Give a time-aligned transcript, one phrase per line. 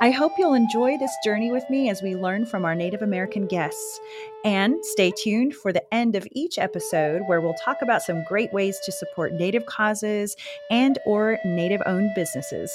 [0.00, 3.46] I hope you'll enjoy this journey with me as we learn from our Native American
[3.46, 4.00] guests.
[4.44, 8.52] And stay tuned for the end of each episode where we'll talk about some great
[8.52, 10.36] ways to support Native causes
[10.70, 12.72] and or Native-owned businesses.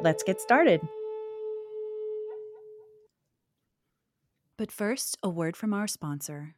[0.00, 0.80] Let's get started.
[4.56, 6.54] But first, a word from our sponsor.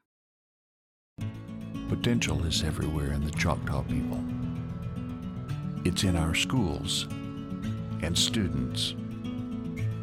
[1.89, 4.23] Potential is everywhere in the Choctaw people.
[5.85, 7.07] It's in our schools
[8.03, 8.95] and students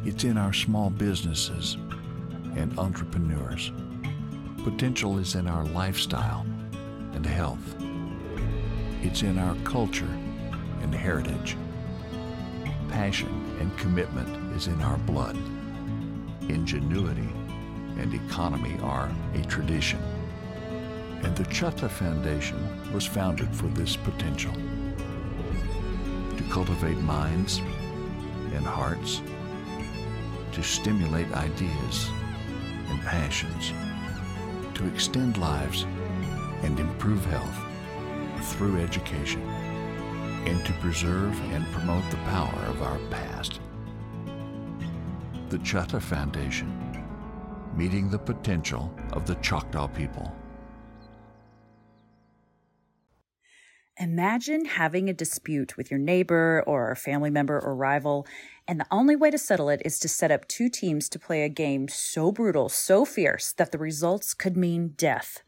[0.04, 1.76] it's in our small businesses
[2.56, 3.70] and entrepreneurs.
[4.64, 6.46] Potential is in our lifestyle
[7.12, 7.74] and health.
[9.02, 10.08] It's in our culture
[10.82, 11.56] and heritage.
[12.88, 15.36] Passion and commitment is in our blood.
[16.48, 17.28] Ingenuity
[17.98, 20.00] and economy are a tradition.
[21.22, 24.54] And the Chahta Foundation was founded for this potential
[26.36, 27.58] to cultivate minds
[28.54, 29.20] and hearts
[30.60, 32.10] to stimulate ideas
[32.88, 33.72] and passions,
[34.74, 35.86] to extend lives
[36.62, 37.58] and improve health
[38.52, 39.40] through education,
[40.44, 43.60] and to preserve and promote the power of our past.
[45.48, 46.70] The Chahta Foundation,
[47.74, 50.30] meeting the potential of the Choctaw people.
[54.00, 58.26] Imagine having a dispute with your neighbor or family member or rival,
[58.66, 61.42] and the only way to settle it is to set up two teams to play
[61.42, 65.42] a game so brutal, so fierce, that the results could mean death.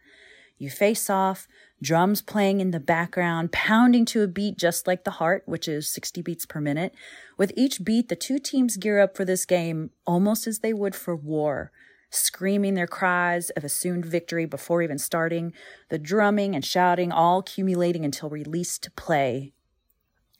[0.58, 1.48] You face off,
[1.80, 5.88] drums playing in the background, pounding to a beat just like the heart, which is
[5.88, 6.94] 60 beats per minute.
[7.38, 10.94] With each beat, the two teams gear up for this game almost as they would
[10.94, 11.72] for war
[12.12, 15.52] screaming their cries of assumed victory before even starting,
[15.88, 19.52] the drumming and shouting all accumulating until released to play.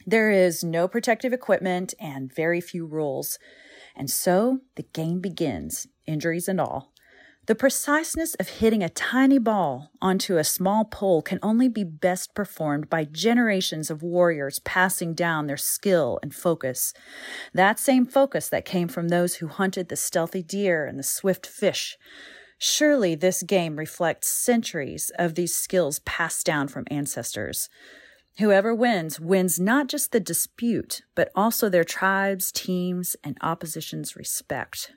[0.07, 3.39] There is no protective equipment and very few rules.
[3.97, 6.92] And so the game begins, injuries and all.
[7.47, 12.37] The preciseness of hitting a tiny ball onto a small pole can only be best
[12.37, 16.95] performed by generations of warriors passing down their skill and focus.
[17.53, 21.45] That same focus that came from those who hunted the stealthy deer and the swift
[21.45, 21.99] fish.
[22.59, 27.69] Surely this game reflects centuries of these skills passed down from ancestors.
[28.39, 34.93] Whoever wins, wins not just the dispute, but also their tribes, teams, and opposition's respect.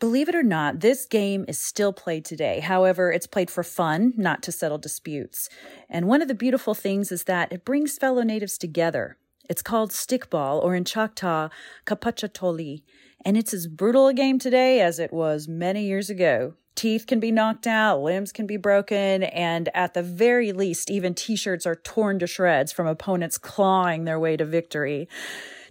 [0.00, 2.60] Believe it or not, this game is still played today.
[2.60, 5.50] However, it's played for fun, not to settle disputes.
[5.90, 9.18] And one of the beautiful things is that it brings fellow natives together.
[9.50, 11.50] It's called stickball, or in Choctaw,
[11.84, 12.82] kapachatoli,
[13.26, 16.54] and it's as brutal a game today as it was many years ago.
[16.74, 21.12] Teeth can be knocked out, limbs can be broken, and at the very least, even
[21.12, 25.08] t-shirts are torn to shreds from opponents clawing their way to victory.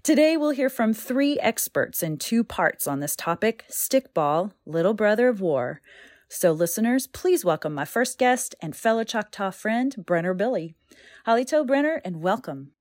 [0.02, 5.28] Today, we'll hear from three experts in two parts on this topic stickball, little brother
[5.28, 5.82] of war.
[6.30, 10.74] So, listeners, please welcome my first guest and fellow Choctaw friend, Brenner Billy.
[11.28, 12.72] Halito Brenner, and welcome.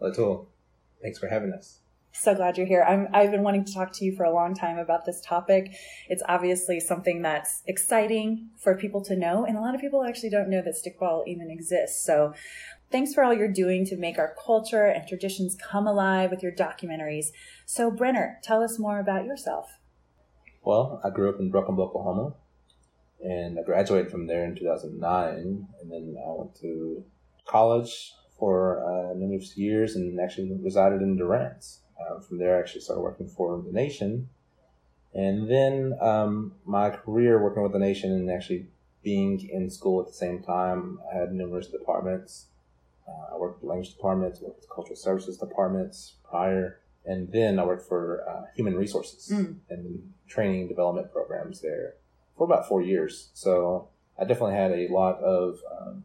[0.00, 0.46] Halito,
[1.02, 1.80] thanks for having us.
[2.16, 2.84] So glad you're here.
[2.84, 5.74] I'm, I've been wanting to talk to you for a long time about this topic.
[6.08, 10.30] It's obviously something that's exciting for people to know, and a lot of people actually
[10.30, 12.06] don't know that stickball even exists.
[12.06, 12.32] So
[12.94, 16.52] Thanks for all you're doing to make our culture and traditions come alive with your
[16.52, 17.32] documentaries.
[17.66, 19.80] So, Brenner, tell us more about yourself.
[20.62, 22.34] Well, I grew up in Bow, Oklahoma,
[23.20, 25.66] and I graduated from there in 2009.
[25.80, 27.02] And then I went to
[27.44, 31.66] college for uh, numerous years and actually resided in Durant.
[32.00, 34.28] Uh, from there, I actually started working for the nation.
[35.12, 38.68] And then um, my career working with the nation and actually
[39.02, 42.50] being in school at the same time, I had numerous departments
[43.08, 47.64] uh, I worked with language departments, worked with cultural services departments prior, and then I
[47.64, 49.56] worked for uh, human resources mm.
[49.68, 51.94] and training development programs there
[52.36, 53.30] for about four years.
[53.34, 56.04] So I definitely had a lot of um,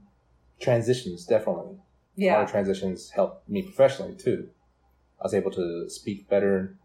[0.60, 1.26] transitions.
[1.26, 1.78] Definitely,
[2.16, 2.34] yeah.
[2.34, 4.50] a lot of transitions helped me professionally too.
[5.20, 6.76] I was able to speak better,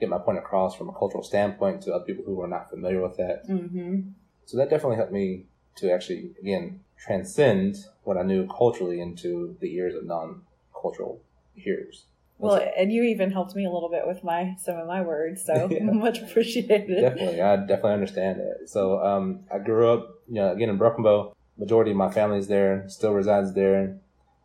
[0.00, 3.02] get my point across from a cultural standpoint to other people who are not familiar
[3.02, 3.48] with that.
[3.48, 4.10] Mm-hmm.
[4.46, 5.46] So that definitely helped me
[5.78, 11.20] to actually again transcend what I knew culturally into the ears of non-cultural
[11.54, 12.04] hearers.
[12.38, 15.44] Well, and you even helped me a little bit with my some of my words,
[15.44, 15.82] so yeah.
[15.92, 17.00] much appreciated.
[17.00, 18.68] Definitely, I definitely understand it.
[18.68, 21.34] So, um, I grew up, you know, again in Broken Bow.
[21.56, 23.98] Majority of my family is there, still resides there.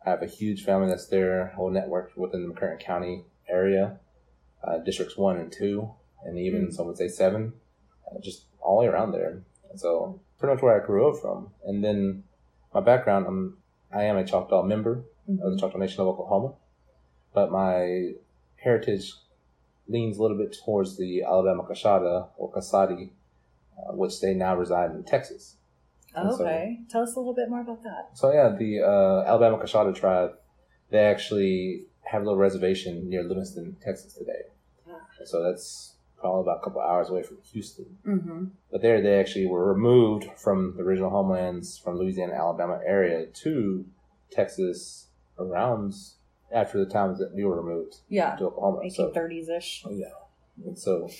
[0.04, 3.98] I have a huge family that's there, whole network within the McCurtain County area,
[4.64, 5.90] uh, districts one and two,
[6.24, 7.52] and even some would say seven,
[8.10, 9.42] uh, just all the way around there.
[9.76, 11.50] So pretty much where I grew up from.
[11.64, 12.24] And then
[12.72, 13.58] my background, I'm
[13.92, 15.04] I am a Choctaw member
[15.42, 16.54] of the Choctaw Nation of Oklahoma,
[17.32, 18.12] but my
[18.56, 19.12] heritage
[19.88, 23.10] leans a little bit towards the Alabama Coushatta or Koasati,
[23.78, 25.56] uh, which they now reside in Texas.
[26.14, 26.80] So- Okay.
[26.90, 28.10] Tell us a little bit more about that.
[28.14, 30.32] So yeah, the uh, Alabama Coushatta tribe,
[30.90, 34.42] they actually have a little reservation near Livingston, Texas today.
[35.18, 35.93] And so that's
[36.24, 37.84] probably about a couple hours away from Houston.
[38.06, 38.44] Mm-hmm.
[38.72, 43.84] But there, they actually were removed from the original homelands from Louisiana, Alabama area to
[44.30, 45.92] Texas around
[46.50, 48.36] after the times that we were removed Yeah.
[48.36, 48.88] to Oklahoma.
[48.90, 49.82] So, 1830s ish.
[49.86, 50.06] oh, yeah.
[50.64, 51.10] And so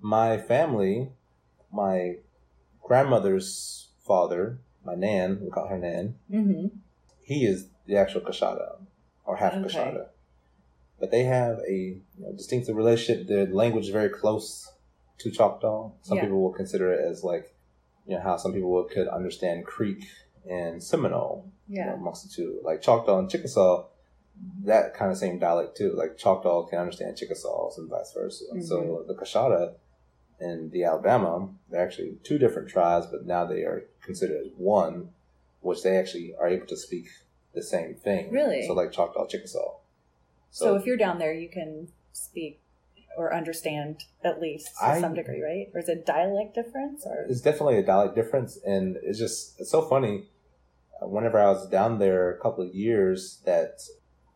[0.00, 1.10] my family,
[1.70, 2.16] my
[2.82, 6.66] grandmother's father, my nan, we call her Nan, Mm-hmm.
[7.22, 8.76] he is the actual Kashada
[9.26, 9.64] or half Okay.
[9.68, 10.06] Kashada.
[11.00, 13.26] But they have a you know, distinctive relationship.
[13.28, 14.70] The language is very close
[15.18, 15.90] to Choctaw.
[16.02, 16.24] Some Yeah.
[16.24, 17.54] people will consider it as like,
[18.06, 20.04] you know, how some people would- could understand Creek
[20.48, 22.60] and Seminole you know, amongst the two.
[22.64, 23.86] Like Choctaw and Chickasaw,
[24.64, 25.92] that kind of same dialect too.
[25.92, 28.44] Like Choctaw can understand Chickasaws and vice versa.
[28.62, 29.06] So Mm-hmm.
[29.08, 29.74] the Kashada
[30.40, 35.10] and the Alabama, they're actually two different tribes, but now they are considered as one,
[35.60, 37.06] which they actually are able to speak
[37.52, 38.30] the same thing.
[38.30, 38.64] Really?
[38.66, 39.74] So like Choctaw, Chickasaw.
[40.50, 42.60] So, if you're down there, you can speak
[43.16, 45.68] or understand at least to I- some degree, right?
[45.74, 47.04] Or is it dialect difference?
[47.06, 50.24] Or it's definitely a dialect difference, and it's just it's so funny.
[51.02, 53.80] Uh, Whenever I was down there a couple of years, that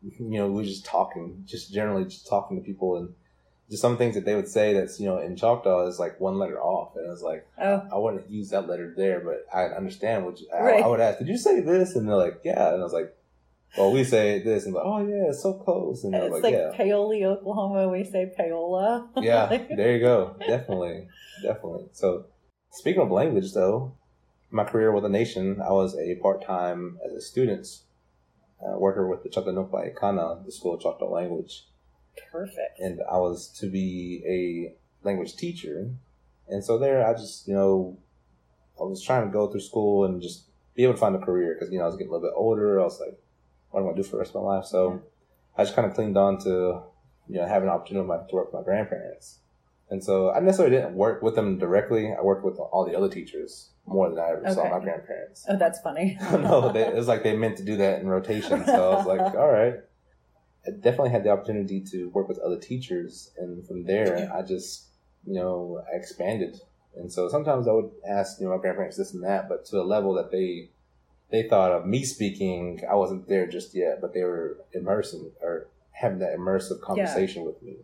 [0.02, 3.14] you know we were just talking, just generally just talking to people, and
[3.70, 6.38] just some things that they would say that's you know in Choctaw is like one
[6.38, 9.66] letter off, and I was like, oh, I wouldn't use that letter there, but I
[9.66, 10.84] understand what you, I, Right.
[10.84, 11.18] I would ask.
[11.18, 11.94] Did you say this?
[11.96, 13.14] And they're like, yeah, and I was like,
[13.76, 16.54] well, we say this, and like, oh yeah, it's so close, and it's like, like
[16.54, 16.70] yeah.
[16.76, 17.88] Paoli, Oklahoma.
[17.88, 19.08] We say Paola.
[19.16, 20.36] yeah, there you go.
[20.40, 21.08] Definitely,
[21.42, 21.86] definitely.
[21.92, 22.26] So,
[22.70, 23.96] speaking of language, though,
[24.50, 27.66] my career with the nation, I was a part time as a student
[28.62, 31.66] uh, worker with the Choctaw Ikana, the School of Choctaw Language,
[32.30, 32.78] Perfect.
[32.78, 35.90] and I was to be a language teacher.
[36.48, 37.96] And so there, I just you know,
[38.78, 41.54] I was trying to go through school and just be able to find a career
[41.54, 42.80] because you know I was getting a little bit older.
[42.80, 43.18] I was like,
[43.72, 44.66] what am I gonna do for the rest of my life?
[44.66, 45.02] So
[45.56, 46.82] I just kind of clinged on to
[47.28, 49.40] you know having an opportunity to work with my grandparents.
[49.90, 52.14] And so I necessarily didn't work with them directly.
[52.18, 55.44] I worked with all the other teachers more than I ever saw my grandparents.
[55.48, 56.16] oh, that's funny.
[56.32, 58.64] no, they, it was like they meant to do that in rotation.
[58.64, 59.74] So I was like, all right.
[60.66, 64.86] I definitely had the opportunity to work with other teachers, and from there, I just,
[65.26, 66.60] you know, I expanded.
[66.94, 69.80] And so sometimes I would ask, you know, my grandparents this and that, but to
[69.80, 70.70] a level that they
[71.32, 75.68] they thought of me speaking, I wasn't there just yet, but they were immersing or
[75.92, 77.76] having that immersive conversation with me.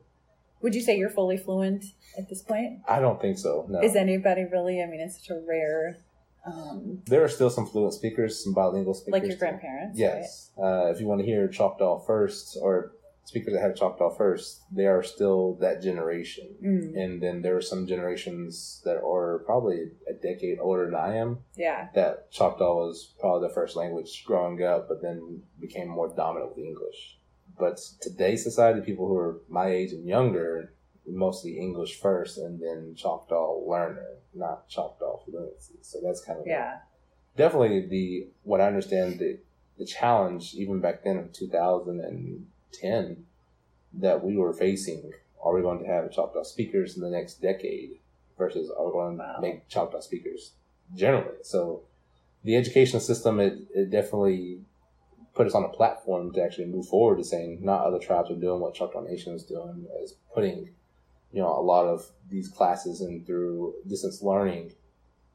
[0.61, 1.85] Would you say you're fully fluent
[2.19, 2.81] at this point?
[2.87, 3.67] I don't think so.
[3.69, 4.83] No, Is anybody really?
[4.83, 5.97] I mean, it's such a rare.
[6.45, 9.99] Um, there are still some fluent speakers, some bilingual speakers, like your grandparents.
[9.99, 10.51] Yes.
[10.61, 12.93] Uh, if you want to hear Choctaw first, or
[13.29, 16.47] speakers that have Choctaw first, they are still that generation.
[16.65, 21.17] Mm, And then there are some generations that are probably a decade older than I
[21.17, 21.89] am, yeah.
[21.95, 26.65] that Choctaw was probably the first language growing up, but then became more dominant with
[26.71, 27.01] English.
[27.59, 30.73] But today's society, people who are my age and younger,
[31.07, 35.75] mostly English first, and then Choctaw learner, not Choctaw fluency.
[35.83, 36.79] So that's kind of Yeah.
[37.37, 39.39] definitely the what I understand the
[39.79, 41.29] the challenge even back then in
[42.73, 43.25] 2010
[43.95, 45.13] that we were facing.
[45.43, 47.99] Are we going to have Choctaw speakers in the next decade
[48.37, 49.37] versus are we going Wow.
[49.37, 50.53] to make Choctaw speakers
[50.95, 51.37] generally?
[51.43, 51.83] So
[52.45, 54.61] the educational system it, it definitely
[55.35, 58.35] put us on a platform to actually move forward to saying not other tribes are
[58.37, 60.71] doing what Choctaw Nation is doing is putting
[61.33, 64.73] you know a lot of these classes and through distance learning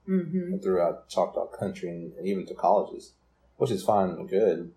[0.05, 0.57] Mm-hmm.
[0.57, 3.13] throughout Choctaw country and even to colleges,
[3.55, 4.73] which is fine and good.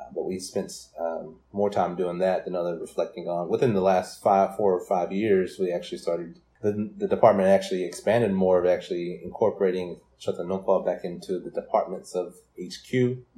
[0.00, 3.48] Uh, but we spent um, more time doing that than other reflecting on.
[3.48, 6.40] Within the last five, four or five years, we actually started.
[6.60, 12.14] The, the department actually expanded more of actually incorporating Chahta Anumpa back into the departments
[12.16, 12.90] of HQ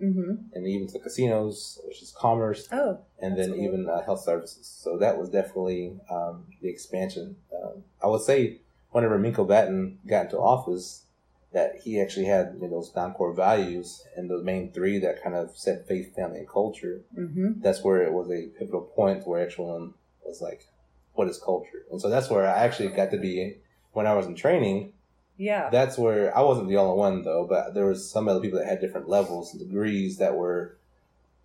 [0.02, 0.32] Mm-hmm.
[0.54, 3.62] and even to casinos, which is commerce, Oh, and then cool.
[3.64, 4.66] even uh, health services.
[4.82, 7.36] So that was definitely um, the expansion.
[7.54, 8.60] Um, I would say
[8.92, 11.04] whenever Minko Batton got into office,
[11.52, 15.34] that he actually had you know, those non-core values and the main three that kind
[15.34, 17.02] of set faith, family, and culture.
[17.16, 17.60] mm-hmm.
[17.60, 20.66] That's where it was a pivotal point where everyone was like,
[21.14, 23.56] "What is culture?" And so that's where I actually got to be
[23.92, 24.92] when I was in training.
[25.36, 25.70] Yeah.
[25.70, 28.68] That's where I wasn't the only one though, but there was some other people that
[28.68, 30.76] had different levels and degrees that were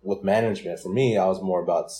[0.02, 1.90] with management, for me, I was more about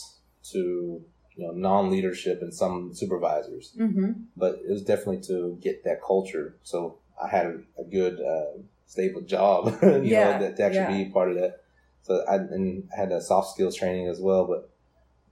[0.52, 1.02] to
[1.34, 4.12] you know non-leadership and some supervisors, Mm-hmm.
[4.36, 6.54] but it was definitely to get that culture.
[6.62, 11.04] So I had a, a good uh, stable job, you Yeah, know, that to actually
[11.04, 11.62] be part of that.
[12.02, 14.70] So I and I had a soft skills training as well, but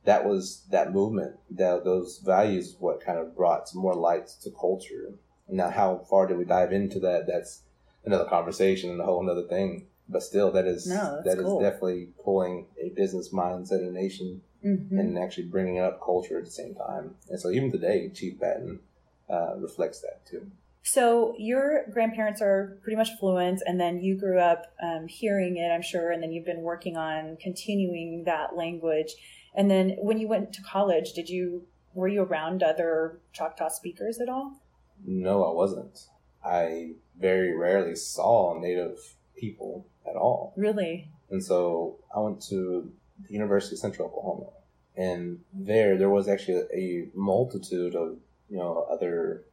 [0.05, 4.51] that was that movement, that those values, what kind of brought some more light to
[4.51, 5.15] culture.
[5.49, 7.27] Now, how far did we dive into that?
[7.27, 7.63] That's
[8.05, 9.87] another conversation and a whole other thing.
[10.09, 11.61] But still, that is No, that is cool.
[11.61, 14.99] definitely pulling a business mindset in a nation Mm-hmm.
[14.99, 17.17] and actually bringing up culture at the same time.
[17.29, 18.81] And so even today, Chief Batton
[19.29, 20.51] uh, reflects that too.
[20.87, 25.71] So your grandparents are pretty much fluent, and then you grew up um, hearing it,
[25.71, 29.15] I'm sure, and then you've been working on continuing that language.
[29.55, 34.21] And then when you went to college, did you were you around other Choctaw speakers
[34.21, 34.61] at all?
[35.07, 36.09] No, I wasn't.
[36.45, 38.99] I very rarely saw Native
[39.37, 40.53] people at all.
[40.57, 41.09] Really?
[41.31, 42.93] And so I went to
[43.27, 44.51] the University of Central Oklahoma.
[44.97, 48.19] And there, there was actually a multitude of,
[48.51, 49.45] you know, other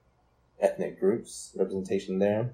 [0.61, 2.53] ethnic groups representation there.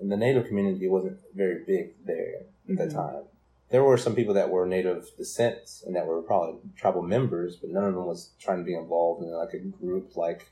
[0.00, 2.94] And the Native community wasn't very big there at that Mhm.
[2.94, 3.24] time.
[3.70, 7.70] There were some people that were Native descent and that were probably tribal members, but
[7.70, 10.46] none of them was trying to be involved in like a group like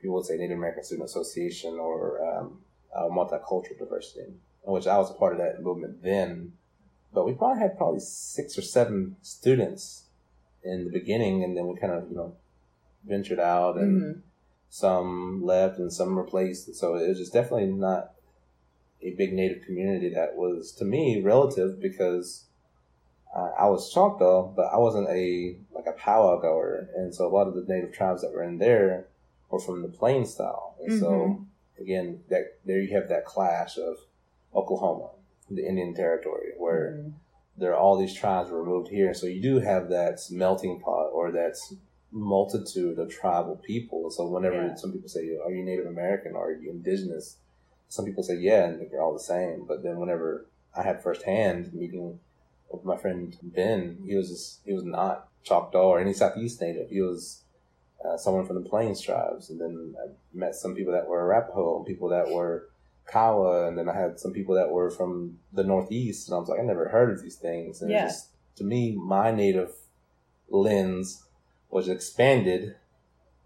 [0.00, 2.62] people would say Native American Student Association or um,
[2.94, 6.52] uh, multicultural diversity, which I was a part of that movement then.
[7.12, 10.04] But we probably had probably six or seven students
[10.62, 12.36] in the beginning, and then we kind of you know
[13.04, 14.22] ventured out, and Mhm.
[14.68, 16.74] Some left and some replaced.
[16.74, 18.12] So it was just definitely not
[19.02, 22.44] a big Native community that was to me relative because
[23.34, 27.28] uh, I was Choctaw, but I wasn't a like a powwow goer, and so a
[27.28, 29.06] lot of the Native tribes that were in there
[29.50, 31.46] were from the plain style, and so Mhm.
[31.78, 33.98] again, that there you have that clash of
[34.54, 35.10] Oklahoma,
[35.50, 37.12] the Indian Territory, where Mhm.
[37.56, 39.12] there are all these tribes removed here.
[39.14, 41.56] So you do have that melting pot or that
[42.10, 44.10] multitude of tribal people.
[44.10, 44.74] So whenever Yeah.
[44.74, 46.34] some people say, "Are you Native American?
[46.34, 47.36] or Are you indigenous?"
[47.88, 49.64] Some people say, "Yeah," and they're all the same.
[49.66, 52.20] But then whenever I had firsthand meeting
[52.70, 56.90] with my friend Ben, he was just, he was not Choctaw or any Southeast Native.
[56.90, 57.42] He was
[58.04, 61.76] uh, someone from the Plains tribes, and then I met some people that were Arapaho,
[61.78, 62.68] and people that were
[63.10, 66.48] Kiowa, and then I had some people that were from the Northeast, and I was
[66.48, 67.80] like, I never heard of these things.
[67.82, 68.06] And Yeah.
[68.06, 69.74] just, to me, my native
[70.50, 71.24] lens
[71.70, 72.76] was expanded,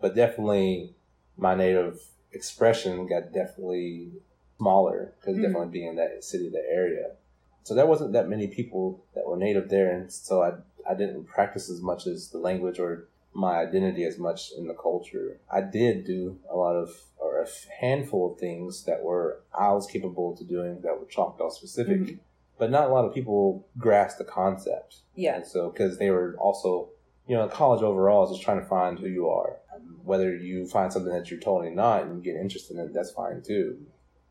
[0.00, 0.94] but definitely
[1.36, 2.00] my native
[2.32, 4.12] expression got definitely
[4.58, 5.42] smaller because Mhm.
[5.42, 7.16] definitely being in that city, that area.
[7.64, 11.24] So there wasn't that many people that were native there, and so I I didn't
[11.24, 15.38] practice as much as the language or my identity as much in the culture.
[15.48, 17.46] I did do a lot of or a
[17.80, 22.18] handful of things that were I was capable to doing that were Choctaw specific, Mhm.
[22.58, 24.98] but not a lot of people grasped the concept.
[25.14, 25.36] Yeah.
[25.36, 26.88] And so because they were also
[27.28, 29.56] you know college overall is just trying to find who you are.
[30.04, 33.12] Whether you find something that you're totally not and you get interested in it, that's
[33.12, 33.78] fine too.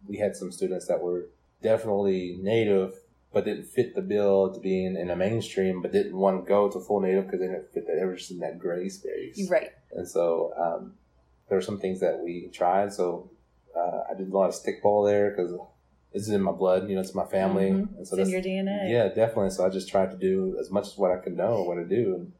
[0.05, 1.29] We had some students that were
[1.61, 2.95] definitely native
[3.33, 6.69] but didn't fit the bill to being in a mainstream, but didn't want to go
[6.69, 7.95] to full native because they didn't fit that.
[7.97, 9.49] They were just in that gray space.
[9.49, 9.69] Right.
[9.93, 10.95] And so um,
[11.47, 12.91] there were some things that we tried.
[12.91, 13.31] So
[13.73, 15.53] uh, I did a lot of stickball there because
[16.11, 16.89] it's in my blood.
[16.89, 17.97] You know, it's my family, Mhm.
[17.99, 18.91] and so it's in your DNA.
[18.91, 19.51] yeah, definitely.
[19.51, 21.85] So I just tried to do as much as what I could know what to
[21.85, 22.33] do, and,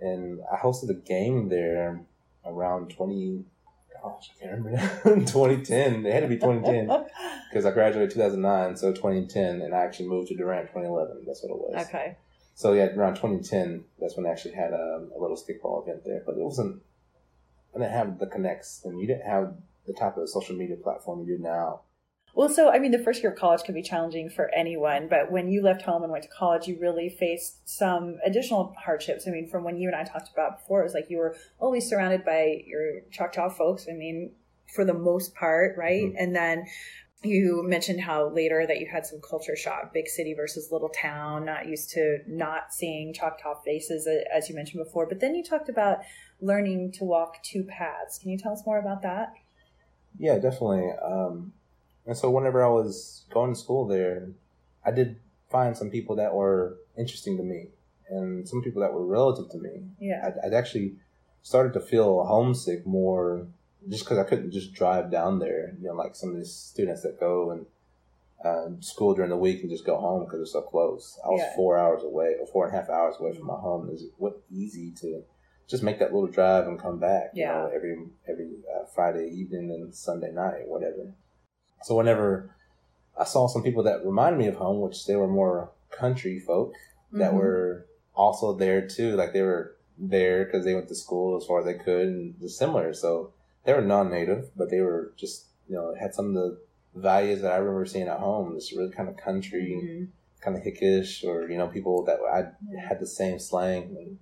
[0.00, 2.00] and I hosted a game there
[2.44, 3.44] around twenty.
[4.02, 5.14] Gosh, I can't remember now.
[5.26, 6.06] 2010.
[6.06, 6.86] It had to be 2010
[7.50, 11.24] because I graduated 2009, so 2010, and I actually moved to Durant 2011.
[11.26, 11.86] That's what it was.
[11.88, 12.16] okay.
[12.54, 16.22] So yeah, around 2010, that's when I actually had a, a little stickball event there.
[16.24, 16.80] But it wasn't.
[17.74, 19.54] I didn't have the connects, and you didn't have
[19.86, 21.80] the type of social media platform you do now.
[22.38, 25.32] Well, so I mean, the first year of college can be challenging for anyone, but
[25.32, 29.26] when you left home and went to college, you really faced some additional hardships.
[29.26, 31.34] I mean, from when you and I talked about before, it was like you were
[31.58, 33.88] always surrounded by your Choctaw folks.
[33.90, 34.36] I mean,
[34.72, 36.12] for the most part, right?
[36.12, 36.14] Mhm.
[36.16, 36.66] And then
[37.24, 41.44] you mentioned how later that you had some culture shock, big city versus little town,
[41.44, 45.06] not used to not seeing Choctaw faces, uh, as you mentioned before.
[45.06, 46.02] But then you talked about
[46.40, 48.16] learning to walk two paths.
[48.16, 49.32] Can you tell us more about that?
[50.20, 50.92] Yeah, definitely.
[51.02, 51.52] Um,
[52.08, 54.30] and so whenever I was going to school there,
[54.84, 55.16] I did
[55.50, 57.68] find some people that were interesting to me,
[58.10, 59.82] and some people that were relative to me.
[60.00, 60.24] Yeah.
[60.26, 60.96] I'd, I'd actually
[61.42, 63.46] started to feel homesick more
[63.88, 65.74] just because I couldn't just drive down there.
[65.80, 67.66] You know, like some of these students that go and
[68.44, 71.18] uh, school during the week and just go home because they're so close.
[71.24, 71.56] I was Yeah.
[71.56, 73.86] four hours away, or four and a half hours away from my home.
[73.88, 75.22] It was what easy to
[75.68, 77.30] just make that little drive and come back.
[77.34, 77.96] You know, every
[78.26, 81.12] every uh, Friday evening and Sunday night, whatever.
[81.82, 82.54] So whenever
[83.16, 86.74] I saw some people that reminded me of home, which they were more country folk
[87.12, 87.36] that Mhm.
[87.36, 89.16] were also there too.
[89.16, 92.38] Like they were there because they went to school as far as they could and
[92.40, 92.92] just similar.
[92.92, 93.32] So
[93.64, 96.58] they were non-native, but they were just you know had some of the
[96.94, 98.54] values that I remember seeing at home.
[98.54, 100.08] This really kind of country, Mhm.
[100.40, 104.18] kind of hickish, or you know people that I had the same slang and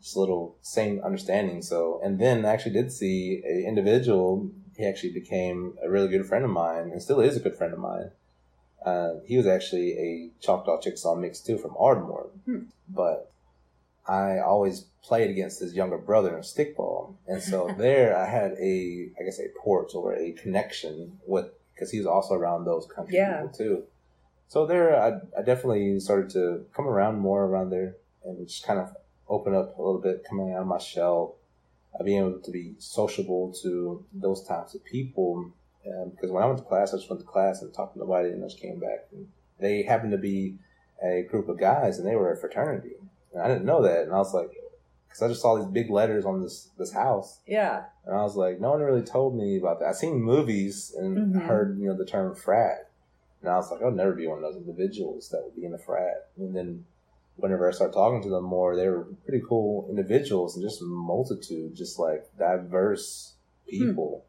[0.00, 1.62] just little same understanding.
[1.62, 4.50] So and then I actually did see a individual.
[4.76, 7.72] He actually became a really good friend of mine and still is a good friend
[7.72, 8.10] of mine.
[8.84, 12.64] Uh, he was actually a Choctaw Chickasaw mix too from Ardmore, Hmm.
[12.88, 13.30] but
[14.06, 19.08] I always played against his younger brother in stickball, and so there I had a,
[19.18, 23.16] I guess, a port or a connection with because he was also around those country
[23.16, 23.42] Yeah.
[23.42, 23.82] people too.
[24.48, 28.78] So there, I, I definitely started to come around more around there and just kind
[28.78, 28.94] of
[29.28, 31.36] open up a little bit, coming out of my shell,
[32.02, 35.52] being able to be sociable to those types of people.
[35.86, 37.98] Um, because when I went to class, I just went to class and talked to
[38.00, 39.06] nobody, and I just came back.
[39.12, 39.28] And
[39.60, 40.56] they happened to be
[41.04, 42.94] a group of guys, and they were a fraternity.
[43.32, 44.50] And I didn't know that, and I was like,
[45.06, 47.84] because I just saw these big letters on this this house, Yeah.
[48.06, 49.88] and I was like, no one really told me about that.
[49.90, 51.42] I've seen movies and Mhm.
[51.42, 52.90] heard, you know, the term frat.
[53.40, 55.74] And I was like, I'll never be one of those individuals that would be in
[55.74, 56.28] a frat.
[56.38, 56.86] And then
[57.36, 60.84] whenever I started talking to them more, they were pretty cool individuals and just a
[60.84, 63.34] multitude, just like diverse
[63.68, 64.24] people.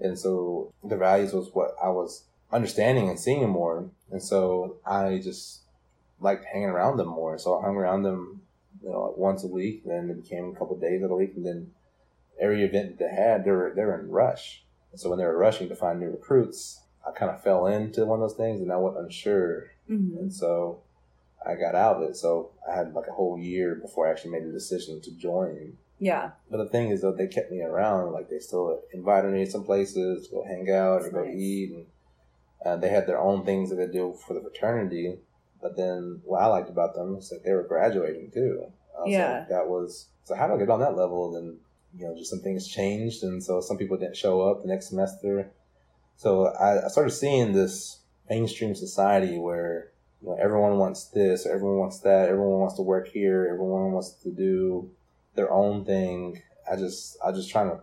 [0.00, 3.88] And so the values was what I was understanding and seeing more.
[4.10, 5.62] And so I just
[6.20, 7.38] liked hanging around them more.
[7.38, 8.42] So I hung around them,
[8.82, 9.84] you know, like once a week.
[9.84, 11.32] Then it became a couple of days of the week.
[11.36, 11.70] And then
[12.40, 14.64] every event that they had, they were, they were in rush.
[14.90, 18.04] And so when they were rushing to find new recruits, I kind of fell into
[18.04, 19.70] one of those things and I was unsure.
[19.90, 20.18] Mhm.
[20.18, 20.80] And so
[21.46, 22.16] I got out of it.
[22.16, 25.74] So I had like a whole year before I actually made the decision to join.
[25.98, 26.30] Yeah.
[26.50, 28.12] But the thing is, though, they kept me around.
[28.12, 31.34] Like they still invited me to some places to go hang out and go Nice.
[31.36, 31.86] eat, and
[32.66, 35.18] uh, they had their own things that they do for the fraternity.
[35.60, 38.64] But then what I liked about them is that they were graduating too.
[39.06, 39.38] Yeah.
[39.40, 40.34] like, that was so.
[40.34, 41.30] How do I get on that level?
[41.32, 41.58] Then
[41.96, 44.88] you know, just some things changed, and so some people didn't show up the next
[44.88, 45.52] semester.
[46.16, 49.91] So I, I started seeing this mainstream society where
[50.22, 54.12] you know everyone wants this, everyone wants that, everyone wants to work here, everyone wants
[54.22, 54.90] to do
[55.34, 56.40] their own thing.
[56.70, 57.80] I just I just trying to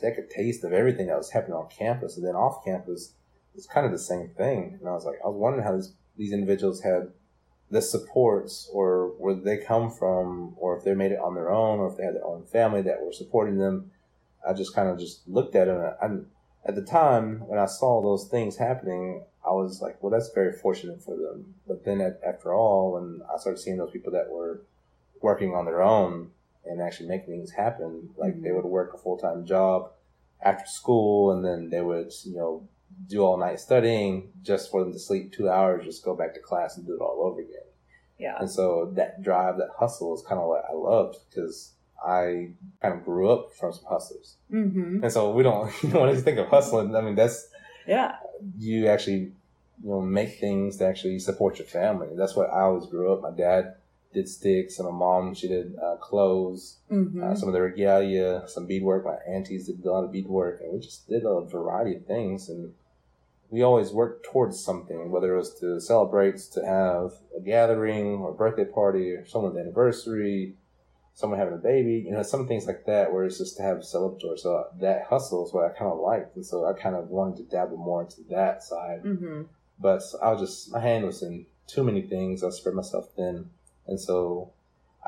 [0.00, 3.14] take a taste of everything that was happening on campus, and then off campus,
[3.54, 4.78] it's kind of the same thing.
[4.80, 7.12] And I was like, I was wondering how these these individuals had
[7.70, 11.80] the supports, or where they come from, or if they made it on their own,
[11.80, 13.90] or if they had their own family that were supporting them.
[14.48, 15.76] I just kind of just looked at it.
[16.00, 16.26] And
[16.64, 20.30] I, at the time when I saw those things happening, I was like, well, that's
[20.34, 21.54] very fortunate for them.
[21.66, 24.62] But then at, after all, when I started seeing those people that were
[25.22, 26.30] working on their own
[26.64, 29.90] and actually making things happen, like they would work a full time job
[30.42, 32.68] after school, and then they would, you know,
[33.08, 36.40] do all night studying just for them to sleep two hours, just go back to
[36.40, 37.54] class and do it all over again.
[38.18, 38.36] Yeah.
[38.38, 41.72] And so that drive, that hustle is kind of what I loved because
[42.04, 42.50] I
[42.82, 44.36] kind of grew up from some hustlers.
[44.52, 45.02] Mm-hmm.
[45.02, 47.48] And so we don't, you know, when you think of hustling, I mean, that's,
[47.86, 48.16] Yeah.
[48.58, 49.32] you actually,
[49.82, 52.08] you know, make things to actually support your family.
[52.16, 53.22] That's what I always grew up.
[53.22, 53.74] My dad
[54.12, 57.22] did sticks and my mom, she did uh, clothes, Mm-hmm.
[57.22, 59.04] uh, some of the regalia, some beadwork.
[59.04, 62.48] My aunties did a lot of beadwork and we just did a variety of things.
[62.48, 62.72] And
[63.50, 68.30] we always worked towards something, whether it was to celebrate, to have a gathering or
[68.30, 70.54] a birthday party or someone's anniversary,
[71.14, 73.78] someone having a baby, you know, some things like that where it's just to have
[73.78, 74.38] a celebratory.
[74.38, 76.36] So that hustle is what I kind of liked.
[76.36, 79.02] And so I kind of wanted to dabble more into that side.
[79.04, 79.42] Mm-hmm.
[79.80, 82.42] But I was just, my hand was in too many things.
[82.42, 83.50] I spread myself thin.
[83.86, 84.52] And so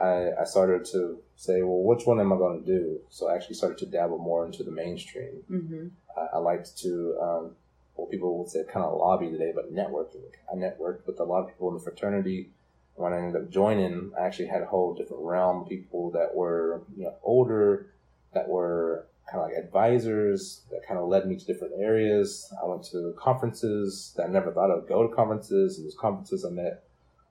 [0.01, 3.01] I, I started to say, well, which one am I going to do?
[3.09, 5.43] So I actually started to dabble more into the mainstream.
[5.51, 5.89] Mm-hmm.
[6.17, 7.57] I, I liked to, um,
[7.97, 10.23] what people would say kind of lobby today, but networking.
[10.51, 12.51] I networked with a lot of people in the fraternity.
[12.95, 16.35] When I ended up joining, I actually had a whole different realm of people that
[16.35, 17.87] were, you know, older,
[18.33, 22.53] that were kind of like advisors, that kind of led me to different areas.
[22.63, 25.79] I went to conferences that I never thought I would go to conferences.
[25.79, 26.85] And those conferences, I met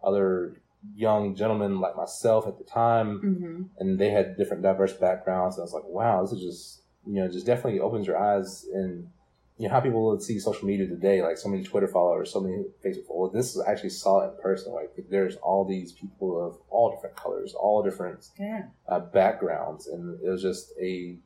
[0.04, 0.56] other
[0.96, 3.64] young gentlemen like myself at the time Mm-hmm.
[3.80, 5.58] and they had different diverse backgrounds.
[5.58, 8.66] And I was like, wow, this is just, you know, just definitely opens your eyes
[8.74, 9.10] and,
[9.58, 12.40] you know, how people would see social media today, like so many Twitter followers, so
[12.40, 13.34] many Facebook followers.
[13.34, 14.72] This is actually saw it in person.
[14.72, 18.68] Like there's all these people of all different colors, all different Yeah.
[18.88, 19.88] uh, backgrounds.
[19.88, 21.18] And it was just a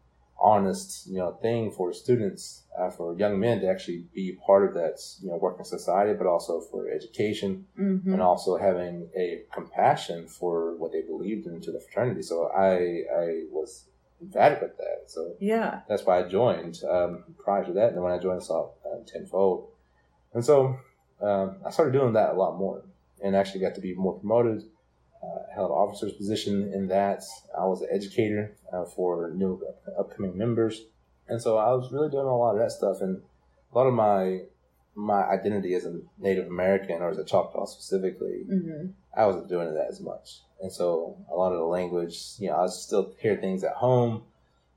[0.43, 4.73] honest, you know, thing for students, uh, for young men to actually be part of
[4.73, 8.11] that, you know, working society, but also for education Mm-hmm.
[8.13, 12.21] and also having a compassion for what they believed in to the fraternity.
[12.21, 12.35] So
[12.69, 12.73] I
[13.23, 13.85] I was
[14.21, 14.99] emphatic with that.
[15.07, 15.81] So Yeah.
[15.87, 16.75] that's why I joined.
[16.95, 19.69] Um, prior to that, and when I joined, I saw uh, tenfold,
[20.33, 20.77] and so
[21.21, 22.83] um, I started doing that a lot more,
[23.23, 24.63] and actually got to be more promoted.
[25.53, 27.21] Held officer's position in that.
[27.57, 29.61] I was an educator uh, for new
[29.99, 30.81] upcoming members,
[31.27, 33.01] and so I was really doing a lot of that stuff.
[33.01, 33.21] And
[33.71, 34.41] a lot of my
[34.95, 38.87] my identity as a Native American or as a Choctaw specifically, Mm-hmm.
[39.15, 40.41] I wasn't doing that as much.
[40.61, 44.23] And so a lot of the language, you know, I still hear things at home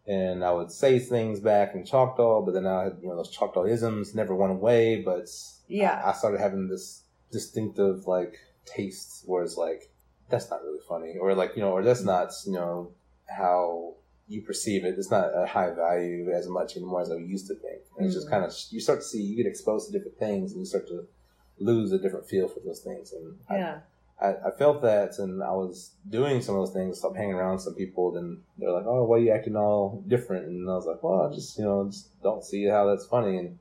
[0.06, 3.30] and I would say things back in Choctaw, but then I had, you know, those
[3.30, 5.28] Choctaw isms never went away, but
[5.68, 6.02] Yeah.
[6.04, 9.90] I, I started having this distinctive like taste where it's like,
[10.28, 12.90] that's not really funny or like, you know, or that's not, you know,
[13.28, 13.94] how
[14.28, 14.94] you perceive it.
[14.98, 17.82] It's not a high value as much anymore as I used to think.
[17.96, 18.30] And it's just Mm.
[18.30, 20.88] kind of, you start to see, you get exposed to different things and you start
[20.88, 21.06] to
[21.58, 23.12] lose a different feel for those things.
[23.12, 23.80] And I, Yeah.
[24.20, 26.98] I, I felt that, and I was doing some of those things.
[27.00, 28.12] Stop hanging around some people.
[28.12, 31.20] Then they're like, "Oh, why are you acting all different?" And I was like, "Well,
[31.30, 33.58] I just you know just don't see how that's funny." And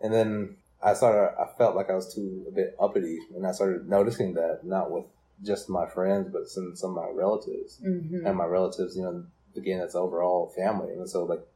[0.00, 1.38] and then I started.
[1.40, 4.90] I felt like I was too a bit uppity, and I started noticing that not
[4.90, 5.04] with
[5.44, 8.26] just my friends, but some some of my relatives Mm-hmm.
[8.26, 8.96] and my relatives.
[8.96, 9.24] You know,
[9.56, 10.92] again, that's overall family.
[10.92, 11.46] And so like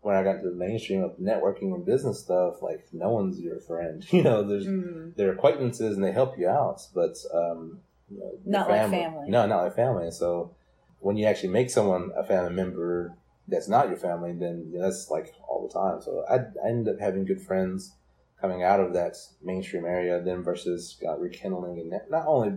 [0.00, 3.60] when I got into the mainstream of networking and business stuff, like no one's your
[3.60, 4.06] friend.
[4.12, 5.10] You know, there's Mm-hmm.
[5.16, 9.28] they're acquaintances and they help you out, but um, you know, Not like family.
[9.28, 10.04] No, not like family.
[10.04, 10.54] And so
[11.00, 13.14] when you actually make someone a family member
[13.46, 16.00] that's not your family, then you know, that's like all the time.
[16.02, 17.92] So I, I ended up having good friends
[18.40, 22.56] coming out of that mainstream area, then versus got rekindling and not only.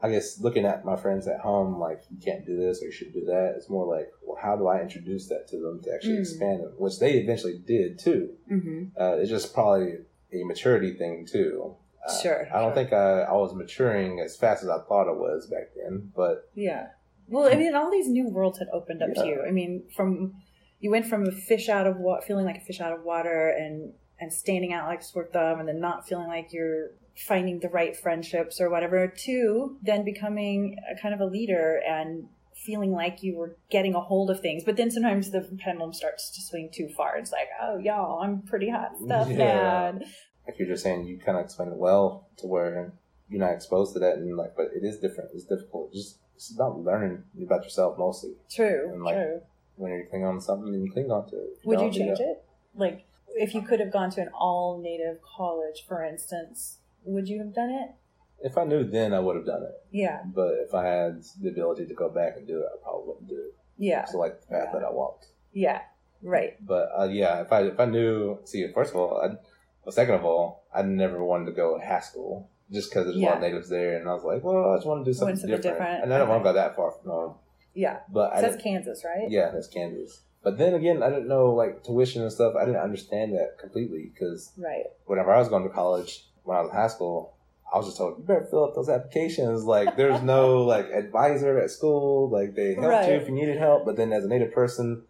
[0.00, 2.92] I guess looking at my friends at home, like you can't do this or you
[2.92, 3.54] should do that.
[3.56, 6.20] It's more like, well, how do I introduce that to them to actually Mm.
[6.20, 6.68] expand it?
[6.80, 8.36] Which they eventually did too.
[8.50, 9.00] Mm-hmm.
[9.00, 9.94] Uh, it's just probably
[10.32, 11.74] a maturity thing too.
[12.06, 12.74] Uh, Sure, I don't sure.
[12.76, 16.48] think I, I was maturing as fast as I thought I was back then, but
[16.54, 16.88] Yeah.
[17.30, 19.22] Well, I mean, all these new worlds had opened up Yeah.
[19.22, 19.42] to you.
[19.46, 20.34] I mean, from
[20.80, 23.48] you went from a fish out of water, feeling like a fish out of water,
[23.48, 26.90] and and standing out like a sore thumb, and then not feeling like you're
[27.26, 32.28] finding the right friendships or whatever, to then becoming a kind of a leader and
[32.54, 34.62] feeling like you were getting a hold of things.
[34.64, 37.16] But then sometimes the pendulum starts to swing too far.
[37.16, 39.36] It's like, oh, y'all, I'm pretty hot stuff, Yeah.
[39.36, 40.04] man.
[40.46, 42.92] like you're just saying, you kind of explained it well to where
[43.28, 45.30] you're not exposed to that, and like, but it is different.
[45.34, 45.92] It's difficult.
[45.92, 48.30] Just it's about learning about yourself mostly.
[48.50, 49.40] True, And, like, true.
[49.76, 51.58] When you cling on to something, then you cling on to it.
[51.64, 52.30] Would you don't, change know.
[52.32, 52.44] it?
[52.74, 53.04] Like,
[53.34, 57.54] if you could have gone to an all native college, for instance, would you have
[57.54, 57.90] done it?
[58.40, 59.74] If I knew then, I would have done it.
[59.90, 60.22] Yeah.
[60.24, 63.28] But if I had the ability to go back and do it, I probably wouldn't
[63.28, 63.54] do it.
[63.78, 64.04] Yeah.
[64.04, 64.78] So like the path Yeah.
[64.78, 65.26] that I walked.
[65.52, 65.80] Yeah.
[66.22, 66.54] Right.
[66.64, 69.28] But uh, yeah, if I if I knew, see, first of all, I,
[69.84, 73.20] well, second of all, I never wanted to go to Haskell just because there's a
[73.20, 73.48] lot of Yeah.
[73.48, 75.62] natives there, and I was like, well, I just want to do something, different.
[75.62, 76.02] different.
[76.04, 77.34] and I don't want to go that far from home.
[77.74, 78.00] Yeah.
[78.12, 79.30] But I So that's Kansas, right?
[79.30, 80.22] yeah, that's Kansas.
[80.42, 82.54] But then again, I didn't know like tuition and stuff.
[82.60, 84.84] I didn't understand that completely because Right.
[85.06, 87.34] whenever I was going to college, when I was in high school,
[87.72, 89.64] I was just told you better fill up those applications.
[89.64, 92.30] Like there's no like advisor at school.
[92.30, 93.08] Like they helped Right.
[93.10, 95.02] you if you needed help, but then as a native person,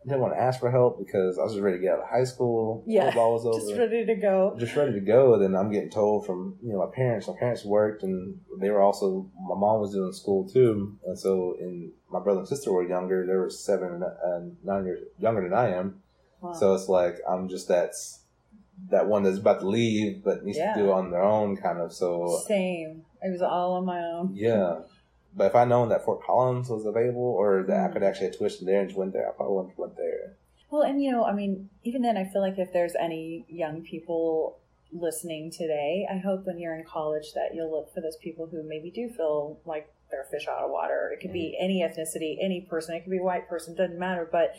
[0.00, 2.00] I didn't want to ask for help because I was just ready to get out
[2.00, 2.84] of high school.
[2.86, 3.06] Yeah.
[3.06, 3.58] Football was over.
[3.58, 4.54] Just ready to go.
[4.58, 5.32] just ready to go.
[5.34, 7.26] And then I'm getting told from you know my parents.
[7.26, 9.28] My parents worked, and they were also.
[9.48, 13.26] My mom was doing school too, and so and my brother and sister were younger.
[13.26, 16.00] They were seven and nine years younger than I am.
[16.42, 16.52] Wow.
[16.52, 17.90] So it's like I'm just that
[18.90, 20.74] that one that's about to leave, but needs Yeah.
[20.74, 21.92] to do it on their own, kind of.
[21.92, 23.04] So Same.
[23.22, 24.30] It was all on my own.
[24.34, 24.80] yeah.
[25.36, 27.92] But if I known that Fort Collins was available, or that I Mm.
[27.92, 30.36] could actually have tuition there and just went there, I probably wouldn't have went there.
[30.70, 33.82] Well, and you know, I mean, even then, I feel like if there's any young
[33.82, 34.58] people
[34.92, 38.62] listening today, I hope when you're in college that you'll look for those people who
[38.62, 41.10] maybe do feel like they're fish out of water.
[41.12, 42.94] It could be any ethnicity, any person.
[42.94, 43.74] It could be a white person.
[43.74, 44.28] Doesn't matter.
[44.30, 44.54] But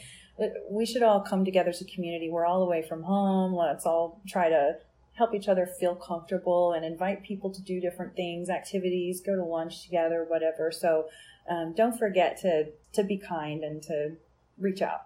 [0.70, 2.30] we should all come together as a community.
[2.30, 3.54] We're all away from home.
[3.54, 4.78] Let's all try to
[5.14, 9.44] help each other feel comfortable and invite people to do different things, activities, go to
[9.44, 10.72] lunch together, whatever.
[10.72, 11.08] So
[11.50, 14.18] um, don't forget to to be kind and to
[14.58, 15.04] reach out.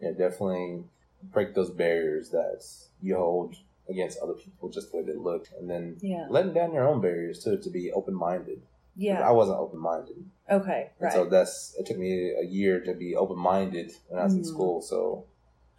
[0.00, 0.84] Yeah, definitely
[1.32, 2.64] break those barriers that
[3.02, 3.56] you hold
[3.88, 6.26] against other people just the way they look, and then Yeah.
[6.30, 8.62] letting down your own barriers too to be open minded.
[8.96, 9.26] Yeah.
[9.26, 10.90] I wasn't open minded, Okay.
[10.98, 11.12] and Right.
[11.12, 14.40] so that's it took me a year to be open minded when I was in
[14.42, 14.46] Mm.
[14.46, 14.82] school.
[14.82, 15.24] So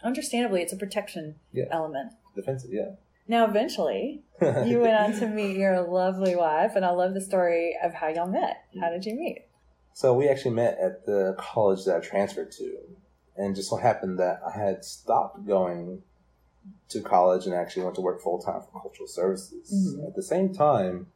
[0.04, 1.66] Understandably, it's a protection Yeah.
[1.70, 2.14] element.
[2.36, 2.92] defensive, yeah.
[3.28, 4.24] Now, eventually,
[4.66, 8.08] you went on to meet your lovely wife, and I love the story of how
[8.08, 8.64] y'all met.
[8.80, 9.46] How did you meet?
[9.94, 12.78] So we actually met at the college that I transferred to,
[13.36, 16.02] and just so happened that I had stopped going
[16.90, 19.96] to college and actually went to work full time for cultural services.
[19.98, 20.08] Mhm.
[20.08, 21.12] At the same time,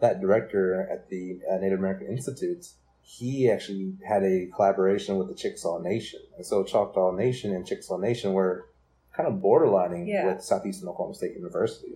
[0.00, 2.72] that director at the Native American Institute,
[3.08, 7.98] he actually had a collaboration with the Chickasaw Nation, and so Choctaw Nation and Chickasaw
[7.98, 8.66] Nation were
[9.14, 10.26] kind of borderlining Yeah.
[10.26, 11.94] with Southeastern Oklahoma State University.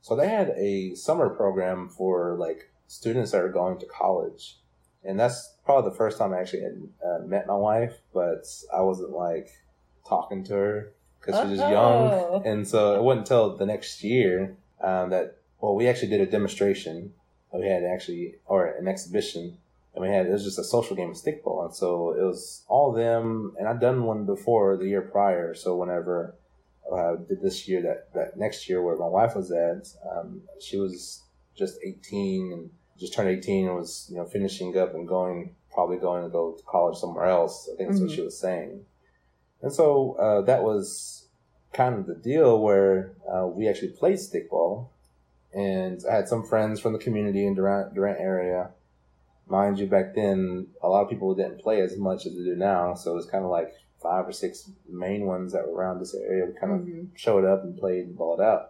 [0.00, 4.58] So they had a summer program for like students that are going to college
[5.04, 8.80] and that's probably the first time I actually had uh, met my wife, but I
[8.82, 9.48] wasn't like
[10.08, 11.72] talking to her because she was just Oh.
[11.72, 16.20] young, and so it wasn't until the next year um, that well, we actually did
[16.20, 17.14] a demonstration.
[17.52, 19.58] We had actually or an exhibition,
[19.94, 22.64] and we had it was just a social game of stickball, and so it was
[22.68, 23.54] all them.
[23.58, 26.34] And I'd done one before the year prior, so whenever
[26.92, 30.78] I did this year, that that next year where my wife was at, um, she
[30.78, 31.22] was
[31.56, 35.96] just eighteen and just turned 18 and was you know finishing up and going probably
[35.96, 38.06] going to go to college somewhere else i think that's Mhm.
[38.06, 38.84] what she was saying
[39.60, 41.26] and so uh, that was
[41.72, 44.88] kind of the deal where uh, we actually played stickball
[45.52, 48.70] and i had some friends from the community in durant durant area
[49.58, 52.56] mind you back then a lot of people didn't play as much as they do
[52.56, 53.70] now so it was kind of like
[54.06, 57.06] five or six main ones that were around this area kind of Mhm.
[57.14, 58.62] showed up and played and balled out.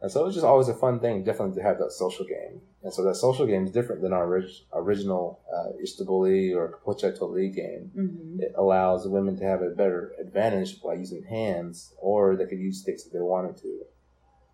[0.00, 2.60] And so it was just always a fun thing, definitely to have that social game.
[2.84, 7.16] And so that social game is different than our orig- original uh, Ishtaboli or Kapocha
[7.18, 7.84] Toli game.
[7.96, 8.40] Mhm.
[8.46, 12.60] It allows the women to have a better advantage by using hands, or they could
[12.68, 13.72] use sticks if they wanted to.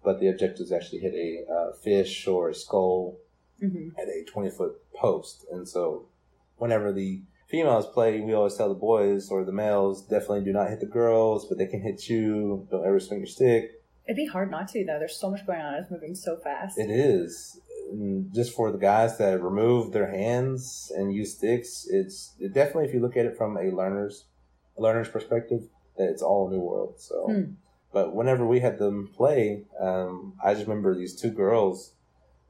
[0.02, 3.16] But the objective is actually hit a uh, fish or a skull
[3.64, 3.98] Mhm.
[3.98, 5.46] at a 20 foot post.
[5.50, 6.06] And so
[6.56, 10.70] whenever the females play, we always tell the boys or the males definitely do not
[10.70, 12.66] hit the girls, but they can hit you.
[12.70, 13.80] Don't ever swing your stick.
[14.06, 14.98] It'd be hard not to though.
[14.98, 15.74] There's so much going on.
[15.74, 16.78] It's moving so fast.
[16.78, 17.58] It is.
[17.90, 22.86] And just for the guys that remove their hands and use sticks, it's it definitely,
[22.86, 24.24] if you look at it from a learner's
[24.76, 26.94] a learner's perspective, that it's all a new world.
[26.98, 27.52] So, Hmm.
[27.92, 31.93] but whenever we had them play, um, I just remember these two girls.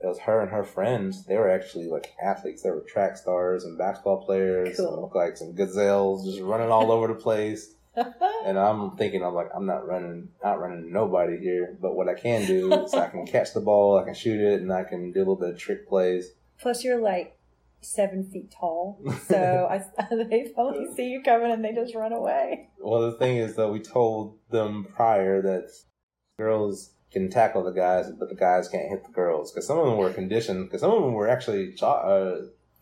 [0.04, 1.24] It was her and her friends.
[1.24, 2.60] They were actually like athletes.
[2.62, 4.76] They were track stars and basketball players.
[4.76, 4.92] Cool.
[4.92, 7.74] And looked like some gazelles just running all over the place.
[8.44, 11.78] And I'm thinking, I'm like, I'm not running, not running nobody here.
[11.80, 14.60] But what I can do is I can catch the ball, I can shoot it,
[14.60, 16.32] and I can do a little bit of trick plays.
[16.58, 17.38] Plus, you're like
[17.80, 19.78] seven feet tall, so I,
[20.10, 22.68] they only see you coming and they just run away.
[22.78, 25.70] Well, the thing is, though, we told them prior that
[26.38, 29.86] girls can tackle the guys, but the guys can't hit the girls because some of
[29.86, 30.66] them were conditioned.
[30.66, 32.32] Because some of them were actually uh,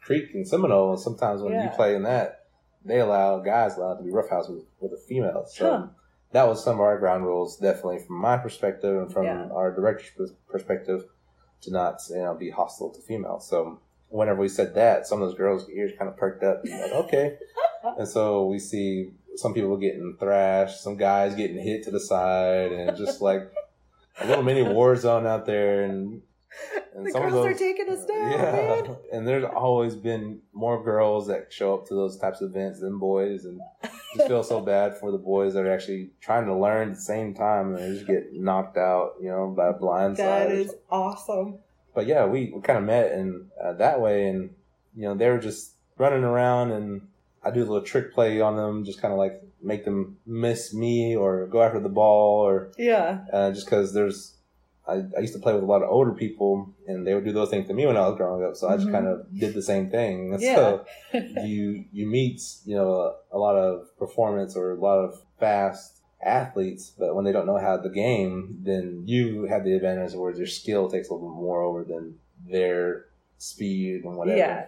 [0.03, 2.47] Creek and Seminole, and sometimes when you play in that,
[2.85, 5.55] they allow guys allowed to be roughhouse with with the females.
[5.57, 5.87] So Huh.
[6.33, 9.49] that was some of our ground rules, definitely from my perspective and from Yeah.
[9.53, 11.05] our director's perspective,
[11.62, 13.49] to not you know be hostile to females.
[13.49, 16.64] So whenever we said that, some of those girls' ears kind of perked up.
[16.64, 17.38] And like, okay,
[17.99, 22.73] and so we see some people getting thrashed, some guys getting hit to the side,
[22.73, 23.42] and just like
[24.25, 25.85] little mini war zone out there.
[25.85, 26.22] And,
[26.94, 28.53] and The some girls of are taking us down, yeah.
[28.53, 28.96] man.
[29.12, 32.98] And there's always been more girls that show up to those types of events than
[32.98, 33.61] boys, and
[34.14, 37.01] just feel so bad for the boys that are actually trying to learn at the
[37.01, 40.75] same time and they just get knocked out, you know, by a blind That is
[40.90, 41.59] awesome.
[41.94, 44.51] But yeah, we, we kind of met and uh, that way, and
[44.96, 47.09] you know, they were just running around, and
[47.42, 50.75] I do a little trick play on them, just kind of like make them miss
[50.75, 53.25] me or go after the ball, or Yeah.
[53.33, 54.37] uh, just because there's.
[54.87, 57.31] I, I used to play with a lot of older people, and they would do
[57.31, 58.57] those things to me when I was growing up.
[58.57, 58.92] So I just Mhm.
[58.92, 60.33] kind of did the same thing.
[60.35, 60.55] And Yeah.
[60.57, 60.85] So
[61.44, 66.01] you you meet you know a, a lot of performance or a lot of fast
[66.20, 70.35] athletes, but when they don't know how the game, then you have the advantage where
[70.35, 72.18] your skill takes a little bit more over than
[72.51, 73.05] their
[73.38, 74.37] speed and whatever.
[74.38, 74.66] Yeah.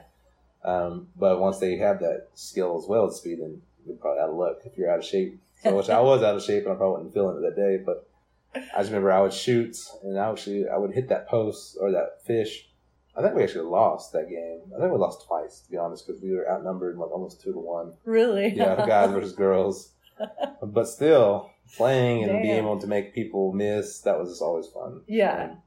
[0.65, 4.31] Um, but once they have that skill as well as speed, then you're probably out
[4.31, 5.41] of luck if you're out of shape.
[5.63, 7.83] So which I was out of shape and I probably wasn't feeling it that day,
[7.85, 8.09] but
[8.55, 11.93] I just remember I would shoot and I actually I would hit that post or
[11.93, 12.69] that fish.
[13.17, 14.61] I think we actually lost that game.
[14.77, 17.53] I think we lost twice to be honest because we were outnumbered like almost two
[17.53, 17.93] to one.
[18.05, 18.55] Really?
[18.55, 19.91] Yeah, guys versus girls.
[20.63, 25.01] But still, playing and being able to make people miss that was just always fun.
[25.07, 25.43] Yeah.
[25.43, 25.59] And,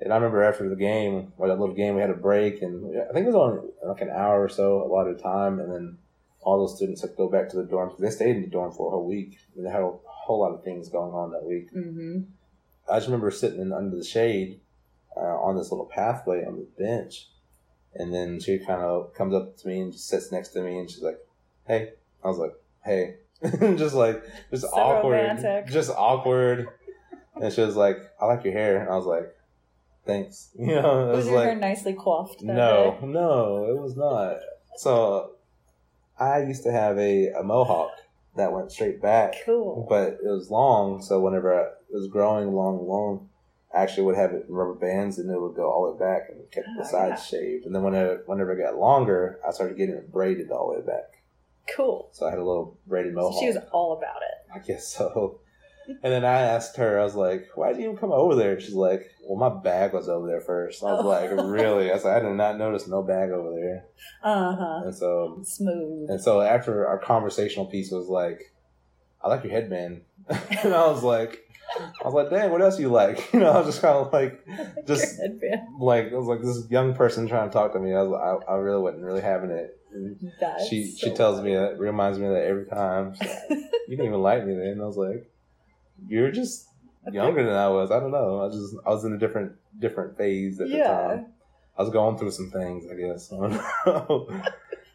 [0.00, 2.96] and I remember after the game, or that little game, we had a break, and
[2.98, 5.72] I think it was only like an hour or so, a lot of time, and
[5.72, 5.98] then
[6.42, 8.48] all those students had to go back to the dorm because they stayed in the
[8.48, 9.38] dorm for a whole week.
[9.56, 11.72] And they had a whole lot of things going on that week.
[11.74, 12.20] Mm-hmm.
[12.90, 14.60] I just remember sitting in, under the shade
[15.16, 17.28] uh, on this little pathway on the bench,
[17.94, 20.78] and then she kind of comes up to me and just sits next to me,
[20.78, 21.18] and she's like,
[21.66, 21.92] "Hey,"
[22.24, 22.52] I was like,
[22.84, 23.16] "Hey,"
[23.76, 25.66] just like just So awkward, romantic.
[25.66, 26.68] just awkward,
[27.34, 29.34] and she was like, "I like your hair," and I was like,
[30.06, 32.42] "Thanks," you know, it Was was your hair nicely coiffed?
[32.42, 33.06] no, day?
[33.06, 34.36] no, it was not.
[34.76, 35.32] So
[36.18, 37.92] I used to have a, a mohawk
[38.36, 39.86] that went straight back Cool.
[39.88, 41.02] but it was long.
[41.02, 43.28] So whenever I, it was growing long, long,
[43.74, 45.98] I actually would have it in rubber bands, and it would go all the way
[46.12, 47.66] back and kept the Oh, sides shaved.
[47.66, 50.86] And then whenever whenever it got longer, I started getting it braided all the way
[50.86, 51.22] back.
[51.74, 52.08] cool.
[52.12, 53.40] So I had a little braided So mohawk.
[53.40, 54.54] she was all about it.
[54.54, 55.40] I guess so.
[55.88, 58.60] And then I asked her, I was like, why did you even come over there?
[58.60, 60.82] She's like, well, my bag was over there first.
[60.82, 61.08] I was Oh.
[61.08, 61.90] like, really?
[61.90, 63.84] I was like, I did not notice no bag over there.
[64.22, 64.80] Uh huh.
[64.84, 66.10] And so, Smooth.
[66.10, 68.52] and so after our conversational piece was like,
[69.22, 70.02] I like your headband.
[70.28, 71.44] and I was like,
[71.78, 73.30] I was like, dang, what else you like?
[73.32, 74.46] You know, I was just kind of like,
[74.86, 75.18] just
[75.78, 77.94] like, I was like this young person trying to talk to me.
[77.94, 79.74] I was, I, I really wasn't really having it.
[80.68, 81.50] She, so she tells funny.
[81.50, 83.14] me that, reminds me of that every time.
[83.14, 83.48] She's like,
[83.88, 84.80] you didn't even like me then.
[84.82, 85.30] I was like,
[86.06, 86.68] you're just
[87.10, 87.90] younger than I was.
[87.90, 88.44] I don't know.
[88.46, 91.26] I just I was in a different different phase at the time.
[91.78, 93.32] I was going through some things, I guess.
[93.86, 94.42] I.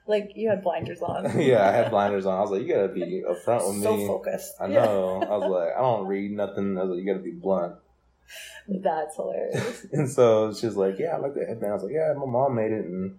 [0.05, 1.39] Like you had blinders on.
[1.39, 2.37] yeah, I had blinders on.
[2.37, 4.05] I was like, you gotta be upfront with so me.
[4.05, 4.53] So focused.
[4.59, 4.83] I Yeah.
[4.83, 5.21] know.
[5.21, 6.77] I was like, I don't read nothing.
[6.77, 7.75] I was like, you gotta be blunt.
[8.67, 9.85] That's hilarious.
[9.93, 11.71] And so she was like, yeah, I like that headband.
[11.71, 13.17] I was like, yeah, my mom made it, and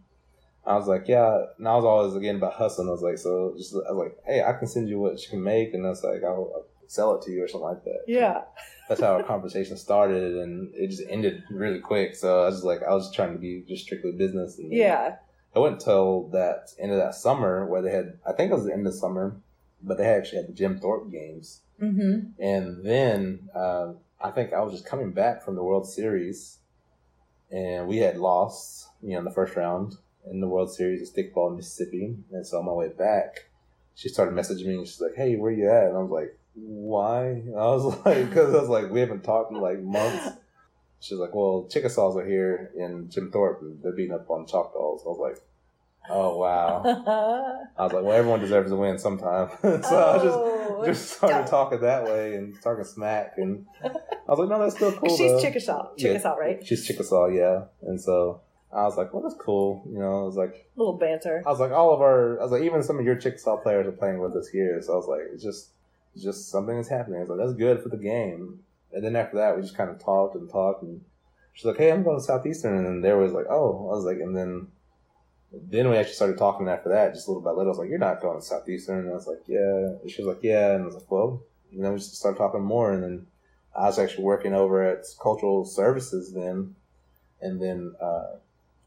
[0.66, 1.44] I was like, yeah.
[1.59, 2.88] And I was always again about hustling.
[2.88, 5.31] I was like, so just I was like, hey, I can send you what she
[5.31, 8.01] can make, and that's like I'll, I'll sell it to you or something like that.
[8.07, 8.42] Yeah.
[8.88, 12.64] that's how our conversation started and it just ended really quick so i was just
[12.66, 15.16] like i was trying to be just strictly business and Yeah.
[15.57, 18.66] i went until that end of that summer where they had i think it was
[18.66, 19.37] the end of summer
[19.83, 22.40] but they actually had the jim thorpe games Mm-hmm.
[22.40, 26.59] and then um, i think i was just coming back from the world series
[27.51, 29.94] and we had lost you know in the first round
[30.31, 33.47] in the world series of stickball in mississippi and so on my way back
[33.94, 36.38] she started messaging me and she's like hey where you at and i was like
[36.55, 40.37] why i was like because i was like we haven't talked in like months
[41.01, 45.09] she's like well chickasaws are here in jim thorpe they're beating up on choctaws i
[45.09, 45.43] was like
[46.11, 46.83] oh wow
[47.79, 51.47] i was like well everyone deserves to win sometime so i just oh, just started
[51.47, 53.88] talking that way and talking smack, and I
[54.29, 55.40] was like, "No, that's still cool." She's though.
[55.40, 55.90] Chickasaw.
[55.97, 56.09] Yeah.
[56.09, 56.67] Chickasaw, right?
[56.67, 57.64] She's Chickasaw, yeah.
[57.83, 58.40] And so
[58.73, 61.43] I was like, "Well, that's cool." You know, I was like, little banter.
[61.47, 63.87] I was like, all of our, I was like, even some of your Chickasaw players
[63.87, 64.81] are playing with us here.
[64.83, 65.71] So I was like, it's just,
[66.22, 67.18] just something that's happening.
[67.18, 68.61] I was like, that's good for the game.
[68.92, 71.00] And then after that, we just kind of talked and talked, and
[71.53, 74.05] she's like, "Hey, I'm going to Southeastern," and then there was like, "Oh," I was
[74.05, 74.68] like, and then.
[75.70, 77.66] Then we actually started talking after that, just little by little.
[77.66, 80.20] I was like, "You're not going to Southeastern," and I was like, "Yeah." And she
[80.20, 82.92] was like, "Yeah," and I was like, "Well," and then we just started talking more,
[82.92, 83.27] and then
[83.77, 86.74] I was actually working over at Cultural Services then,
[87.40, 88.37] and then uh,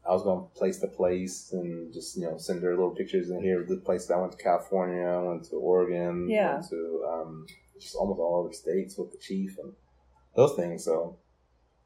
[0.08, 3.30] I was going to place to place and just you know send her little pictures
[3.30, 3.64] in here.
[3.68, 6.54] The places I went to California, I went to Oregon, Yeah.
[6.54, 7.46] went to um,
[7.80, 9.72] just almost all over the states with the chief and
[10.36, 10.84] those things.
[10.84, 11.18] So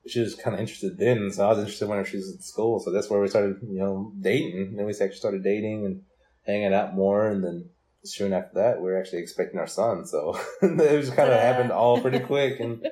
[0.07, 2.81] she was kind of interested then, so I was interested whenever she was at school.
[2.81, 4.59] So that's where we started, you know, dating.
[4.69, 6.03] And then we actually started dating and
[6.45, 7.71] hanging out more, and then
[8.05, 10.05] soon after that, we were actually expecting our son.
[10.07, 12.59] So it just kind of happened all pretty quick.
[12.59, 12.85] And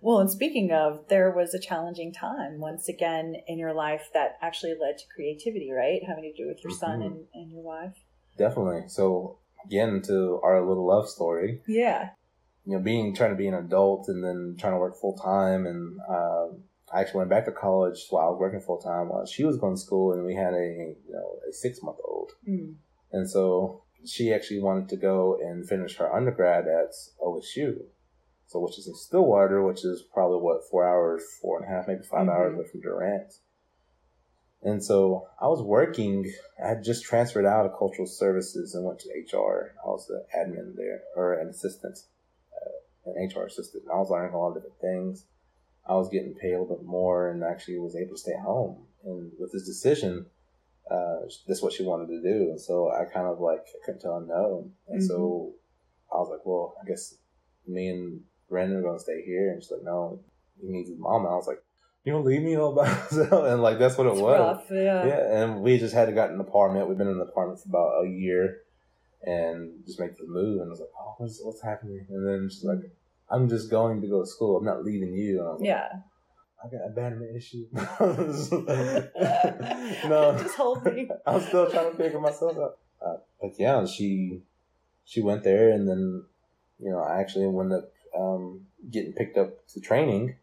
[0.00, 4.36] Well, and speaking of, there was a challenging time once again in your life that
[4.42, 6.00] actually led to creativity, right?
[6.06, 7.06] Having to do with your son Mhm.
[7.06, 7.96] and, and your wife.
[8.36, 8.84] definitely.
[8.88, 11.62] So again, to our little love story.
[11.66, 12.10] Yeah.
[12.64, 15.64] you know, being trying to be an adult and then trying to work full time,
[15.66, 19.24] and um, I actually went back to college while I was working full time while
[19.24, 20.66] she was going to school, and we had a
[21.06, 22.74] you know a six month old, Mm.
[23.10, 26.92] and so she actually wanted to go and finish her undergrad at
[27.24, 27.86] OSU,
[28.48, 31.86] so which is in Stillwater, which is probably what four hours, four and a half,
[31.86, 32.30] maybe 5 Mhm.
[32.30, 33.38] hours away from Durant.
[34.62, 36.26] And so I was working.
[36.62, 39.74] I had just transferred out of cultural services and went to HR.
[39.84, 41.98] I was the admin there, or an assistant,
[42.54, 43.84] uh, an HR assistant.
[43.84, 45.26] And I was learning a lot of different things.
[45.86, 48.88] I was getting paid a little bit more, and actually was able to stay home.
[49.04, 50.26] And with this decision,
[50.90, 52.50] uh, that's what she wanted to do.
[52.50, 54.70] And so I kind of like I couldn't tell her no.
[54.88, 55.52] And so
[56.12, 57.14] I was like, well, I guess
[57.66, 59.50] me and Brandon gonna stay here.
[59.52, 60.20] And she's like, no,
[60.60, 61.24] he needs his mom.
[61.24, 61.62] And I was like,
[62.04, 63.44] you gonna leave me all by myself?
[63.46, 64.38] And like that's what it It's was.
[64.38, 64.64] rough.
[64.70, 65.06] Yeah.
[65.06, 66.88] Yeah, and we just had to got an apartment.
[66.88, 68.62] We've been in the apartment for about a year,
[69.22, 70.60] and just make the move.
[70.60, 72.78] And I was like, "Oh, what's what's happening?" And then she's like,
[73.30, 74.56] "I'm just going to go to school.
[74.56, 75.88] I'm not leaving you." And I was like, Yeah.
[76.64, 77.66] I got abandonment issue.
[80.08, 81.08] no, Just hold me.
[81.26, 82.78] I'm still trying to figure myself out.
[83.04, 84.42] Uh, but yeah, she
[85.04, 86.24] she went there, and then
[86.80, 90.36] you know I actually ended up um, getting picked up to training,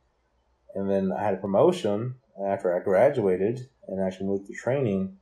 [0.73, 5.17] and then I had a promotion after I graduated and actually moved to training,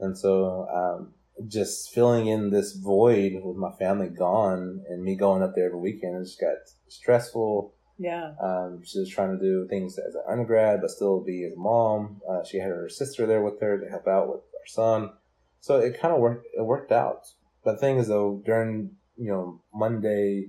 [0.00, 1.14] and so um,
[1.48, 5.78] just filling in this void with my family gone and me going up there every
[5.78, 6.56] weekend, it just got
[6.88, 7.72] stressful.
[7.98, 8.32] Yeah.
[8.40, 11.56] Um, she was trying to do things as an undergrad, but still be as a
[11.56, 12.20] mom.
[12.28, 15.10] Uh, she had her sister there with her to help out with our son,
[15.60, 16.46] so it kind of worked.
[16.56, 17.26] It worked out.
[17.64, 20.48] But the thing is, though, during you know Monday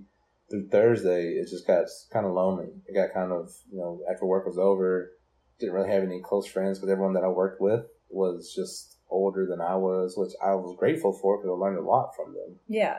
[0.50, 2.70] through Thursday, it just got kind of lonely.
[2.88, 5.12] It got kind of you know after work was over,
[5.60, 9.46] didn't really have any close friends because everyone that I worked with was just older
[9.48, 12.60] than I was, which I was grateful for because I learned a lot from them.
[12.68, 12.98] Yeah.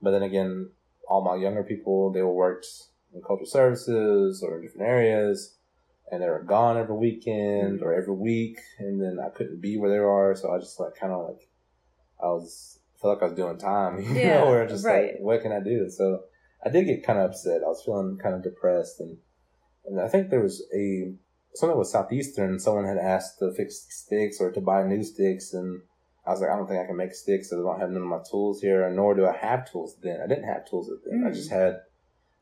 [0.00, 0.70] But then again,
[1.08, 2.66] all my younger people, they were worked
[3.14, 5.56] in cultural services or in different areas,
[6.10, 9.90] and they were gone every weekend or every week, and then I couldn't be where
[9.90, 11.48] they are, so I just like kind of like
[12.22, 15.12] I was felt like I was doing time, you Yeah, know, where just right.
[15.12, 15.88] like what can I do?
[15.90, 16.24] So
[16.64, 17.62] I did get kind of upset.
[17.64, 19.18] I was feeling kind of depressed, and
[19.84, 21.12] and I think there was a
[21.54, 22.58] something with Southeastern.
[22.58, 25.82] Someone had asked to fix sticks or to buy new sticks, and
[26.26, 27.52] I was like, I don't think I can make sticks.
[27.52, 29.96] I don't have none of my tools here, nor do I have tools.
[30.02, 31.24] Then I didn't have tools then.
[31.26, 31.34] I Mm.
[31.34, 31.80] just had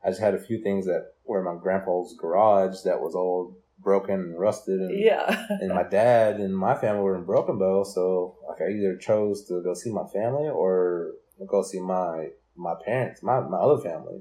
[0.02, 3.56] I just had a few things that were in my grandpa's garage that was all
[3.78, 5.46] broken and rusted, and Yeah.
[5.60, 9.44] and my dad and my family were in Broken Bow, so like I either chose
[9.48, 11.12] to go see my family or
[11.46, 12.30] go see my
[12.60, 14.20] my parents, my my other family.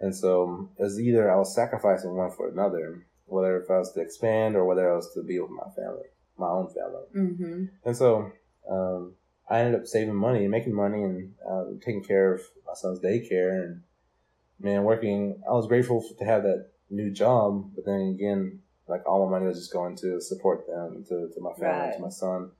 [0.00, 3.92] And so it was either I was sacrificing one for another, whether if I was
[3.92, 7.06] to expand or whether I was to be with my family, my own family.
[7.14, 7.64] mm-hmm.
[7.84, 8.30] And so
[8.68, 9.14] um,
[9.48, 12.98] I ended up saving money, and making money, and um, taking care of my son's
[13.00, 13.62] daycare.
[13.62, 13.82] And
[14.60, 17.70] man, working, I was grateful to have that new job.
[17.74, 21.40] But then again, like all my money was just going to support them, to, to
[21.40, 21.94] my family, Right.
[21.96, 22.50] to my son.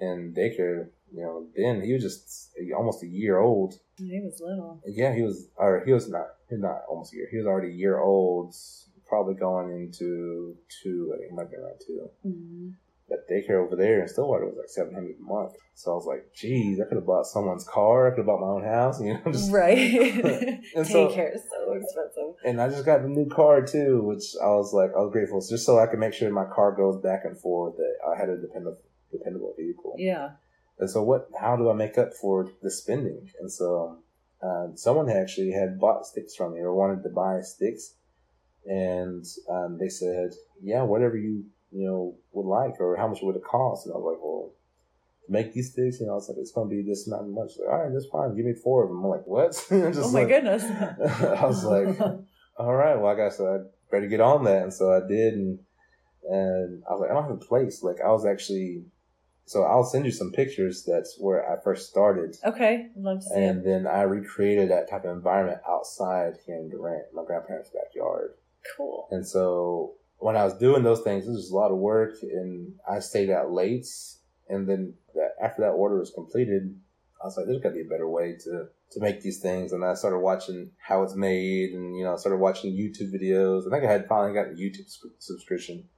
[0.00, 3.74] And daycare, you know, then he was just almost a year old.
[3.96, 4.80] He was little.
[4.86, 7.28] Yeah, he was, or he was not, he's not almost a year.
[7.30, 8.54] He was already a year old,
[9.08, 11.12] probably going into two.
[11.14, 12.68] I think he might be around two Mm-hmm.
[13.08, 15.52] that daycare over there in Stillwater was like seven hundred a month.
[15.74, 18.06] So I was like, geez, I could have bought someone's car.
[18.06, 19.00] I could have bought my own house.
[19.02, 19.76] You know, just Right.
[20.76, 22.34] And so- Daycare is so expensive.
[22.44, 25.40] and I just got the new car too, which I was like, I was grateful
[25.40, 27.76] just so I could make sure my car goes back and forth.
[27.76, 28.78] That I had a dependable,
[29.10, 29.94] dependable vehicle.
[29.98, 30.30] Yeah.
[30.80, 31.28] And so, what?
[31.38, 33.30] How do I make up for the spending?
[33.40, 33.98] And so,
[34.42, 37.94] uh, someone actually had bought sticks from me or wanted to buy sticks,
[38.66, 40.30] and um, they said,
[40.62, 43.98] "Yeah, whatever you you know would like, or how much would it cost?" And I
[43.98, 44.52] was like, "Well,
[45.26, 47.34] to make these sticks, you know, it's like it's going to be this amount of
[47.34, 48.34] much." Like, all right, that's fine.
[48.34, 49.04] Give me four of them.
[49.04, 50.62] I'm like, "What?" Oh my like- goodness.
[50.64, 52.00] I was like,
[52.58, 53.58] all right, well, I guess I
[53.90, 54.62] better get on that.
[54.62, 55.34] And so I did.
[55.34, 55.58] And,
[56.28, 57.82] and I was like, I don't have a place.
[57.82, 58.84] Like, I was actually,
[59.46, 60.84] so I'll send you some pictures.
[60.86, 62.36] That's where I first started.
[62.44, 62.88] okay.
[62.96, 63.64] Love to see And it.
[63.64, 68.34] then I recreated that type of environment outside here in Durant, my grandparents' backyard.
[68.76, 69.08] Cool.
[69.10, 72.74] And so when I was doing those things, it was a lot of work, and
[72.88, 73.86] I stayed out late.
[74.48, 76.76] And then that, after that order was completed,
[77.22, 79.72] I was like, "There's got to be a better way to to make these things."
[79.72, 83.66] And I started watching how it's made, and you know, I started watching YouTube videos.
[83.66, 85.88] I think I had finally gotten a YouTube sub- subscription,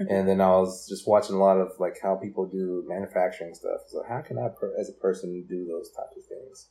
[0.00, 0.12] Mm-hmm.
[0.14, 3.80] and then I was just watching a lot of like how people do manufacturing stuff.
[3.88, 6.68] So how can I, per, as a person, do those types of things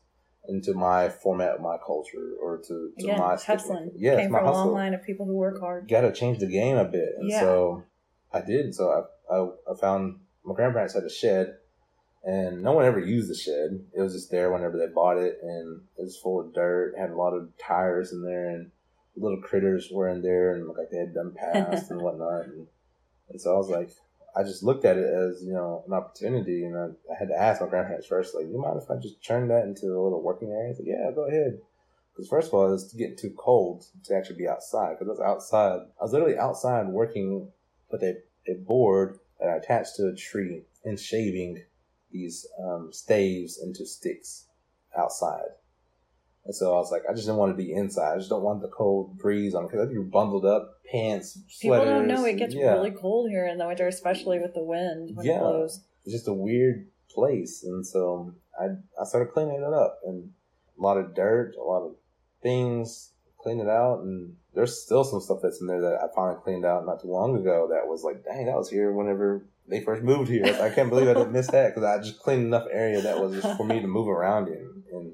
[0.47, 3.91] into my format of my culture or to, to Again, my hustling.
[3.97, 5.89] Yes, Came my from a long line of people who work hard.
[5.89, 7.09] got to change the game a bit.
[7.17, 7.41] And Yeah.
[7.41, 7.83] so
[8.31, 8.73] I did.
[8.73, 8.89] So
[9.29, 11.57] I, I, I found my grandparents had a shed
[12.23, 13.85] and no one ever used the shed.
[13.93, 17.09] It was just there whenever they bought it and it was full of dirt, had
[17.09, 18.71] a lot of tires in there and
[19.17, 22.45] little critters were in there and looked like they had done past and whatnot.
[22.45, 22.67] And,
[23.29, 23.89] and so I was like,
[24.35, 27.35] I just looked at it as, you know, an opportunity and I, I had to
[27.35, 30.21] ask my grandparents first, like, you mind if I just turn that into a little
[30.21, 30.73] working area?
[30.73, 31.59] Like, yeah, go ahead.
[32.13, 34.97] Because first of all, it's getting too cold to actually be outside.
[34.97, 35.79] Because I was outside.
[35.99, 37.51] I was literally outside working
[37.91, 38.17] with a,
[38.47, 41.63] a board that I attached to a tree and shaving
[42.11, 44.45] these um, staves into sticks
[44.97, 45.49] outside.
[46.47, 48.13] And so I was like, I just didn't want to be inside.
[48.13, 52.07] I just don't want the cold breeze on because you're bundled up, pants, People don't
[52.07, 52.71] know it gets yeah.
[52.71, 55.35] really cold here in the winter, especially with the wind when Yeah.
[55.35, 55.81] it blows.
[56.05, 57.63] It's just a weird place.
[57.65, 58.67] And so I,
[58.99, 60.31] I started cleaning it up and
[60.79, 61.95] a lot of dirt, a lot of
[62.41, 63.99] things, clean it out.
[64.03, 67.09] And there's still some stuff that's in there that I finally cleaned out not too
[67.09, 70.45] long ago that was like, dang, that was here whenever they first moved here.
[70.61, 73.41] I can't believe I didn't miss that because I just cleaned enough area that was
[73.41, 74.83] just for me to move around in.
[74.93, 75.13] And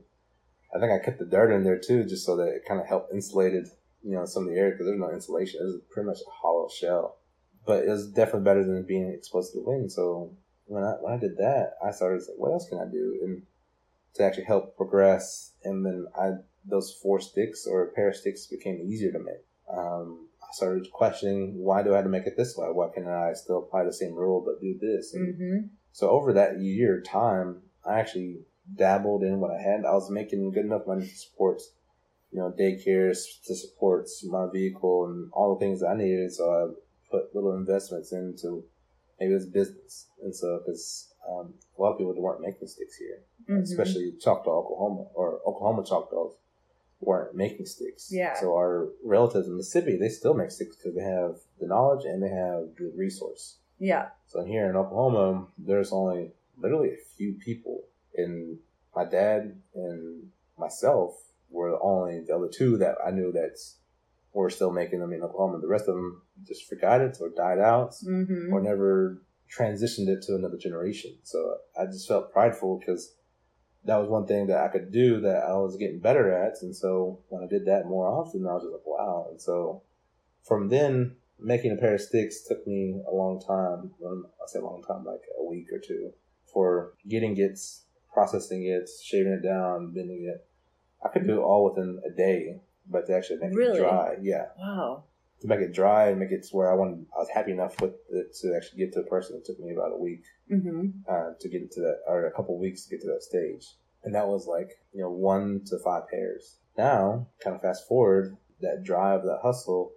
[0.75, 2.87] I think I kept the dirt in there too, just so that it kind of
[2.87, 3.67] helped insulated,
[4.03, 5.59] you know, some of the area because there's no insulation.
[5.61, 7.17] It was pretty much a hollow shell.
[7.65, 9.91] But it was definitely better than being exposed to the wind.
[9.91, 13.19] So when I when I did that, I started say, what else can I do?
[13.23, 13.43] And
[14.15, 16.31] to actually help progress, and then I
[16.65, 19.45] those four sticks or a pair of sticks became easier to make.
[19.71, 22.67] Um, I started questioning why do I have to make it this way?
[22.67, 25.13] Why can't I still apply the same rule but do this?
[25.13, 25.67] And Mm-hmm.
[25.91, 28.41] so over that year time, I actually
[28.75, 29.85] dabbled in what I had.
[29.85, 31.61] I was making good enough money to support,
[32.31, 36.31] you know, daycares, to support my vehicle and all the things that I needed.
[36.33, 38.63] So I put little investments into
[39.19, 40.07] maybe this business.
[40.23, 43.63] And so, because um, a lot of people weren't making sticks here, Mm-hmm.
[43.63, 46.33] especially Choctaw, Oklahoma, or Oklahoma Choctaws
[47.01, 48.07] weren't making sticks.
[48.09, 48.39] Yeah.
[48.39, 52.23] So our relatives in Mississippi, they still make sticks because they have the knowledge and
[52.23, 53.57] they have the resource.
[53.79, 54.07] Yeah.
[54.27, 57.83] So here in Oklahoma, there's only literally a few people,
[58.15, 58.57] and
[58.95, 61.15] my dad and myself
[61.49, 63.57] were the only the other two that I knew that
[64.33, 65.59] were still making them in Oklahoma.
[65.59, 68.51] The rest of them just forgot it or died out Mm-hmm.
[68.53, 69.21] or never
[69.55, 71.15] transitioned it to another generation.
[71.23, 73.13] So I just felt prideful because
[73.85, 76.53] that was one thing that I could do that I was getting better at.
[76.61, 79.27] And so when I did that more often, I was just like, wow.
[79.29, 79.83] And so
[80.43, 83.91] from then, making a pair of sticks took me a long time.
[84.03, 86.13] I say a long time, like a week or two,
[86.51, 87.59] for getting it,
[88.13, 90.45] processing it, shaving it down, bending it.
[91.05, 93.77] I could do it all within a day, but to actually make Really?
[93.79, 95.03] it dry, yeah Wow.
[95.41, 97.79] to make it dry and make it to where I wanted, I was happy enough
[97.81, 99.35] with it to actually get to a person.
[99.37, 100.87] It took me about a week Mm-hmm.
[101.09, 103.65] uh, to get to that, or a couple weeks to get to that stage.
[104.03, 106.57] And that was like, you know, one to five pairs.
[106.77, 109.93] Now, kind of fast forward, that drive, that hustle,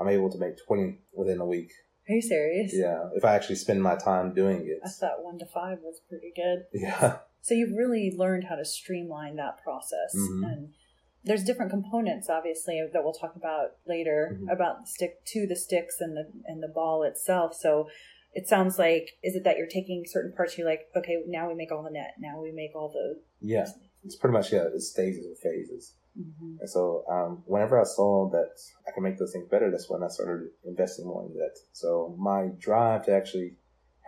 [0.00, 1.72] I'm able to make 20 within a week.
[2.08, 2.72] Are you serious?
[2.74, 4.78] Yeah, if I actually spend my time doing it.
[4.84, 6.64] I thought one to five was pretty good.
[6.72, 10.14] Yeah, So you've really learned how to streamline that process.
[10.14, 10.52] Mhm.
[10.52, 10.74] And
[11.24, 14.52] there's different components, obviously, that we'll talk about later Mhm.
[14.52, 17.54] about the stick to the sticks and the and the ball itself.
[17.54, 17.88] So
[18.34, 20.56] it sounds like is it that you're taking certain parts?
[20.58, 22.14] You're like, okay, now we make all the net.
[22.18, 23.20] Now we make all the.
[23.40, 23.66] yeah.
[24.04, 25.94] It's pretty much, yeah, it's stages and phases.
[26.16, 26.60] Mhm.
[26.60, 28.54] And so, um, whenever I saw that
[28.86, 31.58] I can make those things better, that's when I started investing more in that.
[31.72, 33.56] So, my drive to actually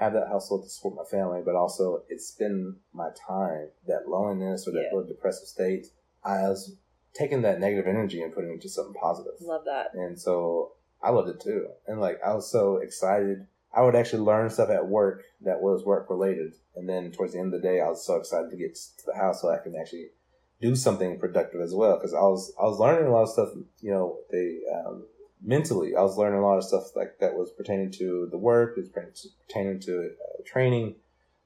[0.00, 4.66] have that household to support my family, but also it's been my time, that loneliness
[4.66, 5.02] or that Yeah.
[5.06, 5.88] depressive state.
[6.24, 6.74] I was
[7.12, 9.34] taking that negative energy and putting it into something positive.
[9.42, 9.92] Love that.
[9.94, 10.72] And so
[11.02, 11.68] I loved it too.
[11.86, 13.46] And like, I was so excited.
[13.74, 16.54] I would actually learn stuff at work that was work related.
[16.74, 19.06] And then towards the end of the day, I was so excited to get to
[19.06, 20.08] the house so I can actually
[20.62, 21.98] do something productive as well.
[22.00, 25.04] Cause I was, I was learning a lot of stuff, you know, they, um,
[25.42, 28.76] mentally, I was learning a lot of stuff like that was pertaining to the work,
[28.76, 30.96] it was pertaining to, uh, training.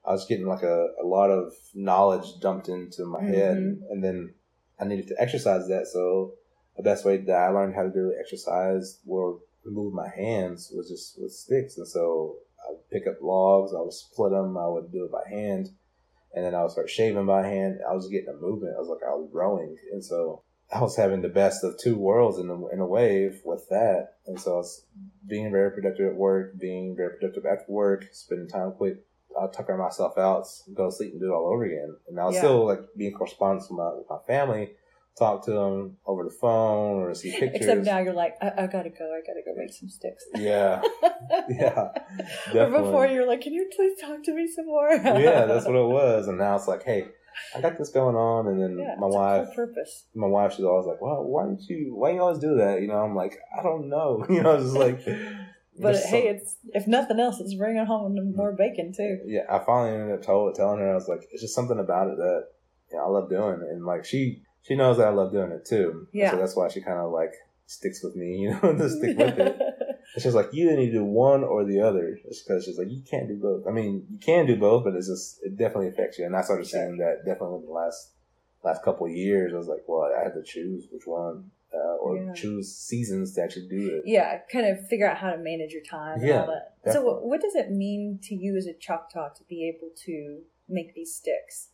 [0.05, 3.57] I was getting like a, a lot of knowledge dumped into my head.
[3.57, 3.81] Mhm.
[3.89, 4.33] And then
[4.79, 5.87] I needed to exercise that.
[5.87, 6.33] So
[6.77, 10.89] the best way that I learned how to do exercise or move my hands was
[10.89, 11.77] just with sticks.
[11.77, 12.37] And so
[12.67, 15.69] I would pick up logs, I would split them, I would do it by hand,
[16.33, 17.79] and then I would start shaving by hand.
[17.89, 18.75] I was getting a movement.
[18.75, 19.75] I was like, I was growing.
[19.91, 20.43] And so
[20.73, 24.15] I was having the best of two worlds in a, in a wave with that.
[24.25, 24.85] And so I was
[25.27, 28.97] being very productive at work, being very productive after work, spending time quick.
[29.39, 31.95] I'll uh, tucker myself out, go to sleep, and do it all over again.
[32.07, 32.41] And I was Yeah.
[32.41, 34.71] still like being correspondence with my, with my family,
[35.19, 37.61] talk to them over the phone or see pictures.
[37.61, 39.05] Except now you're like, I, I gotta go.
[39.13, 40.23] I gotta go make some sticks.
[40.33, 40.81] Yeah,
[41.49, 42.81] yeah, Or definitely.
[42.83, 44.89] before you're like, can you please talk to me some more?
[44.93, 46.27] yeah, that's what it was.
[46.29, 47.09] And now it's like, hey,
[47.55, 48.47] I got this going on.
[48.47, 50.05] And then Yeah, my wife, purpose.
[50.15, 52.81] my wife, she's always like, well, why don't you, why you always do that?
[52.81, 54.25] You know, I'm like, I don't know.
[54.29, 54.99] You know, it's just like,
[55.79, 59.19] But hey, some- it's if nothing else, it's bringing home more bacon too.
[59.25, 62.07] yeah, I finally ended up told, telling her, I was like, it's just something about
[62.07, 62.43] it that
[62.91, 63.59] you know, I love doing.
[63.69, 66.07] And like, she, she knows that I love doing it too.
[66.13, 66.31] Yeah.
[66.31, 67.33] So that's why she kind of like
[67.65, 69.59] sticks with me, you know, to stick with it.
[70.15, 72.17] It's just like you need to do one or the other.
[72.25, 73.67] It's because she's like you can't do both.
[73.67, 76.25] I mean, you can do both, but it's just it definitely affects you.
[76.25, 78.11] And I started seeing that definitely in the last
[78.63, 79.53] last couple of years.
[79.53, 82.33] I was like, well, I had to choose which one uh, or Yeah.
[82.33, 84.03] choose seasons to actually do it.
[84.05, 86.93] yeah, kind of figure out how to manage your time and Yeah, all that.
[86.93, 90.41] So, what, what does it mean to you as a Choctaw to be able to
[90.69, 91.69] make these sticks?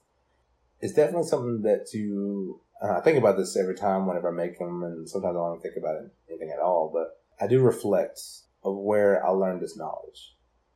[0.80, 2.62] It's definitely something that you.
[2.82, 5.62] Uh, I think about this every time whenever I make them, and sometimes I don't
[5.62, 6.90] think about it, anything at all.
[6.92, 8.22] But I do reflect
[8.64, 10.36] of where I learned this knowledge.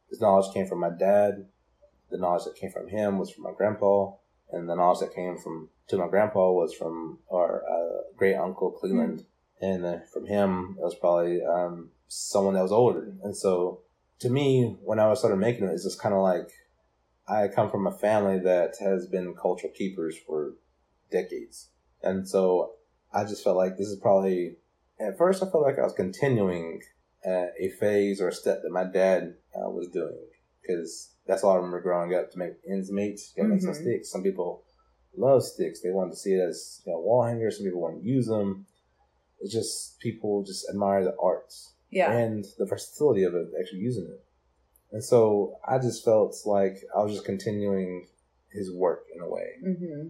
[0.09, 1.45] This knowledge came from my dad.
[2.09, 4.13] The knowledge that came from him was from my grandpa,
[4.51, 8.71] and the knowledge that came from to my grandpa was from our uh, great uncle
[8.71, 9.25] Cleveland,
[9.61, 13.13] and then from him it was probably um, someone that was older.
[13.23, 13.81] And so,
[14.19, 16.49] to me, when I was started making it, it's just kind of like
[17.27, 20.53] I come from a family that has been cultural keepers for
[21.11, 21.69] decades,
[22.01, 22.73] and so
[23.13, 24.57] I just felt like this is probably.
[24.99, 26.81] At first, I felt like I was continuing
[27.25, 30.17] uh, a phase or a step that my dad uh, was doing
[30.61, 33.19] because that's all I remember growing up to make ends meet.
[33.35, 34.11] You gotta make some sticks.
[34.11, 34.63] Some people
[35.17, 37.57] love sticks; they want to see it as you know wall hangers.
[37.57, 38.65] Some people want to use them.
[39.41, 44.05] It's just people just admire the arts Yeah, and the versatility of it, actually using
[44.05, 44.23] it.
[44.91, 48.07] And so I just felt like I was just continuing
[48.51, 49.47] his work in a way.
[49.61, 50.07] hmm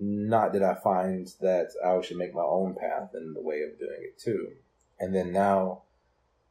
[0.00, 3.78] Not that I find that I should make my own path in the way of
[3.78, 4.52] doing it too.
[5.00, 5.82] And then now,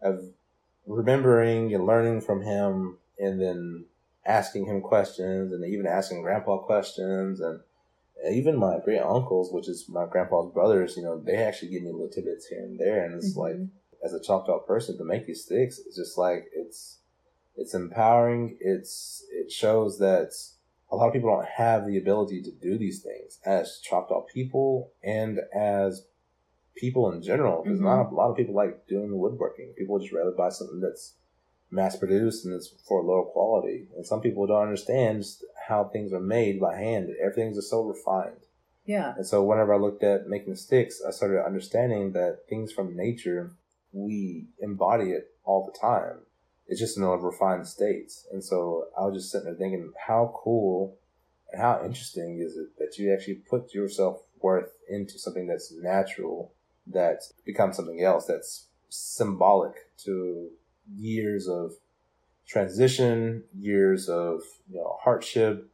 [0.02, 0.26] of
[0.86, 3.86] remembering and learning from him, and then
[4.26, 7.62] asking him questions, and even asking Grandpa questions, and
[8.30, 11.92] even my great uncles, which is my grandpa's brothers, you know, they actually give me
[11.92, 13.38] little tidbits here and there, and it's Mhm.
[13.38, 13.58] like
[14.04, 17.00] as a Choctaw person to make these sticks, it's just like it's
[17.56, 18.58] it's empowering.
[18.60, 20.34] It's it shows that
[20.92, 24.92] a lot of people don't have the ability to do these things as Choctaw people
[25.04, 26.06] and as
[26.76, 27.64] people in general.
[27.64, 27.84] Because Mhm.
[27.84, 29.74] not a lot of people like doing the woodworking.
[29.74, 31.16] People just rather buy something that's
[31.70, 33.88] mass produced and it's for lower quality.
[33.96, 35.26] And some people don't understand
[35.68, 37.10] how things are made by hand.
[37.22, 38.46] Everything's just so refined.
[38.86, 39.14] Yeah.
[39.18, 43.52] And so whenever I looked at making sticks, I started understanding that things from nature,
[43.92, 46.20] we embody it all the time.
[46.68, 48.12] It's just in a refined state.
[48.32, 50.98] And so I was just sitting there thinking, how cool
[51.52, 55.72] and how interesting is it that you actually put your self worth into something that's
[55.72, 56.52] natural,
[56.88, 60.50] that becomes something else that's symbolic to
[60.96, 61.74] years of
[62.48, 65.70] transition, years of you know hardship,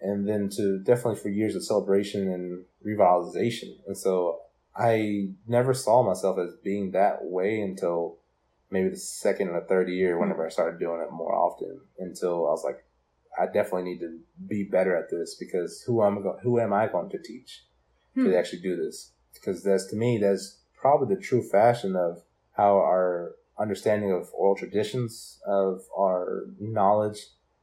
[0.00, 3.76] and then to definitely for years of celebration and revitalization.
[3.86, 4.40] And so
[4.76, 8.16] I never saw myself as being that way until
[8.72, 12.50] maybe the second or third year whenever I started doing it more often until I
[12.50, 12.84] was like,
[13.38, 14.18] I definitely need to
[14.48, 17.64] be better at this because who am I who am I going to teach
[18.14, 18.24] Hmm.
[18.26, 19.12] to actually do this?
[19.34, 22.22] Because that's to me that's probably the true fashion of
[22.56, 27.18] how our understanding of oral traditions of our knowledge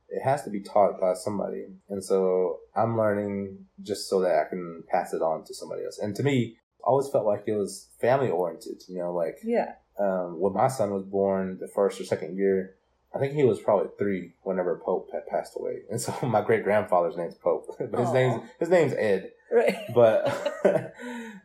[0.10, 4.50] it has to be taught by somebody and so i'm learning just so that i
[4.50, 7.56] can pass it on to somebody else and to me I always felt like it
[7.56, 9.74] was family oriented you know like Yeah.
[10.00, 12.76] Um, when my son was born, the first or second year,
[13.14, 16.64] I think he was probably three whenever Pope had passed away, and so my great
[16.64, 18.14] grandfather's name's Pope, but his Aw.
[18.14, 19.76] name's his name's Ed, Right.
[19.96, 20.94] but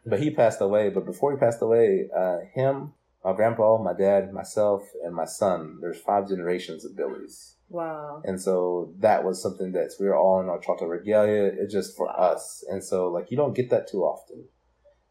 [0.07, 0.91] but he passed away.
[0.91, 2.93] But before he passed away, uh, him,
[3.25, 5.79] my grandpa, my dad, myself, and my son.
[5.81, 8.21] There's five generations of Billies, Wow.
[8.25, 11.45] and so that was something that we were all in our Chahta regalia.
[11.59, 12.13] It's just for Wow.
[12.35, 14.45] us, and so like you don't get that too often.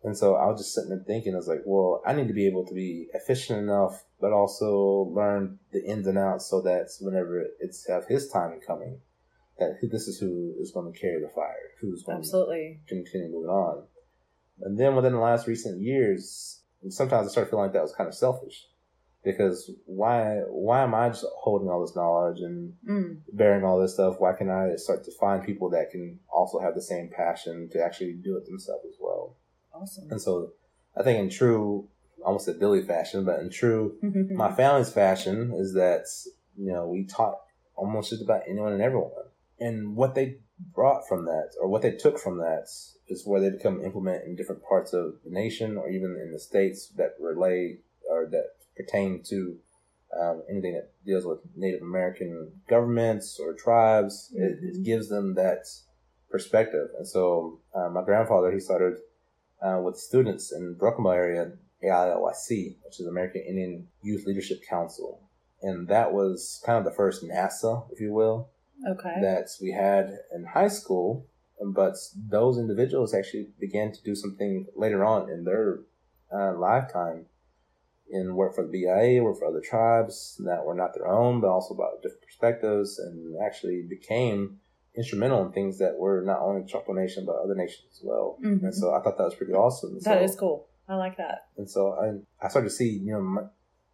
[0.04, 2.34] And so I was just sitting there thinking, I was like, well, I need to
[2.34, 6.90] be able to be efficient enough, but also learn the ins and outs so that
[7.00, 9.00] whenever it's have his time coming,
[9.60, 12.82] that this is who is going to carry the fire, who's going Absolutely.
[12.88, 13.84] to continue moving on.
[14.62, 18.08] And then within the last recent years, sometimes I started feeling like that was kind
[18.08, 18.68] of selfish.
[19.24, 23.22] Because why why am I just holding all this knowledge and Mm.
[23.32, 24.20] bearing all this stuff?
[24.20, 27.82] Why can't I start to find people that can also have the same passion to
[27.82, 29.38] actually do it themselves as well?
[29.74, 30.08] Awesome.
[30.12, 30.52] And so
[30.96, 31.88] I think in true,
[32.24, 33.98] almost a Billy fashion, but in true,
[34.32, 36.06] my family's fashion is that,
[36.58, 37.40] you know, we taught
[37.76, 39.12] almost just about anyone and everyone.
[39.60, 40.38] And what they
[40.74, 42.68] brought from that, or what they took from that,
[43.08, 46.40] is where they become implement in different parts of the nation or even in the
[46.40, 47.78] states that relay
[48.10, 49.58] or that pertain to
[50.20, 54.32] um, anything that deals with Native American governments or tribes.
[54.36, 54.84] It, it Mhm.
[54.86, 55.66] gives them that
[56.30, 56.90] perspective.
[56.98, 58.98] And so uh, my grandfather, he started
[59.64, 61.52] uh, with students in Brookmore area,
[61.84, 65.22] AILYC, which is American Indian Youth Leadership Council.
[65.62, 68.50] And that was kind of the first NASA, if you will,
[68.90, 69.16] okay.
[69.22, 71.28] that we had in high school.
[71.66, 71.96] But
[72.30, 75.80] those individuals actually began to do something later on in their
[76.34, 77.28] uh, lifetime
[78.12, 81.48] and work for the BIA, work for other tribes that were not their own, but
[81.48, 84.60] also about different perspectives, and actually became
[84.96, 88.38] instrumental in things that were not only Choctaw Nation, but other nations as well.
[88.44, 88.64] Mhm.
[88.64, 89.96] And so I thought that was pretty awesome.
[89.96, 90.68] that so, is cool.
[90.88, 91.48] I like that.
[91.58, 93.42] and so I, I started to see, you know, my,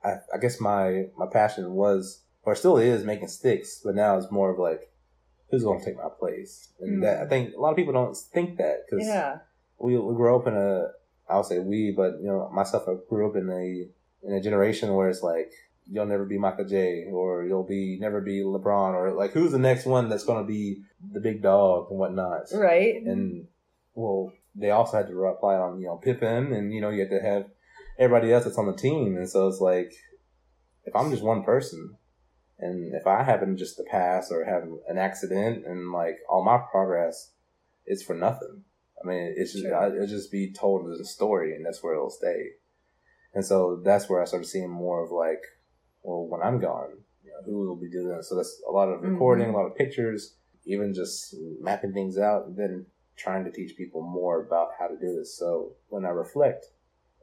[0.04, 4.32] I, I guess my, my passion was, or still is, making sticks, but now it's
[4.32, 4.92] more of like,
[5.52, 6.70] who's going to take my place?
[6.80, 9.40] And that I think a lot of people don't think that because Yeah.
[9.80, 10.88] we, we grew up in a,
[11.30, 14.94] I'll say we, but you know, myself, I grew up in a, in a generation
[14.96, 15.52] where it's like,
[15.92, 19.60] you'll never be Michael J, or you'll be never be LeBron, or like who's the
[19.60, 20.82] next one that's going to be
[21.12, 22.44] the big dog and whatnot.
[22.54, 23.02] Right.
[23.02, 23.48] And
[23.96, 27.10] well, they also had to rely on you know Pippen, and you know you had
[27.10, 27.46] to have
[27.98, 29.94] everybody else that's on the team, and so it's like
[30.86, 31.96] if I'm just one person,
[32.60, 36.60] and if I happen just to pass or have an accident, and like all my
[36.72, 37.32] progress
[37.86, 38.64] is for nothing.
[39.02, 39.96] I mean, it's just Sure.
[39.96, 42.52] It'll just be told as a story, and that's where it'll stay.
[43.34, 45.42] And so that's where I started seeing more of like,
[46.04, 46.90] well, when I'm gone,
[47.24, 48.30] you know, who will be doing this?
[48.30, 49.54] So that's a lot of recording, Mhm.
[49.54, 50.36] a lot of pictures,
[50.66, 52.86] even just mapping things out, and then
[53.16, 55.36] trying to teach people more about how to do this.
[55.36, 56.72] So when I reflect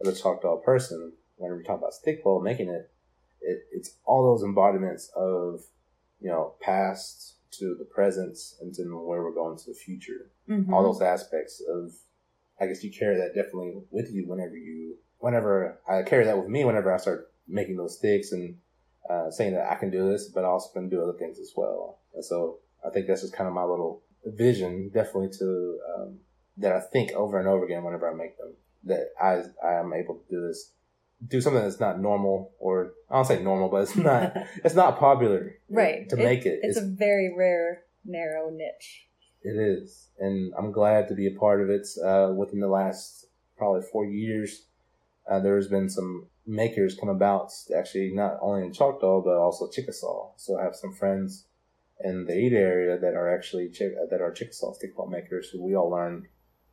[0.01, 2.91] as a Choctaw person, when we talk about stick pole making it,
[3.41, 5.65] it it's all those embodiments of,
[6.21, 10.73] you know, past to the present and to where we're going to the future Mhm.
[10.73, 11.93] all those aspects of
[12.61, 16.49] I guess you carry that definitely with you whenever you whenever I carry that with
[16.49, 18.59] me whenever I start making those sticks and
[19.11, 21.53] uh, saying that I can do this, but I also can do other things as
[21.57, 21.99] well.
[22.15, 26.19] And so I think that's just kind of my little vision, definitely to um,
[26.59, 28.55] that I think over and over again whenever I make them.
[28.85, 30.71] That I I am able to do this,
[31.27, 34.33] do something that's not normal, or I don't say normal, but it's not
[34.65, 36.09] it's not popular, right.
[36.11, 39.09] To It- make it, It's, a very rare, narrow niche.
[39.43, 41.87] It is, and I'm glad to be a part of it.
[42.05, 43.27] Uh, within the last
[43.57, 44.67] probably four years,
[45.31, 50.31] uh, there's been some makers come about actually not only in Choctaw but also Chickasaw.
[50.37, 51.47] So I have some friends
[52.05, 55.91] in the Ada area that are actually that are Chickasaw stickball makers who we all
[55.91, 56.27] learned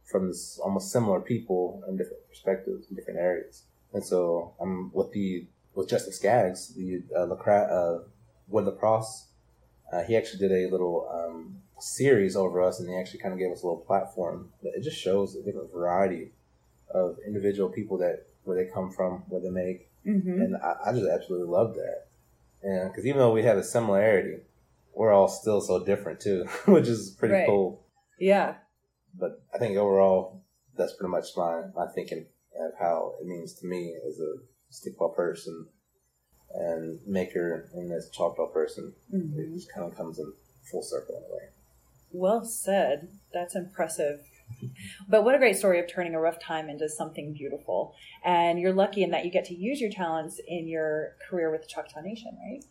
[0.03, 3.63] from this almost similar people in different perspectives in different areas.
[3.93, 8.03] And so I'm with the with Justin Skaggs, the uh, Lacra- uh,
[8.47, 9.27] Wood Lacrosse.
[9.91, 13.39] Uh, he actually did a little um, series over us, and he actually kind of
[13.39, 14.49] gave us a little platform.
[14.63, 16.31] It just shows a different variety
[16.89, 20.41] of individual people that where they come from, what they make, mm-hmm.
[20.41, 22.07] and I, I, just absolutely love that.
[22.61, 24.37] And because even though we have a similarity,
[24.93, 27.47] we're all still so different too, which is pretty right.
[27.47, 27.83] cool.
[28.19, 28.55] Yeah.
[29.17, 30.41] But I think overall,
[30.75, 32.25] that's pretty much my my thinking
[32.59, 34.35] of how it means to me as a
[34.71, 35.67] stickball person
[36.53, 38.93] and maker and as a Choctaw person.
[39.13, 39.39] Mm-hmm.
[39.39, 40.31] It just kind of comes in
[40.71, 41.49] full circle in a way.
[42.11, 43.09] Well said.
[43.33, 44.21] That's impressive.
[45.07, 47.95] But what a great story of turning a rough time into something beautiful.
[48.23, 51.61] And you're lucky in that you get to use your talents in your career with
[51.61, 52.63] the Choctaw Nation, right?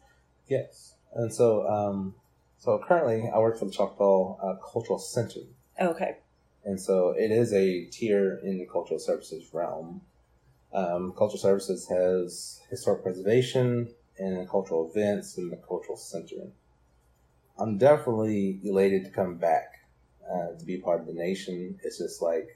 [0.49, 0.95] Yes.
[1.15, 2.15] And so, um,
[2.59, 5.41] so currently I work for the Choctaw uh, Cultural Center.
[5.81, 6.17] Okay.
[6.65, 10.03] And so it is a tier in the cultural services realm.
[10.73, 16.53] Um, cultural services has historic preservation and cultural events in the cultural center.
[17.59, 19.82] I'm definitely elated to come back
[20.33, 21.79] uh, to be part of the nation.
[21.83, 22.49] It's just like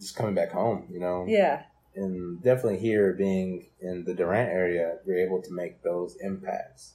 [0.00, 1.26] just coming back home, you know.
[1.28, 1.62] Yeah.
[1.94, 6.94] And definitely here, being in the Durant area, you're able to make those impacts.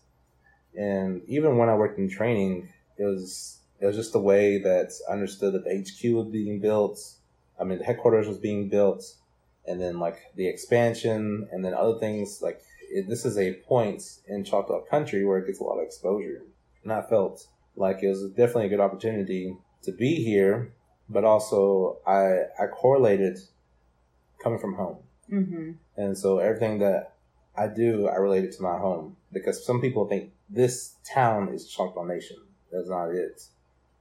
[0.77, 4.91] And even when I worked in training, it was it was just the way that
[5.09, 6.99] I understood that the HQ was being built.
[7.59, 9.03] I mean, the headquarters was being built,
[9.65, 12.41] and then like the expansion, and then other things.
[12.41, 15.85] Like it, this is a point in Choctaw Country where it gets a lot of
[15.85, 16.43] exposure,
[16.83, 20.73] and I felt like it was definitely a good opportunity to be here,
[21.09, 23.39] but also I I correlated
[24.41, 24.97] coming from home,
[25.31, 25.71] mm-hmm.
[25.97, 27.13] and so everything that
[27.57, 31.67] I do I relate it to my home because some people think this town is
[31.67, 32.37] Choctaw Nation.
[32.71, 33.43] That's not it.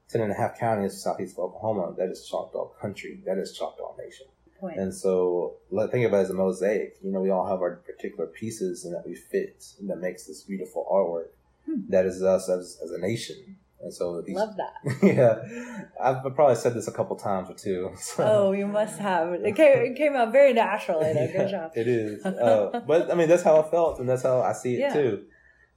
[0.09, 1.95] Ten and a half counties southeast of Oklahoma.
[1.97, 3.21] That is Choctaw country.
[3.25, 4.27] That is Choctaw Nation.
[4.61, 4.79] Point.
[4.79, 6.97] And so, let think of it as a mosaic.
[7.03, 10.27] You know, we all have our particular pieces, and that we fit, and that makes
[10.27, 11.31] this beautiful artwork.
[11.67, 11.91] Hmm.
[11.91, 13.57] That is us as, as a nation.
[13.85, 14.73] And so these, love that.
[15.03, 17.91] yeah, I've probably said this a couple times or two.
[18.15, 18.25] So.
[18.25, 19.35] Oh, you must have.
[19.35, 21.07] It came, it came out very naturally.
[21.15, 21.73] yeah, Good job.
[21.75, 24.75] It is, uh, but I mean that's how I felt, and that's how I see
[24.77, 24.95] it yeah.
[24.95, 25.25] too.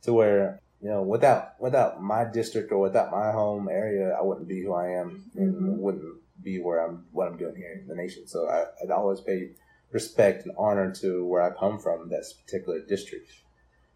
[0.04, 4.48] To where you know, without without my district or without my home area, I wouldn't
[4.48, 5.78] be who I am, and mm-hmm.
[5.78, 8.28] wouldn't be where I'm what I'm doing here in the nation.
[8.28, 9.50] So I, I'd always pay
[9.92, 13.32] respect and honor to where I come from, that particular district.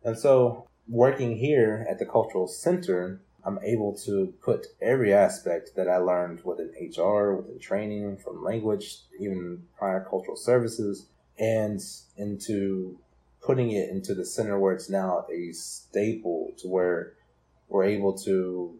[0.03, 5.87] And so working here at the cultural center I'm able to put every aspect that
[5.87, 11.07] I learned within HR, within training, from language, even prior cultural services,
[11.39, 11.81] and
[12.17, 12.99] into
[13.41, 17.13] putting it into the center where it's now a staple to where
[17.67, 18.75] we're able to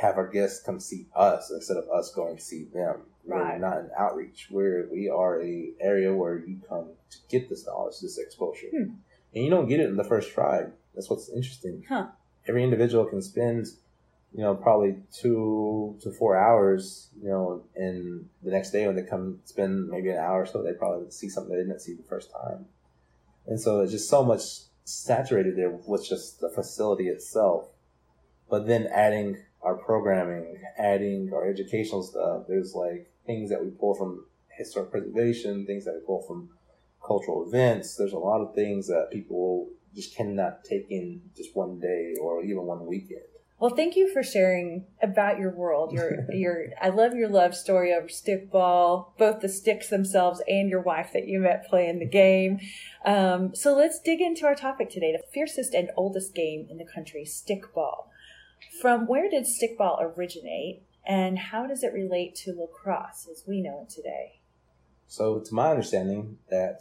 [0.00, 3.02] have our guests come see us instead of us going to see them.
[3.26, 3.54] Right.
[3.54, 4.48] We're not an outreach.
[4.50, 8.68] We're we are a area where you come to get this knowledge, this exposure.
[8.68, 8.94] Hmm.
[9.34, 10.64] And you don't get it in the first try.
[10.94, 11.84] That's what's interesting.
[11.88, 12.06] Huh.
[12.48, 13.66] Every individual can spend
[14.32, 19.02] you know, probably two to four hours, you know, and the next day when they
[19.02, 22.08] come spend maybe an hour or so, they probably see something they didn't see the
[22.08, 22.66] first time.
[23.46, 24.42] And so it's just so much
[24.84, 27.68] saturated there with just the facility itself.
[28.48, 33.94] But then adding our programming, adding our educational stuff, there's like things that we pull
[33.94, 34.26] from
[34.56, 36.50] historic preservation, things that we pull from
[37.04, 37.96] cultural events.
[37.96, 42.42] There's a lot of things that people just cannot take in just one day or
[42.42, 43.22] even one weekend.
[43.60, 45.92] Well, thank you for sharing about your world.
[45.92, 50.80] Your your I love your love story of stickball, both the sticks themselves and your
[50.80, 52.58] wife that you met playing the game.
[53.04, 56.86] Um, so let's dig into our topic today: the fiercest and oldest game in the
[56.86, 58.06] country, stickball.
[58.80, 63.82] From where did stickball originate, and how does it relate to lacrosse as we know
[63.82, 64.40] it today?
[65.06, 66.80] So, to my understanding, that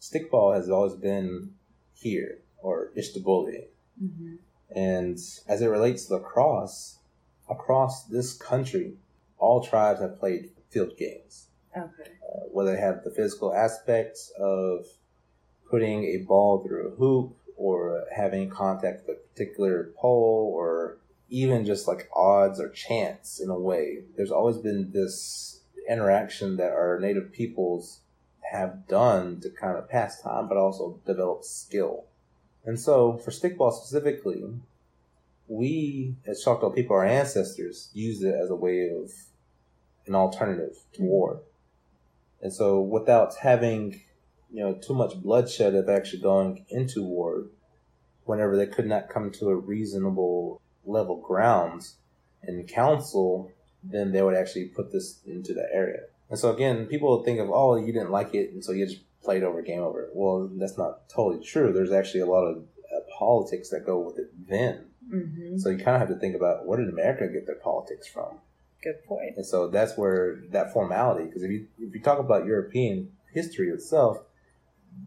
[0.00, 1.54] stickball has always been
[1.94, 3.66] here or Ishtaboli.
[4.02, 4.34] Mm-hmm
[4.74, 6.98] and as it relates to lacrosse,
[7.48, 8.94] across this country,
[9.38, 11.46] all tribes have played field games.
[11.76, 12.10] Okay.
[12.22, 14.86] Uh, whether they have the physical aspects of
[15.70, 20.98] putting a ball through a hoop or having contact with a particular pole or
[21.30, 23.98] even just like odds or chance in a way.
[24.16, 28.00] There's always been this interaction that our native peoples
[28.50, 32.04] have done to kind of pass time, but also develop skill.
[32.68, 34.44] And so, for stickball specifically,
[35.48, 39.10] we as Choctaw people, our ancestors, used it as a way of
[40.06, 41.08] an alternative to mm-hmm.
[41.08, 41.40] war.
[42.42, 44.02] And so, without having
[44.52, 47.46] you know too much bloodshed of actually going into war
[48.26, 51.96] whenever they could not come to a reasonable level grounds
[52.46, 53.50] in council,
[53.82, 56.02] then they would actually put this into the area.
[56.28, 59.00] And so again, people think of, oh, you didn't like it, and so you just
[59.22, 60.08] played over, game over.
[60.14, 61.72] Well, that's not totally true.
[61.72, 64.86] There's actually a lot of uh, politics that go with it then.
[65.12, 65.58] Mm-hmm.
[65.58, 68.38] So you kind of have to think about where did America get their politics from?
[68.82, 69.36] Good point.
[69.36, 73.70] And so that's where that formality, because if you if you talk about European history
[73.70, 74.18] itself,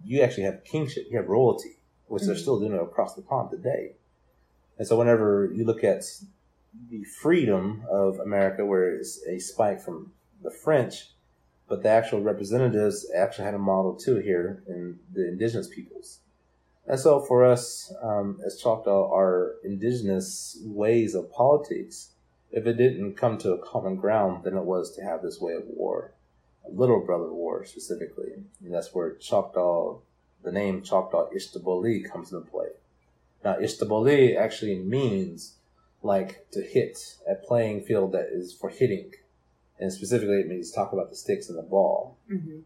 [0.04, 2.40] you actually have kingship, you have royalty, which they're Mhm.
[2.40, 3.96] still doing across the pond today.
[4.78, 6.04] And so whenever you look at
[6.90, 11.14] the freedom of America, where it's a spike from the French,
[11.72, 16.20] but the actual representatives actually had a model too here in the indigenous peoples.
[16.86, 22.10] And so for us um, as Choctaw, our indigenous ways of politics,
[22.52, 25.54] if it didn't come to a common ground, then it was to have this way
[25.54, 26.12] of war,
[26.70, 28.34] little brother war specifically.
[28.62, 30.00] And that's where Choctaw,
[30.44, 32.68] the name Choctaw Ishtaboli comes into play.
[33.46, 35.54] Now, Ishtaboli actually means
[36.04, 39.14] like to hit a playing field that is for hitting.
[39.82, 42.20] And specifically, it means talk about the sticks and the ball.
[42.32, 42.60] Mm-hmm.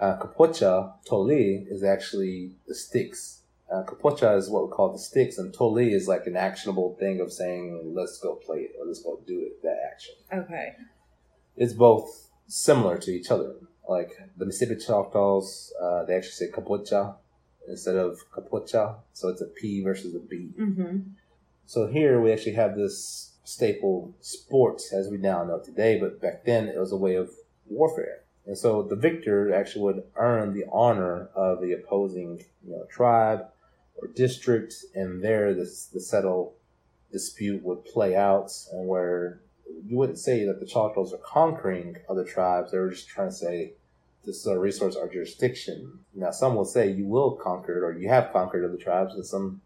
[0.00, 3.42] Uh, kapocha, toli, is actually the sticks.
[3.70, 7.20] Uh, kapocha is what we call the sticks, and toli is like an actionable thing
[7.20, 10.14] of saying, let's go play it, or let's go do it, that action.
[10.32, 10.74] Okay.
[11.56, 13.54] It's both similar to each other.
[13.88, 17.16] Like the Mississippi Choctaws, uh, they actually say kapocha
[17.68, 20.50] instead of kapocha, so it's a P versus a B.
[20.58, 20.98] Mm-hmm.
[21.66, 26.44] So here we actually have this staple sports as we now know today, but back
[26.44, 27.30] then it was a way of
[27.68, 28.24] warfare.
[28.44, 33.46] And so the victor actually would earn the honor of the opposing, you know, tribe
[33.96, 36.54] or district, and there this the settle
[37.12, 39.40] dispute would play out, and where
[39.84, 43.34] you wouldn't say that the Choctaws are conquering other tribes; they were just trying to
[43.34, 43.72] say
[44.24, 46.00] this is our resource, our jurisdiction.
[46.14, 49.60] Now, some will say you will conquer or you have conquered other tribes, and some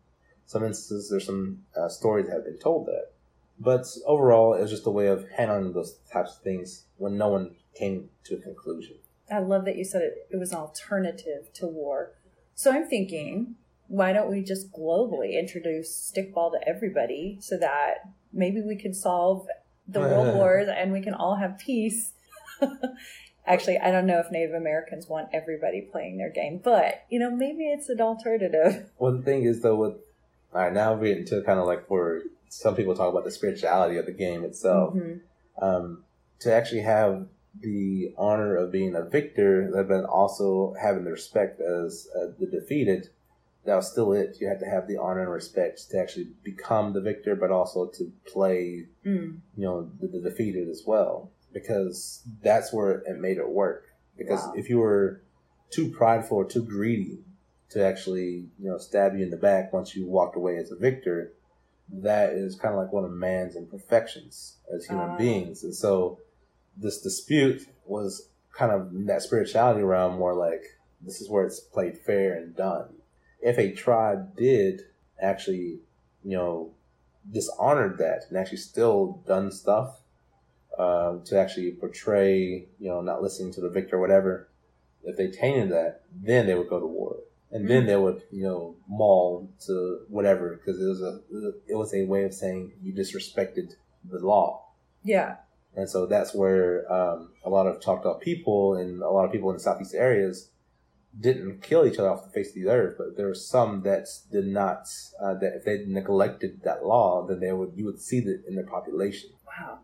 [0.46, 3.12] some instances there's some uh, stories that have been told that.
[3.60, 7.28] But overall, it was just a way of handling those types of things when no
[7.28, 8.96] one came to a conclusion.
[9.30, 12.12] I love that you said it, it was an alternative to war.
[12.54, 13.56] So I'm thinking,
[13.86, 19.46] why don't we just globally introduce stickball to everybody so that maybe we can solve
[19.86, 22.14] the world wars and we can all have peace?
[23.46, 27.30] Actually, I don't know if Native Americans want everybody playing their game, but you know,
[27.30, 28.90] maybe it's an alternative.
[28.98, 29.94] Well, the thing is, though, with
[30.52, 33.96] all right, now we're into kind of like where some people talk about the spirituality
[33.96, 34.94] of the game itself.
[34.94, 35.20] Mhm.
[35.62, 36.04] um,
[36.38, 37.26] to actually have
[37.60, 43.08] the honor of being a victor, but also having the respect as uh, the defeated.
[43.66, 44.38] That was still it.
[44.40, 47.86] You had to have the honor and respect to actually become the victor, but also
[47.88, 49.40] to play, Mm.
[49.56, 53.84] you know, the, the defeated as well, because that's where it made it work.
[54.16, 54.54] Because Wow.
[54.56, 55.20] if you were
[55.68, 57.18] too prideful or too greedy
[57.70, 60.76] to actually, you know, stab you in the back once you walked away as a
[60.76, 61.32] victor,
[61.92, 65.16] that is kind of like one of man's imperfections as human Ah.
[65.16, 65.64] beings.
[65.64, 66.18] And so
[66.76, 70.62] this dispute was kind of in that spirituality realm more like
[71.00, 72.94] this is where it's played fair and done.
[73.40, 74.82] If a tribe did
[75.20, 75.80] actually,
[76.22, 76.70] you know,
[77.30, 80.00] dishonored that and actually still done stuff
[80.78, 84.48] uh, to actually portray, you know, not listening to the victor or whatever,
[85.04, 87.16] if they tainted that, then they would go to war.
[87.52, 91.20] And then they would, you know, maul to whatever because it was a
[91.66, 93.74] it was a way of saying you disrespected
[94.08, 94.66] the law.
[95.02, 95.36] Yeah.
[95.74, 99.50] And so that's where um, a lot of Choctaw people and a lot of people
[99.50, 100.50] in the southeast areas
[101.18, 104.06] didn't kill each other off the face of the earth, but there were some that
[104.30, 104.86] did not.
[105.20, 108.54] Uh, that if they neglected that law, then they would you would see that in
[108.54, 109.30] their population.
[109.46, 109.80] Wow.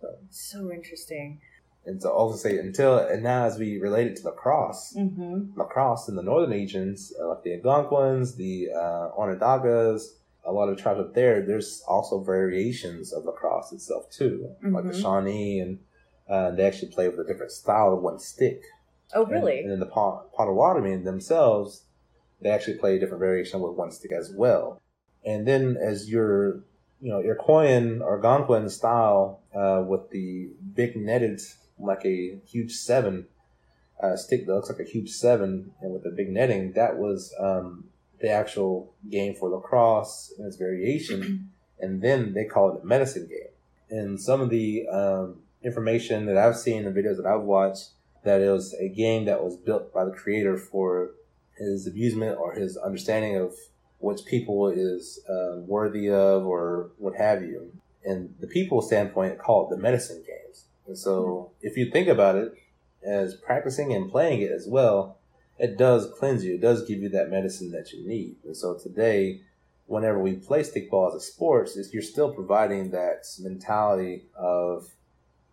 [0.00, 1.40] So, So interesting.
[1.86, 5.58] And so also say until and now as we relate it to lacrosse, Mm-hmm.
[5.58, 10.14] lacrosse in the northern regions, uh, like the Algonquins, the uh, Onondagas,
[10.44, 14.90] a lot of tribes up there, there's also variations of lacrosse itself too, like the
[14.90, 15.02] Mhm.
[15.02, 15.78] Shawnee, and
[16.28, 18.62] uh, they actually play with a different style of one stick.
[19.14, 19.60] Oh, really?
[19.60, 21.84] And, then the Potawatomi themselves,
[22.40, 24.80] they actually play a different variation with one stick as well.
[25.24, 26.64] And then as your,
[27.00, 31.40] you know, Iroquoian or Algonquin style uh, with the big netted,
[31.78, 33.26] like a huge seven
[34.02, 37.34] uh, stick that looks like a huge seven, and with the big netting, that was
[37.38, 37.84] um,
[38.20, 41.50] the actual game for lacrosse and its variation.
[41.80, 43.50] and then they call it a medicine game.
[43.90, 47.90] And some of the um, information that I've seen, the videos that I've watched,
[48.24, 51.10] that it was a game that was built by the creator for
[51.58, 53.54] his amusement or his understanding of
[53.98, 57.72] which people is uh, worthy of or what have you.
[58.04, 60.33] And the people standpoint call it the medicine games.
[60.86, 62.54] And so if you think about it
[63.04, 65.18] as practicing and playing it as well,
[65.58, 66.54] it does cleanse you.
[66.54, 68.36] It does give you that medicine that you need.
[68.44, 69.40] And so today,
[69.86, 74.88] whenever we play stickball as a sport, you're still providing that mentality of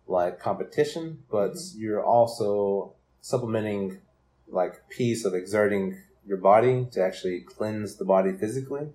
[0.06, 1.80] like competition, but mm-hmm.
[1.80, 3.98] you're also supplementing
[4.48, 8.88] like piece of exerting your body to actually cleanse the body physically,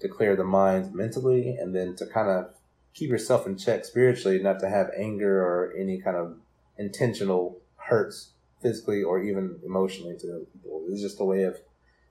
[0.00, 2.54] to clear the mind mentally, and then to kind of
[2.98, 6.36] keep yourself in check spiritually, not to have anger or any kind of
[6.76, 10.84] intentional hurts physically or even emotionally to people.
[10.88, 11.58] It's just a way of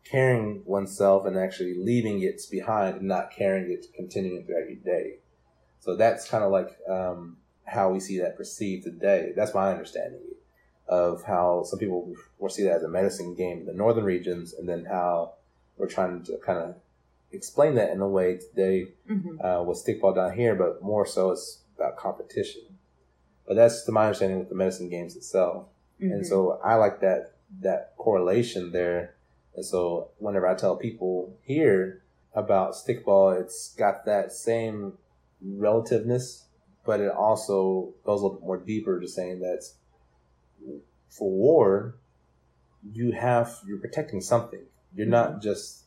[0.09, 5.17] carrying oneself and actually leaving it behind and not carrying it, continuing throughout your day.
[5.81, 9.33] So that's kind of like um, how we see that perceived today.
[9.35, 10.21] That's my understanding
[10.87, 14.53] of how some people will see that as a medicine game in the northern regions,
[14.53, 15.33] and then how
[15.77, 16.75] we're trying to kind of
[17.31, 19.43] explain that in a way today mm-hmm.
[19.43, 22.61] uh, with stickball down here, but more so it's about competition.
[23.47, 25.67] But that's to my understanding with the medicine games itself.
[26.01, 26.13] Mm-hmm.
[26.13, 29.15] And so I like that that correlation there.
[29.55, 32.03] And so whenever I tell people here
[32.33, 34.93] about stickball, it's got that same
[35.41, 36.45] relativeness,
[36.85, 39.63] but it also goes a little bit more deeper to saying that
[41.09, 41.95] for war,
[42.91, 44.61] you have you're protecting something.
[44.93, 45.41] You're not mm-hmm.
[45.41, 45.83] just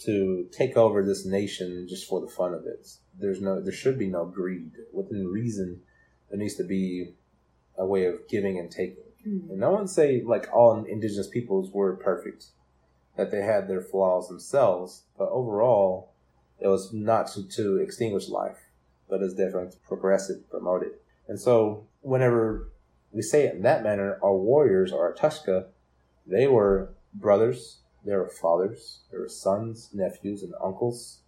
[0.00, 2.88] to take over this nation just for the fun of it.
[3.18, 4.72] There's no there should be no greed.
[4.92, 5.80] Within reason,
[6.28, 7.14] there needs to be
[7.76, 9.04] a way of giving and taking.
[9.26, 9.52] Mm-hmm.
[9.52, 12.46] And I wouldn't say like all indigenous peoples were perfect,
[13.16, 16.12] that they had their flaws themselves, but overall,
[16.58, 18.58] it was not to, to extinguish life,
[19.08, 21.02] but it's definitely to progress it, promote it.
[21.28, 22.70] And so, whenever
[23.12, 25.66] we say it in that manner, our warriors, or our Tushka,
[26.26, 31.20] they were brothers, they were fathers, there were sons, nephews, and uncles,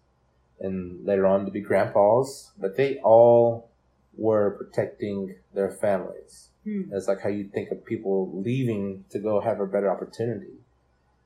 [0.59, 3.69] and later on to be grandpas, but they all
[4.15, 6.49] were protecting their families.
[6.63, 6.83] Hmm.
[6.91, 10.53] It's like how you think of people leaving to go have a better opportunity.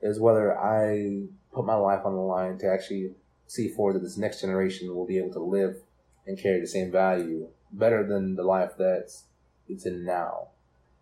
[0.01, 1.23] Is whether I
[1.53, 3.11] put my life on the line to actually
[3.47, 5.77] see forward that this next generation will be able to live
[6.25, 9.23] and carry the same value better than the life that's
[9.67, 10.49] it's in now.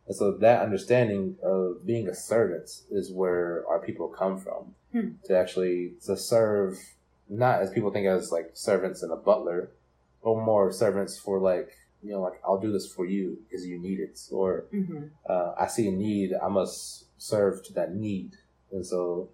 [0.07, 5.09] And so that understanding of being a servant is where our people come from hmm.
[5.25, 6.77] to actually to serve
[7.29, 9.71] not as people think as like servants and a butler,
[10.23, 11.71] but more servants for like
[12.03, 15.05] you know like I'll do this for you because you need it, or mm-hmm.
[15.27, 18.35] uh, I see a need, I must serve to that need,
[18.71, 19.29] and so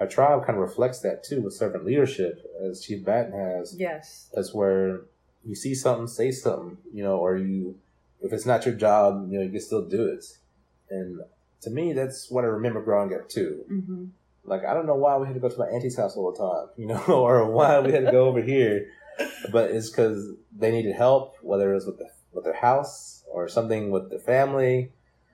[0.00, 3.74] our tribe kind of reflects that too with servant leadership, as Chief Batton has.
[3.76, 5.02] Yes, that's where
[5.44, 7.78] you see something, say something, you know, or you
[8.24, 10.24] if it's not your job, you know, you can still do it.
[10.90, 11.20] And
[11.62, 13.64] to me, that's what I remember growing up too.
[13.70, 14.04] Mm-hmm.
[14.44, 16.38] Like, I don't know why we had to go to my auntie's house all the
[16.38, 18.88] time, you know, or why we had to go over here,
[19.52, 23.48] but it's because they needed help, whether it was with the, with their house or
[23.48, 24.92] something with the family.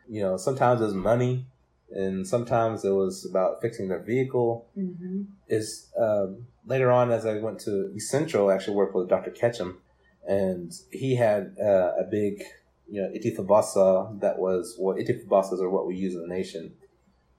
[0.08, 1.46] You know, sometimes it was money,
[1.90, 4.66] and sometimes it was about fixing their vehicle.
[4.76, 5.22] Mm-hmm.
[5.48, 9.30] Is um, later on as I went to East Central, I actually worked with Dr.
[9.30, 9.78] Ketchum,
[10.26, 12.42] and he had uh, a big
[12.90, 16.74] you know, Itifabasa, that was what well, Itifabasas are what we use in the nation.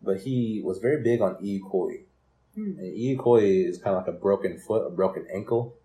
[0.02, 2.04] But he was very big on Iikoi.
[2.58, 2.78] Mm.
[2.80, 5.76] And Iikoi is kind of like a broken foot, a broken ankle.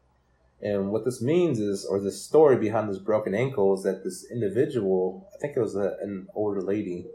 [0.62, 4.25] And what this means is, or the story behind this broken ankle is that this
[4.31, 7.07] individual, I think it was a, an older lady,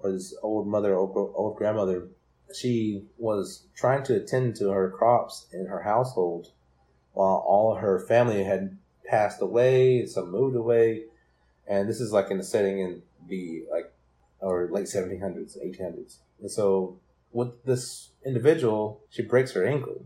[0.00, 2.08] or this old mother, old, old grandmother,
[2.54, 6.48] she was trying to attend to her crops in her household
[7.12, 8.76] while all her family had
[9.08, 11.04] passed away, some moved away,
[11.70, 13.92] and this is like in a setting in the like
[14.40, 16.98] or late 1700s 1800s and so
[17.32, 20.04] with this individual she breaks her ankle.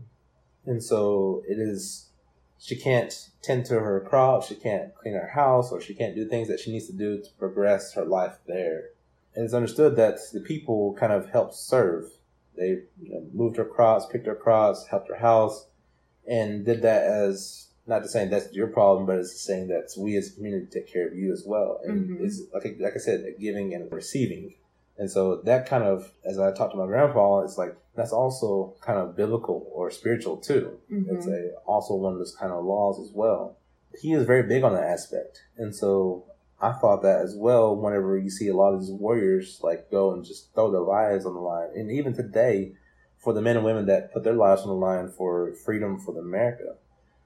[0.65, 2.09] And so it is
[2.57, 6.27] she can't tend to her crops she can't clean her house or she can't do
[6.27, 8.89] things that she needs to do to progress her life there.
[9.35, 12.05] And it's understood that the people kind of helped serve.
[12.57, 15.67] They you know, moved her crops picked her crops helped her house
[16.27, 20.15] and did that as not to saying that's your problem, but it's saying that we
[20.17, 21.79] as a community take care of you as well.
[21.83, 22.25] And mm-hmm.
[22.25, 24.55] it's like like I said, giving and receiving.
[24.97, 28.75] And so that kind of, as I talked to my grandpa, it's like that's also
[28.81, 30.79] kind of biblical or spiritual too.
[30.91, 31.15] Mm-hmm.
[31.15, 33.57] It's a also one of those kind of laws as well.
[34.01, 36.25] He is very big on that aspect, and so
[36.59, 37.75] I thought that as well.
[37.75, 41.25] Whenever you see a lot of these warriors like go and just throw their lives
[41.25, 42.73] on the line, and even today,
[43.17, 46.17] for the men and women that put their lives on the line for freedom for
[46.17, 46.75] America,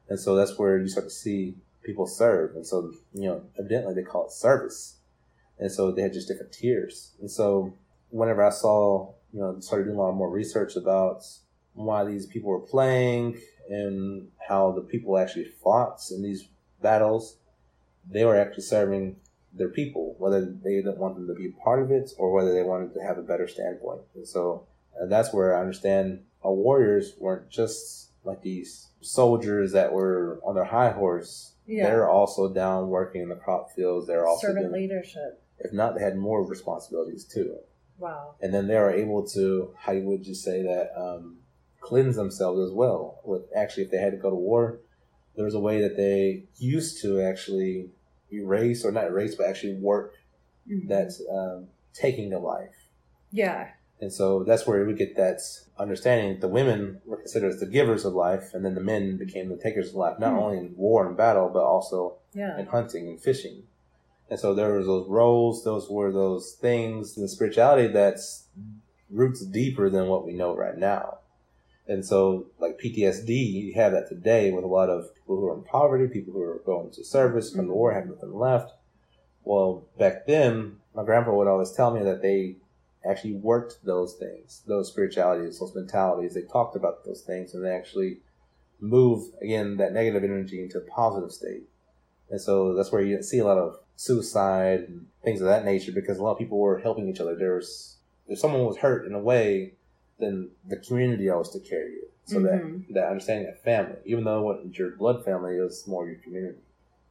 [0.09, 2.55] and so that's where you start to see people serve.
[2.55, 4.97] And so, you know, evidently they call it service.
[5.59, 7.11] And so they had just different tiers.
[7.19, 7.73] And so
[8.09, 11.23] whenever I saw, you know, started doing a lot more research about
[11.73, 13.39] why these people were playing
[13.69, 16.47] and how the people actually fought in these
[16.81, 17.37] battles,
[18.09, 19.15] they were actually serving
[19.53, 22.53] their people, whether they didn't want them to be a part of it or whether
[22.53, 24.01] they wanted to have a better standpoint.
[24.15, 24.67] And so
[24.99, 30.55] And that's where I understand our warriors weren't just like these soldiers that were on
[30.55, 31.53] their high horse.
[31.65, 31.83] Yeah.
[31.83, 34.07] They're also down working in the crop fields.
[34.07, 35.41] They're also Servant doing, leadership.
[35.59, 37.57] if not, they had more responsibilities too.
[37.99, 38.35] Wow.
[38.41, 41.37] And then they are able to, how would you say that, um,
[41.81, 43.19] cleanse themselves as well.
[43.23, 44.79] With actually, if they had to go to war,
[45.35, 47.89] there was a way that they used to actually
[48.31, 50.15] erase or not erase, but actually work
[50.87, 52.75] that um, taking of life.
[53.31, 53.69] Yeah.
[54.01, 55.41] And so that's where we get that
[55.77, 56.33] understanding.
[56.33, 59.49] That the women were considered as the givers of life, and then the men became
[59.49, 60.39] the takers of life, not Hmm.
[60.39, 62.57] only in war and battle, but also Yeah.
[62.57, 63.63] in hunting and fishing.
[64.29, 68.45] And so there was those roles, those were those things in the spirituality that's
[69.09, 71.17] roots deeper than what we know right now.
[71.87, 75.55] And so like PTSD, you have that today with a lot of people who are
[75.55, 78.71] in poverty, people who are going to service, come to war, have nothing left.
[79.43, 82.57] Well, back then, my grandpa would always tell me that they
[83.05, 86.33] actually worked those things, those spiritualities, those mentalities.
[86.33, 88.19] They talked about those things and they actually
[88.79, 91.63] move again that negative energy into a positive state.
[92.29, 95.91] And so that's where you see a lot of suicide and things of that nature
[95.91, 97.35] because a lot of people were helping each other.
[97.35, 97.97] There was
[98.27, 99.73] if someone was hurt in a way,
[100.19, 102.07] then the community always took care of you.
[102.25, 102.87] So Mhm.
[102.87, 106.05] that that understanding of family, even though it wasn't your blood family, it was more
[106.05, 106.59] your community.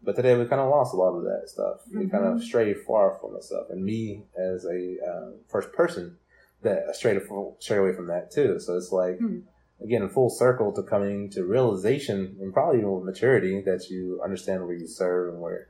[0.03, 1.80] But today we kind of lost a lot of that stuff.
[1.92, 3.66] We kind of strayed far from that stuff.
[3.70, 6.16] And me as a uh, first person,
[6.62, 7.20] that strayed
[7.59, 8.59] strayed away from that too.
[8.61, 9.40] So it's like Hmm.
[9.80, 14.74] again, full circle to coming to realization and probably even maturity that you understand where
[14.76, 15.68] you serve and where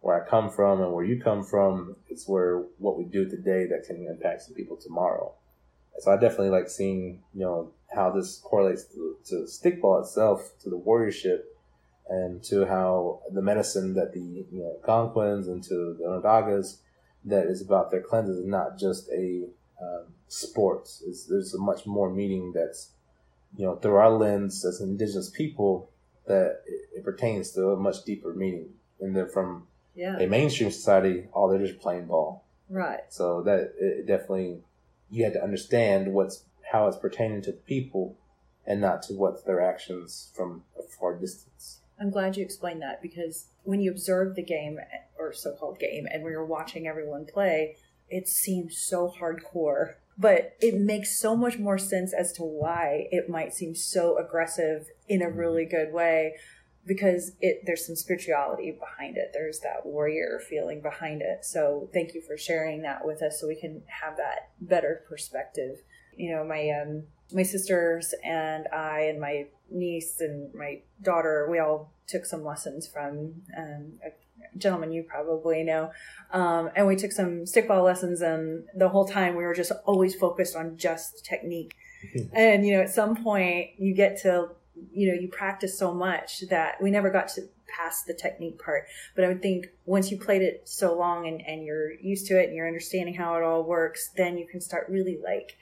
[0.00, 1.96] where I come from and where you come from.
[2.08, 5.34] It's where what we do today that can impact some people tomorrow.
[5.98, 10.70] So I definitely like seeing you know how this correlates to, to stickball itself, to
[10.70, 11.40] the warriorship,
[12.10, 16.78] and to how the medicine that the you know Algonquins and to the Onondagas
[17.24, 19.46] that is about their cleanses is not just a
[19.80, 20.88] um, sport.
[21.06, 22.90] It's, there's a much more meaning that's
[23.56, 25.88] you know through our lens as indigenous people
[26.26, 28.70] that it, it pertains to a much deeper meaning.
[29.00, 30.18] And then from Yeah.
[30.18, 32.44] a mainstream society, oh, they're just playing ball.
[32.68, 33.00] Right.
[33.08, 34.62] So that it definitely
[35.10, 38.16] you had to understand what's how it's pertaining to the people
[38.66, 41.80] and not to what their actions from a far distance.
[42.00, 44.78] I'm glad you explained that because when you observe the game
[45.18, 47.76] or so-called game and when you're watching everyone play,
[48.08, 49.94] it seems so hardcore.
[50.18, 54.86] But it makes so much more sense as to why it might seem so aggressive
[55.08, 56.34] in a really good way
[56.86, 59.30] because it there's some spirituality behind it.
[59.32, 61.44] There's that warrior feeling behind it.
[61.44, 65.82] So thank you for sharing that with us so we can have that better perspective.
[66.16, 71.58] You know, my um my sisters and I and my niece and my daughter, we
[71.58, 74.10] all took some lessons from um, a
[74.58, 75.90] gentleman you probably know.
[76.32, 80.14] Um, and we took some stickball lessons, and the whole time we were just always
[80.14, 81.74] focused on just technique.
[82.32, 84.48] and, you know, at some point you get to,
[84.92, 88.86] you know, you practice so much that we never got to past the technique part.
[89.14, 92.40] But I would think once you played it so long and, and you're used to
[92.40, 95.56] it and you're understanding how it all works, then you can start really like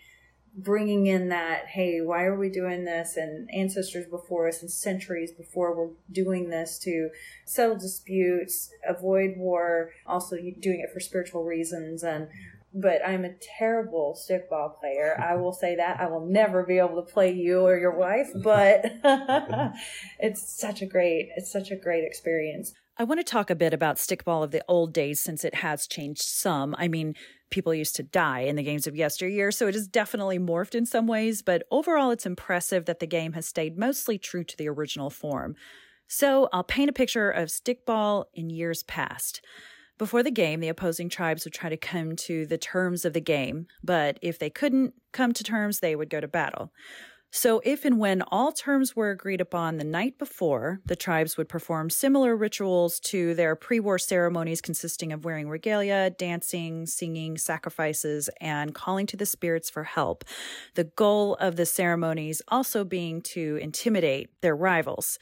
[0.59, 3.17] bringing in that hey why are we doing this?
[3.17, 7.11] and ancestors before us and centuries before we're doing this to
[7.47, 12.29] settle disputes avoid war also doing it for spiritual reasons and
[12.75, 15.19] but i'm a terrible stickball player.
[15.19, 16.01] I will say that.
[16.01, 18.85] I will never be able to play you or your wife but
[20.19, 22.73] it's such a great it's such a great experience.
[23.01, 25.87] I want to talk a bit about stickball of the old days since it has
[25.87, 26.75] changed some.
[26.79, 27.15] I mean,
[27.51, 30.87] people used to die in the games of yesteryear, so it has definitely morphed in
[30.87, 34.69] some ways, but overall it's impressive that the game has stayed mostly true to the
[34.69, 35.55] original form.
[36.07, 39.43] So I'll paint a picture of stickball in years past.
[39.99, 43.21] Before the game, the opposing tribes would try to come to the terms of the
[43.21, 46.73] game, but if they couldn't come to terms, they would go to battle.
[47.31, 51.49] So, if and when all terms were agreed upon the night before, the tribes would
[51.49, 58.31] perform similar rituals to their pre war ceremonies consisting of wearing regalia, dancing, singing, sacrifices,
[58.41, 60.25] and calling to the spirits for help.
[60.75, 65.19] The goal of the ceremonies also being to intimidate their rivals.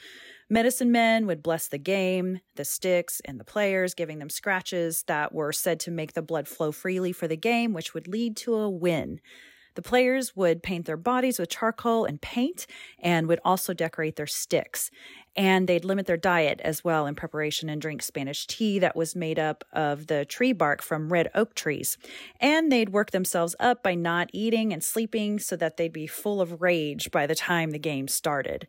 [0.49, 5.35] Medicine men would bless the game, the sticks, and the players, giving them scratches that
[5.35, 8.55] were said to make the blood flow freely for the game, which would lead to
[8.55, 9.21] a win.
[9.77, 12.67] The players would paint their bodies with charcoal and paint
[12.99, 14.91] and would also decorate their sticks.
[15.37, 19.15] And they'd limit their diet as well in preparation and drink Spanish tea that was
[19.15, 21.99] made up of the tree bark from red oak trees.
[22.41, 26.41] And they'd work themselves up by not eating and sleeping so that they'd be full
[26.41, 28.67] of rage by the time the game started.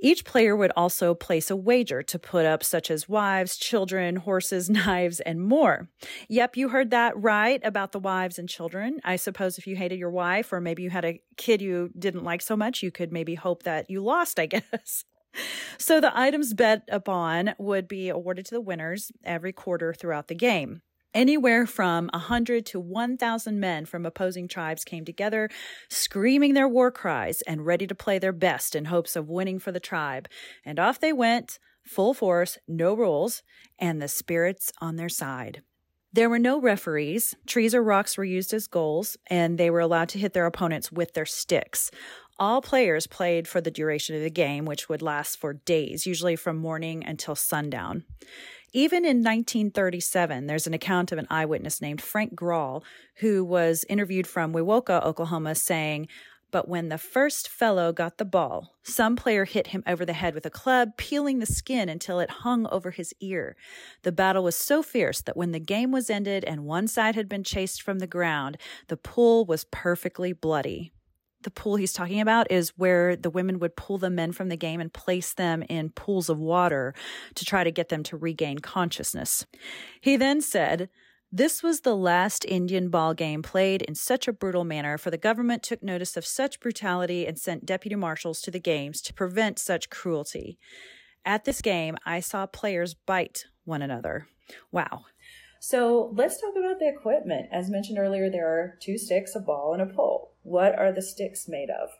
[0.00, 4.70] Each player would also place a wager to put up, such as wives, children, horses,
[4.70, 5.88] knives, and more.
[6.28, 9.00] Yep, you heard that right about the wives and children.
[9.04, 12.24] I suppose if you hated your wife, or maybe you had a kid you didn't
[12.24, 15.04] like so much, you could maybe hope that you lost, I guess.
[15.78, 20.34] So the items bet upon would be awarded to the winners every quarter throughout the
[20.34, 20.82] game.
[21.14, 25.48] Anywhere from a 100 to 1,000 men from opposing tribes came together,
[25.88, 29.72] screaming their war cries and ready to play their best in hopes of winning for
[29.72, 30.28] the tribe.
[30.64, 33.42] And off they went, full force, no rules,
[33.78, 35.62] and the spirits on their side.
[36.12, 37.34] There were no referees.
[37.46, 40.90] Trees or rocks were used as goals, and they were allowed to hit their opponents
[40.90, 41.90] with their sticks.
[42.38, 46.36] All players played for the duration of the game, which would last for days, usually
[46.36, 48.04] from morning until sundown.
[48.72, 52.82] Even in 1937, there's an account of an eyewitness named Frank Grawl
[53.16, 56.08] who was interviewed from Wewoka, Oklahoma, saying,
[56.50, 60.34] but when the first fellow got the ball, some player hit him over the head
[60.34, 63.56] with a club, peeling the skin until it hung over his ear.
[64.02, 67.28] The battle was so fierce that when the game was ended and one side had
[67.28, 68.56] been chased from the ground,
[68.88, 70.92] the pool was perfectly bloody
[71.42, 74.56] the pool he's talking about is where the women would pull the men from the
[74.56, 76.94] game and place them in pools of water
[77.34, 79.46] to try to get them to regain consciousness.
[80.00, 80.88] He then said,
[81.30, 85.18] this was the last Indian ball game played in such a brutal manner, for the
[85.18, 89.58] government took notice of such brutality and sent deputy marshals to the games to prevent
[89.58, 90.58] such cruelty.
[91.26, 94.26] At this game, I saw players bite one another.
[94.72, 95.04] Wow.
[95.60, 97.48] So let's talk about the equipment.
[97.52, 100.32] As mentioned earlier, there are two sticks, a ball, and a pole.
[100.48, 101.90] What are the sticks made of?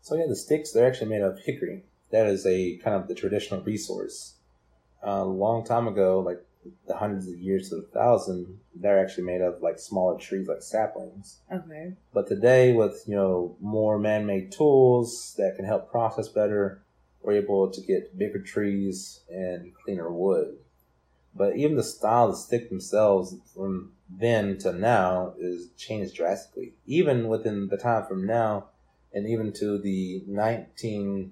[0.00, 1.84] So yeah, the sticks they're actually made of hickory.
[2.10, 4.34] That is a kind of the traditional resource.
[5.06, 6.44] Uh, a long time ago, like
[6.88, 10.62] the hundreds of years to the thousand, they're actually made of like smaller trees, like
[10.62, 11.38] saplings.
[11.52, 11.92] Okay.
[12.12, 16.82] But today, with you know more man-made tools that can help process better,
[17.22, 20.56] we're able to get bigger trees and cleaner wood.
[21.36, 26.74] But even the style of the stick themselves from then to now is changed drastically.
[26.86, 28.66] Even within the time from now
[29.12, 31.30] and even to the 1930s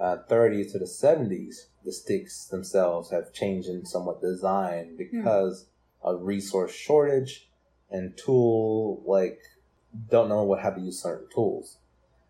[0.00, 4.96] uh, to the 70s, the sticks themselves have changed in somewhat design hmm.
[4.96, 5.66] because
[6.02, 6.08] hmm.
[6.08, 7.48] of resource shortage
[7.90, 9.38] and tool like
[10.10, 11.78] don't know what how to use certain tools.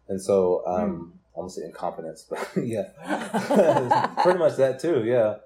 [0.09, 1.19] And so um hmm.
[1.35, 2.91] almost incompetence, but yeah.
[4.23, 5.37] pretty much that too, yeah.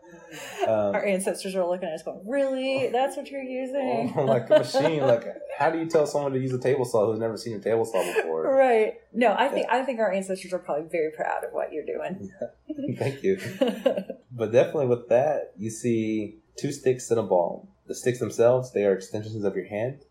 [0.63, 2.89] Um, Our ancestors are looking at us going, "Really?
[2.89, 5.03] That's what you're using?" Oh, like a machine.
[5.03, 5.25] like,
[5.59, 7.85] how do you tell someone to use a table saw who's never seen a table
[7.85, 8.43] saw before?
[8.55, 8.95] Right.
[9.13, 12.31] No, I think I think our ancestors are probably very proud of what you're doing.
[12.69, 12.97] Yeah.
[12.97, 13.37] Thank you.
[14.33, 17.69] but definitely with that, you see two sticks and a ball.
[17.87, 20.05] The sticks themselves, they are extensions of your hand,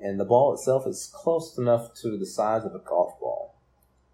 [0.00, 3.54] and the ball itself is close enough to the size of a golf ball.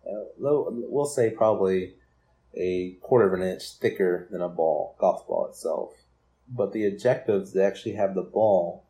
[0.05, 1.95] Uh, we'll say probably
[2.55, 5.93] a quarter of an inch thicker than a ball, golf ball itself.
[6.49, 8.85] But the objective is to actually have the ball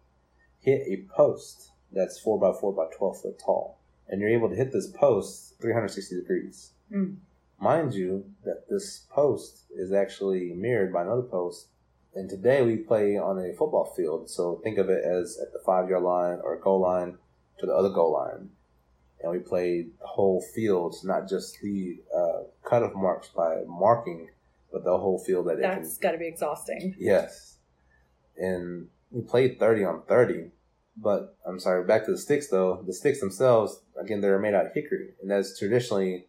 [0.60, 3.78] hit a post that's 4 by 4 by 12 foot tall.
[4.08, 6.72] And you're able to hit this post 360 degrees.
[6.92, 7.16] Mm.
[7.60, 11.66] Mind you, that this post is actually mirrored by another post.
[12.14, 14.30] And today we play on a football field.
[14.30, 17.18] So think of it as at the five yard line or goal line
[17.58, 18.50] to the other goal line
[19.22, 24.30] and we played the whole fields, not just the uh, cutoff marks by marking,
[24.72, 26.94] but the whole field that it That's got to be exhausting.
[26.98, 27.58] Yes,
[28.36, 30.50] and we played thirty on thirty.
[30.96, 32.82] But I'm sorry, back to the sticks though.
[32.86, 36.26] The sticks themselves, again, they're made out of hickory, and that's traditionally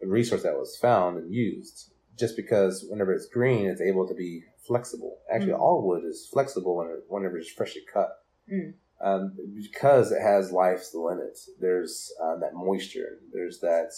[0.00, 1.90] the resource that was found and used.
[2.16, 5.18] Just because whenever it's green, it's able to be flexible.
[5.32, 5.60] Actually, mm.
[5.60, 8.10] all wood is flexible when whenever it's freshly cut.
[8.52, 11.38] Mm um, because it has life still in it.
[11.60, 13.18] There's uh, that moisture.
[13.32, 13.92] There's that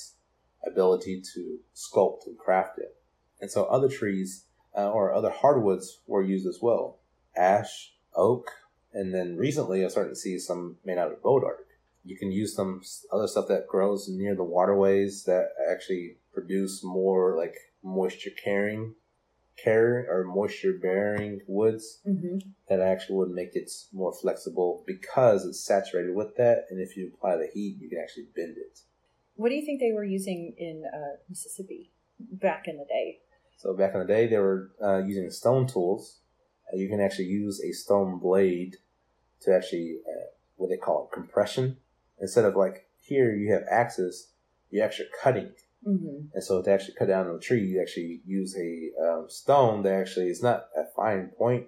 [0.66, 2.96] ability to sculpt and craft it.
[3.40, 4.46] And so other trees
[4.76, 6.98] uh, or other hardwoods were used as well.
[7.36, 8.50] Ash, oak,
[8.92, 11.66] and then recently I'm starting to see some made out of bodark.
[12.04, 17.36] You can use some other stuff that grows near the waterways that actually produce more
[17.36, 18.94] like moisture carrying
[19.62, 22.38] carry or moisture bearing woods mm-hmm.
[22.68, 26.66] that actually would make it more flexible because it's saturated with that.
[26.70, 28.80] And if you apply the heat, you can actually bend it.
[29.36, 33.18] What do you think they were using in uh, Mississippi back in the day?
[33.56, 36.20] So back in the day, they were uh, using stone tools.
[36.72, 38.76] Uh, you can actually use a stone blade
[39.42, 40.26] to actually uh,
[40.56, 41.76] what they call it, compression.
[42.20, 44.28] Instead of like here, you have axes,
[44.70, 45.52] you're actually cutting
[45.86, 46.26] Mm-hmm.
[46.34, 49.92] And so to actually cut down a tree, you actually use a um, stone that
[49.92, 51.66] actually is not a fine point,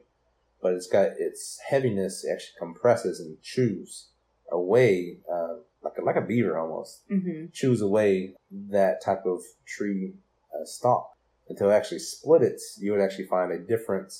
[0.60, 4.08] but it's got its heaviness it actually compresses and chews
[4.50, 7.46] away, uh, like a, like a beaver almost, mm-hmm.
[7.52, 8.34] chews away
[8.70, 10.14] that type of tree
[10.54, 11.14] uh, stalk.
[11.48, 14.12] And to actually split it, you would actually find a different,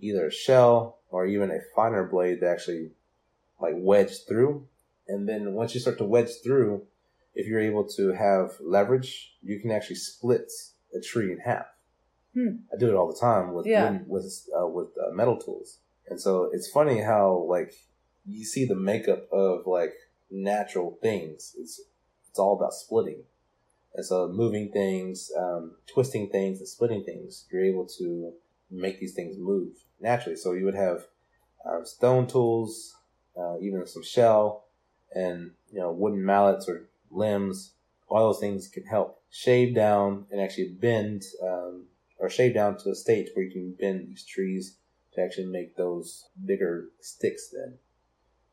[0.00, 2.90] either a shell or even a finer blade that actually
[3.60, 4.66] like wedge through.
[5.08, 6.82] And then once you start to wedge through,
[7.36, 10.50] if you're able to have leverage, you can actually split
[10.94, 11.66] a tree in half.
[12.34, 12.56] Hmm.
[12.72, 13.98] I do it all the time with Yeah.
[14.06, 17.72] with uh, with uh, metal tools, and so it's funny how like
[18.26, 19.94] you see the makeup of like
[20.30, 21.54] natural things.
[21.58, 21.80] It's
[22.28, 23.22] it's all about splitting,
[23.94, 27.46] and so moving things, um, twisting things, and splitting things.
[27.50, 28.32] You're able to
[28.70, 30.36] make these things move naturally.
[30.36, 31.06] So you would have
[31.64, 32.96] um, stone tools,
[33.38, 34.64] uh, even some shell,
[35.14, 37.72] and you know wooden mallets or limbs.
[38.08, 41.86] All those things can help shave down and actually bend, um,
[42.18, 44.76] or shave down to a state where you can bend these trees
[45.14, 47.50] to actually make those bigger sticks.
[47.50, 47.78] Then,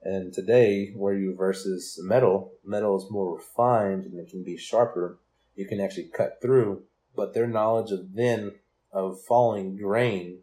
[0.02, 5.20] and today, where you versus metal, metal is more refined and it can be sharper.
[5.56, 6.84] You can actually cut through,
[7.16, 8.54] but their knowledge of then
[8.92, 10.40] of falling grain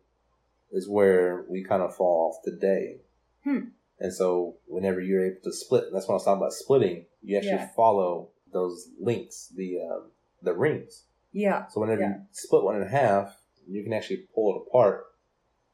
[0.73, 2.99] is where we kind of fall off today.
[3.45, 3.71] Hmm.
[3.99, 7.05] And so whenever you're able to split, that's what I was talking about splitting.
[7.23, 7.69] You actually Yeah.
[7.77, 10.11] follow those links, the um,
[10.43, 11.05] the rings.
[11.33, 11.67] Yeah.
[11.69, 12.09] So whenever Yeah.
[12.09, 13.37] you split one in half,
[13.69, 15.07] you can actually pull it apart.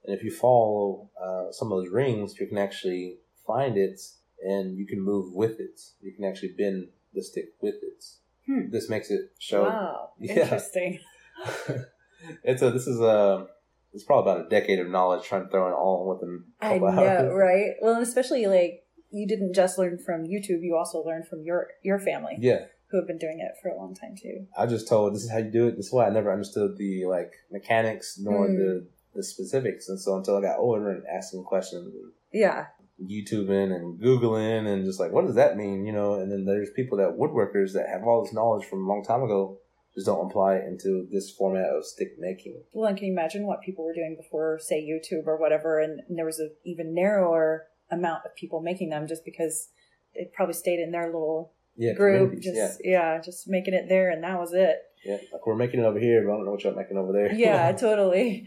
[0.04, 4.00] And if you follow uh, some of those rings, you can actually find it
[4.44, 5.80] and you can move with it.
[6.02, 8.04] You can actually bend the stick with it.
[8.46, 8.70] Hmm.
[8.70, 9.64] This makes it show.
[9.64, 10.10] wow.
[10.20, 10.42] Yeah.
[10.42, 11.00] Interesting.
[12.44, 13.46] it's a this is a
[13.92, 16.78] it's probably about a decade of knowledge trying to throw it all within a I
[16.78, 17.32] couple know, hours.
[17.34, 17.70] right?
[17.80, 21.98] Well, especially like you didn't just learn from YouTube; you also learned from your your
[21.98, 24.46] family, Yeah, who have been doing it for a long time too.
[24.56, 25.76] I just told this is how you do it.
[25.76, 28.56] This is why I never understood the like mechanics nor Mm.
[28.56, 32.66] the the specifics, and so until I got older and asking questions, and Yeah,
[33.02, 36.14] YouTubing and Googling, and just like what does that mean, you know?
[36.14, 39.22] And then there's people that woodworkers that have all this knowledge from a long time
[39.22, 39.58] ago
[39.94, 42.62] just don't apply it into this format of stick making.
[42.72, 46.00] Well, and can you imagine what people were doing before, say, YouTube or whatever, and,
[46.06, 49.68] and there was an even narrower amount of people making them just because
[50.14, 53.20] it probably stayed in their little Yeah, group, just yeah, yeah.
[53.20, 54.76] just making it there, and that was it.
[55.04, 55.18] yeah.
[55.32, 57.32] Like we're making it over here, but I don't know what you're making over there.
[57.32, 58.46] Yeah, totally.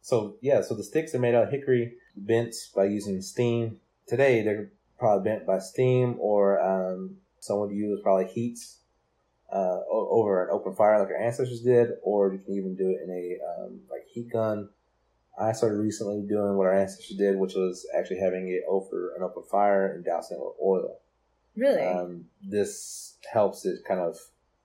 [0.00, 3.78] So yeah, so the sticks are made out of hickory, bent by using steam.
[4.06, 8.78] Today they're probably bent by steam, or um, some would use probably heats
[9.52, 13.00] uh, over an open fire like our ancestors did, or you can even do it
[13.04, 14.68] in a um, like heat gun.
[15.40, 19.22] I started recently doing what our ancestors did, which was actually having it over an
[19.22, 20.98] open fire and dousing it with oil.
[21.56, 21.82] Really?
[21.82, 24.16] Um, this helps it kind of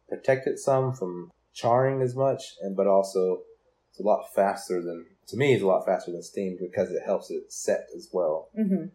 [0.10, 3.42] protect it some from charring as much, and but also
[3.90, 5.54] it's a lot faster than to me.
[5.54, 8.50] It's a lot faster than steam because it helps it set as well.
[8.56, 8.86] hmm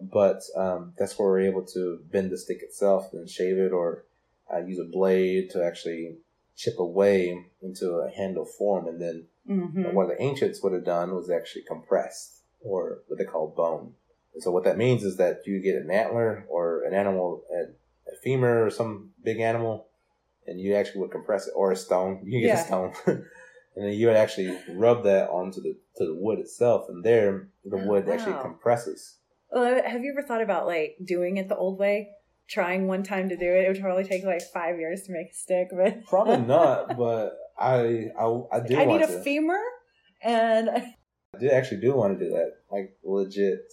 [0.00, 4.04] But um, that's where we're able to bend the stick itself, then shave it, or
[4.52, 6.16] uh, use a blade to actually
[6.56, 11.14] chip away into a handle form, and then hmm what the ancients would have done
[11.14, 13.94] was actually compressed, or what they call bone.
[14.34, 18.16] And so what that means is that you get an antler or an animal, a,
[18.22, 19.86] femur or some big animal,
[20.46, 22.22] and you actually would compress it, or a stone.
[22.24, 22.62] You get Yeah.
[22.62, 23.24] a stone, and
[23.76, 27.76] then you would actually rub that onto the to the wood itself, and there the
[27.76, 29.16] Oh, wood actually compresses.
[29.50, 32.10] Well, have you ever thought about like doing it the old way?
[32.48, 35.30] Trying one time to do it, it would probably take like five years to make
[35.30, 39.18] a stick, but Probably not, but I I, I do I need to.
[39.18, 39.60] a femur
[40.22, 40.94] and I
[41.38, 43.72] do actually do want to do that, like legit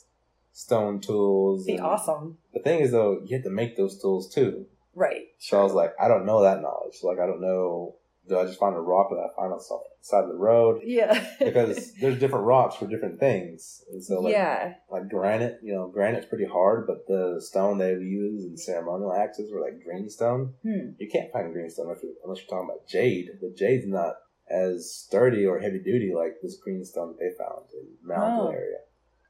[0.52, 1.66] stone tools.
[1.66, 2.38] be awesome.
[2.54, 4.66] The thing is though, you have to make those tools too.
[4.96, 5.26] Right.
[5.38, 6.98] So I was like, I don't know that knowledge.
[7.04, 7.97] Like, I don't know.
[8.28, 10.82] Do I just find a rock that I find on the side of the road?
[10.84, 11.26] Yeah.
[11.40, 13.84] Because there's different rocks for different things.
[13.92, 14.74] And so, like, yeah.
[14.92, 19.52] like granite, you know, granite's pretty hard, but the stone they use in ceremonial axes
[19.52, 20.54] were like greenstone.
[20.64, 20.92] Hmm.
[21.00, 23.28] You can't find greenstone unless you're, unless you're talking about jade.
[23.42, 24.16] But jade's not
[24.50, 28.52] as sturdy or heavy duty like this greenstone that they found in Mountain Oh.
[28.52, 28.78] area.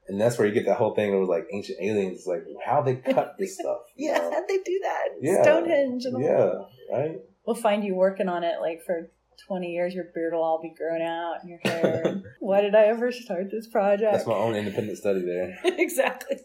[0.08, 2.96] And that's where you get that whole thing of like ancient aliens, like how they
[2.96, 3.80] cut this stuff.
[3.96, 4.30] Yeah, know?
[4.32, 5.08] how'd they do that?
[5.20, 5.42] Yeah.
[5.42, 7.16] Stonehenge and all Yeah, right?
[7.48, 9.10] We'll find you working on it like for
[9.46, 9.94] 20 years.
[9.94, 12.22] Your beard will all be grown out and your hair.
[12.40, 14.12] Why did I ever start this project?
[14.12, 15.58] That's my own independent study there.
[15.64, 16.36] exactly.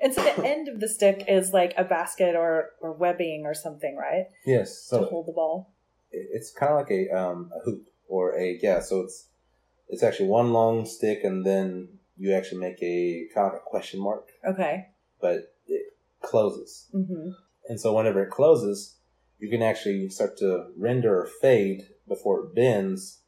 [0.00, 3.52] And so the end of the stick is like a basket or, or webbing or
[3.52, 4.28] something, right?
[4.46, 5.74] Yes, to hold the ball.
[6.10, 8.80] it's kind of like a um, a hoop or a yeah.
[8.80, 9.28] So it's
[9.90, 14.00] it's actually one long stick, and then you actually make a kind of a question
[14.00, 14.86] mark, Okay.
[15.20, 15.82] but it
[16.22, 16.86] closes.
[16.92, 17.28] hmm
[17.68, 18.96] And so whenever it closes,
[19.40, 23.20] you can actually start to render or fade before it bends.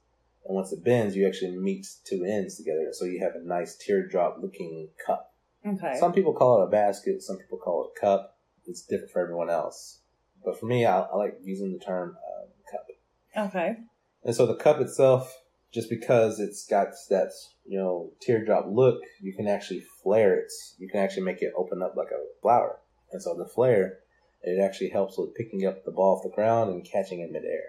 [0.44, 2.88] And once it bends, you actually meet two ends together.
[2.92, 5.32] So you have a nice teardrop looking cup.
[5.66, 5.96] Okay.
[5.98, 8.36] Some people call it a basket, some people call it a cup.
[8.66, 10.00] It's different for everyone else.
[10.44, 13.48] But for me, I, I like using the term um, cup.
[13.48, 13.76] okay.
[14.24, 15.40] And so the cup itself,
[15.72, 17.32] just because it's got that
[17.64, 20.52] you know teardrop look, you can actually flare it.
[20.78, 22.80] You can actually make it open up like a flower.
[23.12, 23.98] And so the flare,
[24.42, 27.62] it actually helps with picking up the ball off the ground and catching it midair.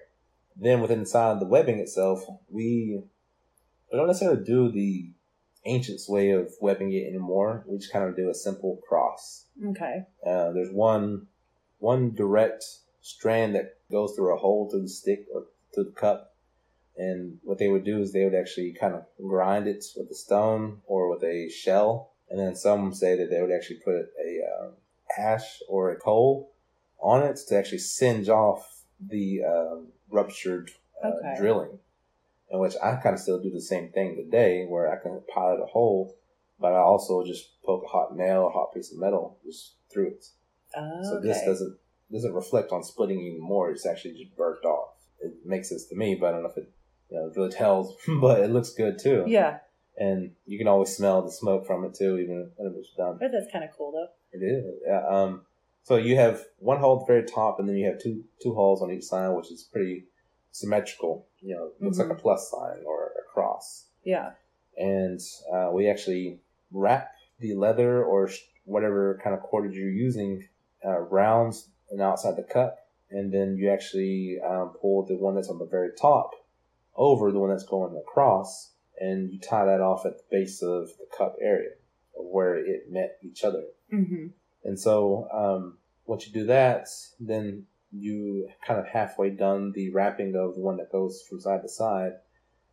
[0.56, 3.02] Then within inside the webbing itself, we,
[3.91, 5.12] we don't necessarily do the
[5.66, 7.64] ancients way of webbing it anymore.
[7.68, 9.45] We just kind of do a simple cross.
[9.70, 10.04] Okay.
[10.26, 11.28] Uh, there's one
[11.80, 12.64] one direct
[13.02, 16.36] strand that goes through a hole through the stick or through the cup.
[16.95, 20.16] And what they would do is they would actually kind of grind it with a
[20.16, 22.14] stone or with a shell.
[22.30, 24.70] And then some say that they would actually put a uh,
[25.20, 26.53] ash or a coal
[27.04, 29.76] on it to actually singe off the uh,
[30.10, 30.72] ruptured
[31.04, 31.36] uh, Okay.
[31.38, 31.80] drilling.
[32.52, 35.60] In which I kind of still do the same thing today, where I can pilot
[35.62, 36.16] a hole,
[36.60, 40.08] but I also just poke a hot nail, a hot piece of metal, just through
[40.10, 40.26] it.
[40.76, 41.28] Oh, So okay.
[41.28, 41.78] this doesn't
[42.12, 43.72] doesn't reflect on splitting even more.
[43.72, 44.90] It's actually just burnt off.
[45.20, 46.72] It makes sense to me, but I don't know if it
[47.10, 47.96] you know really tells.
[48.22, 49.26] but it looks good too.
[49.28, 49.60] Yeah,
[49.98, 53.18] And you can always smell the smoke from it too, even when it's done.
[53.20, 54.10] but that's kind of cool though.
[54.32, 54.64] It is.
[54.86, 55.08] Yeah.
[55.08, 55.46] Um.
[55.84, 58.54] So you have one hole at the very top, and then you have two two
[58.54, 60.06] holes on each side, which is pretty
[60.52, 61.28] symmetrical.
[61.42, 63.88] You know, looks like a plus sign or a cross.
[64.04, 64.32] Yeah.
[64.78, 65.20] And
[65.54, 66.40] uh, we actually
[66.72, 68.30] wrap the leather or
[68.66, 70.48] whatever kind of cordage you're using
[70.86, 72.78] uh, rounds and outside the cup,
[73.12, 76.32] and then you actually um, pull the one that's on the very top
[76.96, 80.88] over the one that's going across, and you tie that off at the base of
[80.98, 81.72] the cup area
[82.16, 83.64] where it met each other.
[83.92, 84.28] Mm-hmm.
[84.64, 86.88] And so um, once you do that,
[87.19, 91.61] then you kind of halfway done the wrapping of the one that goes from side
[91.61, 92.14] to side,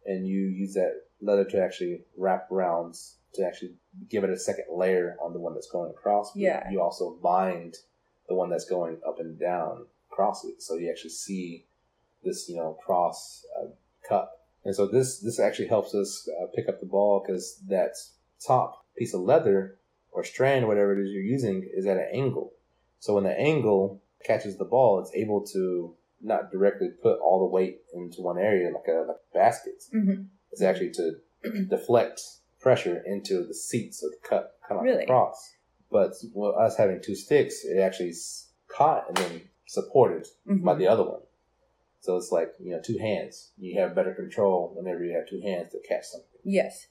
[0.06, 3.74] and you use that leather to actually wrap rounds to actually
[4.08, 6.32] give it a second layer on the one that's going across.
[6.32, 6.70] But Yeah.
[6.70, 7.76] You also bind
[8.28, 11.66] the one that's going up and down across it, so you actually see
[12.24, 13.68] this, you know, cross uh,
[14.08, 14.46] cup.
[14.64, 17.92] And so this this actually helps us uh, pick up the ball because that
[18.44, 19.78] top piece of leather
[20.12, 22.53] or strand, whatever it is you're using, is at an angle.
[22.99, 27.47] So when the angle catches the ball, it's able to not directly put all the
[27.53, 29.82] weight into one area like a, like a basket.
[29.95, 30.23] Mm-hmm.
[30.53, 31.12] It's actually to
[31.70, 32.20] deflect
[32.61, 35.05] pressure into the seats of the cup, kind of Really?
[35.05, 35.55] a cross.
[35.91, 36.12] But
[36.59, 38.12] us having two sticks, it actually
[38.69, 40.65] caught and then supported Mm-hmm.
[40.65, 41.20] by the other one.
[42.01, 43.53] So it's like, you know, two hands.
[43.59, 46.28] You have better control whenever you have two hands to catch something.
[46.45, 46.87] Yes.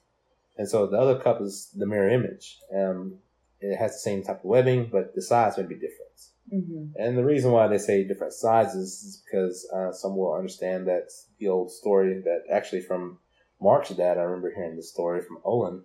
[0.60, 2.58] And so the other cup is the mirror image.
[2.70, 3.14] Um,
[3.62, 6.10] it has the same type of webbing, but the size may be different.
[6.52, 7.00] Mm-hmm.
[7.00, 11.08] And the reason why they say different sizes is because uh, some will understand that
[11.38, 13.20] the old story that actually from
[13.58, 15.80] Mark's dad, I remember hearing the story from Olin,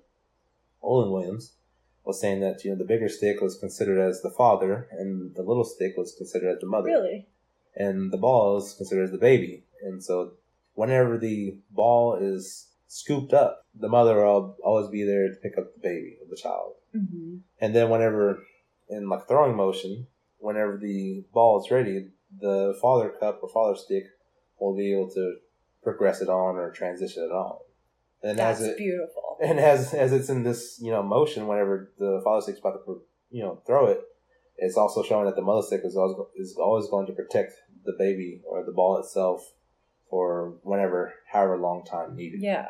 [0.82, 1.54] Olin Williams,
[2.04, 5.44] was saying that you know the bigger stick was considered as the father, and the
[5.44, 7.28] little stick was considered as the mother Really?
[7.78, 9.64] and the ball is considered as the baby.
[9.82, 10.34] And so,
[10.74, 15.74] whenever the ball is scooped up, the mother will always be there to pick up
[15.74, 16.74] the baby or the child.
[16.96, 17.38] Mm-hmm.
[17.60, 18.44] And then, whenever
[18.90, 20.08] in like throwing motion,
[20.38, 22.10] whenever the ball is ready,
[22.40, 24.04] the father cup or father stick
[24.60, 25.38] will be able to
[25.84, 27.58] progress it on or transition it on.
[28.24, 29.38] And That's as it beautiful.
[29.44, 33.02] and as as it's in this you know motion, whenever the father stick's about to
[33.30, 34.02] you know throw it,
[34.58, 37.54] it's also showing that the mother stick is always is always going to protect
[37.84, 39.54] the baby or the ball itself
[40.16, 42.42] for whenever however long time needed.
[42.42, 42.70] Yeah.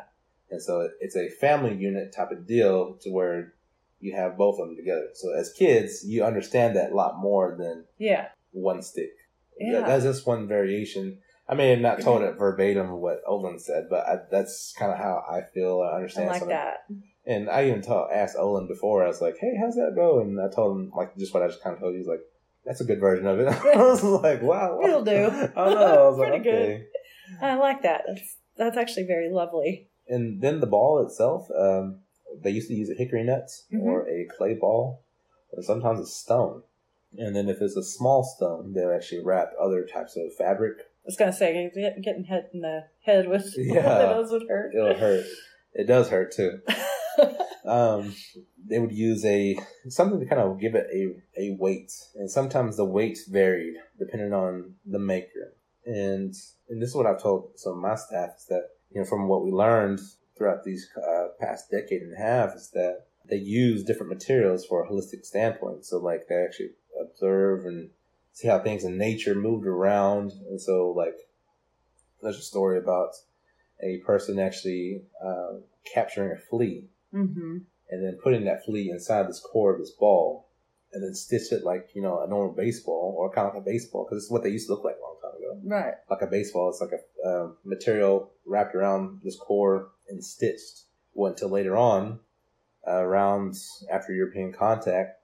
[0.50, 3.52] And so it's a family unit type of deal to where
[4.00, 5.08] you have both of them together.
[5.14, 8.28] So as kids, you understand that a lot more than Yeah.
[8.50, 9.12] one stick.
[9.60, 9.74] Yeah.
[9.80, 11.18] That- that's just one variation.
[11.48, 14.98] I may have not told it verbatim what Olin said, but I, that's kind of
[14.98, 15.80] how I feel.
[15.82, 16.78] I I understand like some of- that.
[17.24, 19.04] and I even told, asked Olin before.
[19.04, 21.46] I was like, "Hey, how's that go?" And I told him like just what I
[21.46, 21.98] just kind of told you.
[22.00, 22.24] He's like,
[22.64, 23.46] "That's a good version of it."
[23.76, 25.12] I was like, "Wow, It'll do.
[25.56, 26.06] I know.
[26.06, 26.86] I was like, Pretty good.
[27.40, 28.02] I like that.
[28.06, 29.88] That's that's actually very lovely.
[30.08, 32.00] And then the ball itself, um,
[32.42, 33.82] they used to use a hickory nut Mhm.
[33.82, 35.02] or a clay ball,
[35.52, 36.62] or sometimes a stone.
[37.18, 40.78] And then if it's a small stone, they'll actually wrap other types of fabric.
[40.80, 41.70] I was gonna say
[42.02, 43.98] getting hit in the head with Yeah.
[43.98, 44.74] those would hurt.
[44.74, 45.24] It'll hurt.
[45.74, 46.60] It does hurt too.
[47.64, 48.14] um,
[48.68, 49.56] they would use a
[49.88, 54.32] something to kind of give it a, a weight, and sometimes the weight varied depending
[54.32, 55.54] on the maker.
[55.86, 56.34] And
[56.68, 59.28] and this is what I've told some of my staff is that you know from
[59.28, 60.00] what we learned
[60.36, 64.84] throughout these uh, past decade and a half is that they use different materials for
[64.84, 65.84] a holistic standpoint.
[65.84, 67.90] So like they actually observe and
[68.32, 71.16] see how things in nature moved around, and so like
[72.22, 73.14] there's a story about
[73.82, 75.54] a person actually uh,
[75.92, 77.58] capturing a flea mm-hmm.
[77.90, 80.45] and then putting that flea inside this core of this ball
[80.96, 83.64] and then stitch it like you know a normal baseball or kind of like a
[83.64, 85.94] baseball because it's what they used to look like a long time ago Right.
[86.10, 90.84] like a baseball it's like a uh, material wrapped around this core and stitched.
[91.14, 92.20] Went until later on,
[92.86, 93.54] uh, around
[93.90, 95.20] after European contact,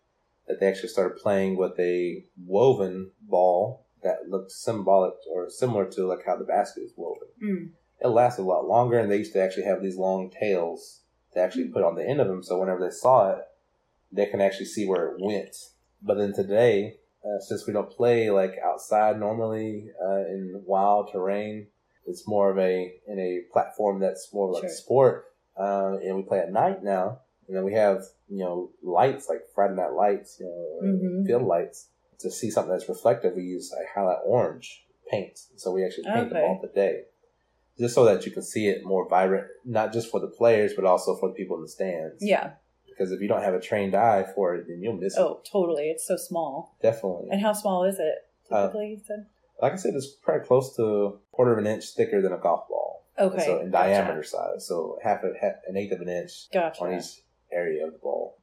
[0.49, 6.07] that they actually started playing with a woven ball that looked symbolic or similar to
[6.07, 7.29] like how the basket is woven.
[7.43, 7.71] Mm.
[8.01, 11.03] It lasted a lot longer, and they used to actually have these long tails
[11.35, 13.45] to actually put on the end of them, so whenever they saw it,
[14.13, 15.57] they can actually see where it went.
[16.03, 21.69] But then today, uh, since we don't play like outside normally uh, in wild terrain,
[22.07, 24.71] it's more of a in a platform that's more like Sure.
[24.71, 25.25] sport,
[25.57, 27.21] uh, and we play at night now.
[27.49, 31.27] And then we have you know lights like Friday night lights, you know, Mhm.
[31.27, 31.89] field lights.
[32.21, 35.39] To see something that's reflective, we use a highlight orange paint.
[35.57, 37.05] So we actually paint them all the day,
[37.79, 40.85] just so that you can see it more vibrant, not just for the players, but
[40.85, 42.25] also for the people in the stands.
[42.25, 42.53] Yeah.
[42.97, 45.21] Because if you don't have a trained eye for it, then you'll miss it.
[45.21, 45.91] Oh, totally.
[45.91, 46.77] It's so small.
[46.83, 47.29] Definitely.
[47.31, 48.15] And how small is it?
[48.51, 49.27] Uh, Typically, you said.
[49.61, 52.39] like I said, it's probably close to a quarter of an inch thicker than a
[52.39, 53.05] golf ball.
[53.19, 53.45] Okay.
[53.45, 53.89] So in gotcha.
[53.89, 56.83] diameter size, so half, a, half an eighth of an inch Gotcha.
[56.83, 58.37] on each area of the ball.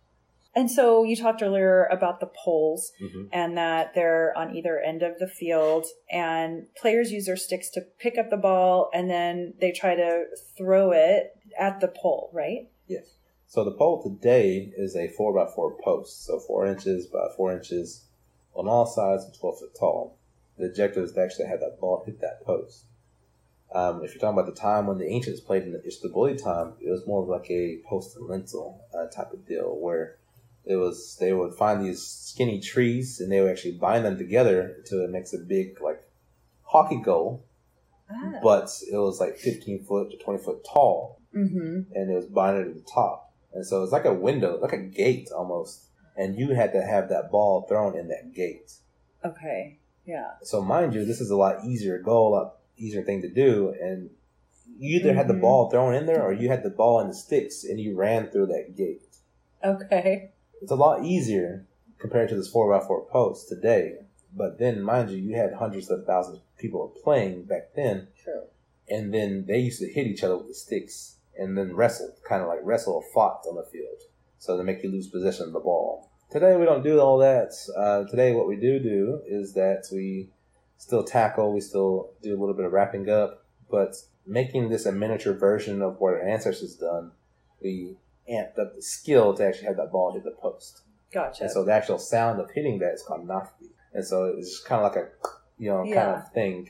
[0.55, 5.03] And so you talked earlier about the poles hmm and that they're on either end
[5.03, 9.53] of the field and players use their sticks to pick up the ball and then
[9.61, 10.25] they try to
[10.57, 12.67] throw it at the pole, right?
[12.87, 13.05] Yes.
[13.49, 17.51] So the pole today is a four by four post, so four inches by four
[17.51, 18.05] inches
[18.53, 20.17] on all sides and twelve foot tall.
[20.59, 22.83] The objective is to actually have that ball hit that post.
[23.73, 26.73] Um, if you're talking about the time when the ancients played in the Ishtaboli time,
[26.79, 30.17] it was more of like a post and lintel uh, type of deal where
[30.65, 34.75] it was they would find these skinny trees and they would actually bind them together
[34.77, 36.03] until it makes a big like
[36.61, 37.43] hockey goal,
[38.11, 38.39] Ah.
[38.43, 41.93] but it was like 15 foot to 20 foot tall Mm-hmm.
[41.95, 43.28] and it was binded at the top.
[43.53, 45.85] And so it's like a window, like a gate almost.
[46.15, 48.71] And you had to have that ball thrown in that gate.
[49.23, 49.77] Okay.
[50.05, 50.31] Yeah.
[50.43, 53.73] So mind you, this is a lot easier goal, a lot easier thing to do.
[53.81, 54.09] And
[54.77, 55.41] you either had the Mhm.
[55.41, 58.29] ball thrown in there or you had the ball in the sticks and you ran
[58.29, 59.17] through that gate.
[59.63, 60.31] Okay.
[60.61, 61.65] It's a lot easier
[61.97, 63.99] compared to this 4x4 post today.
[64.35, 68.07] But then, mind you, you had hundreds of thousands of people playing back then.
[68.23, 68.43] True.
[68.91, 72.41] and then they used to hit each other with the sticks and then wrestle, kind
[72.43, 73.97] of like wrestle or fought on the field,
[74.37, 76.11] so to make you lose possession of the ball.
[76.29, 77.53] Today we don't do all that.
[77.75, 80.29] Uh, today what we do do is that we
[80.77, 83.95] still tackle, we still do a little bit of wrapping up, but
[84.27, 87.11] making this a miniature version of what our ancestors done,
[87.63, 87.95] we
[88.31, 90.81] amped up the skill to actually have that ball hit the post.
[91.11, 91.43] Gotcha.
[91.43, 93.69] And so the actual sound of hitting that is called nafti.
[93.93, 95.09] And so it's kind of like a,
[95.57, 96.19] you know, kind Yeah.
[96.19, 96.69] of thing.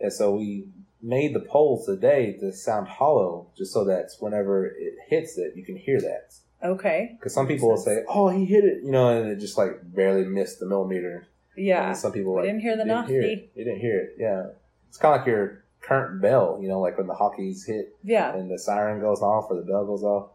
[0.00, 0.68] And so we
[1.02, 5.64] made the poles today to sound hollow just so that whenever it hits it, you
[5.64, 6.34] can hear that.
[6.62, 7.16] okay.
[7.18, 9.72] Because some people will say, oh, he hit it, you know, and it just like
[9.94, 11.26] barely missed the millimeter.
[11.56, 11.88] Yeah.
[11.88, 13.52] And some people like, didn't hear the didn't hear it.
[13.54, 14.16] You didn't hear it.
[14.18, 14.46] Yeah.
[14.88, 18.34] It's kind of like your current bell, you know, like when the hockey's hit Yeah.
[18.34, 20.30] and the siren goes off or the bell goes off.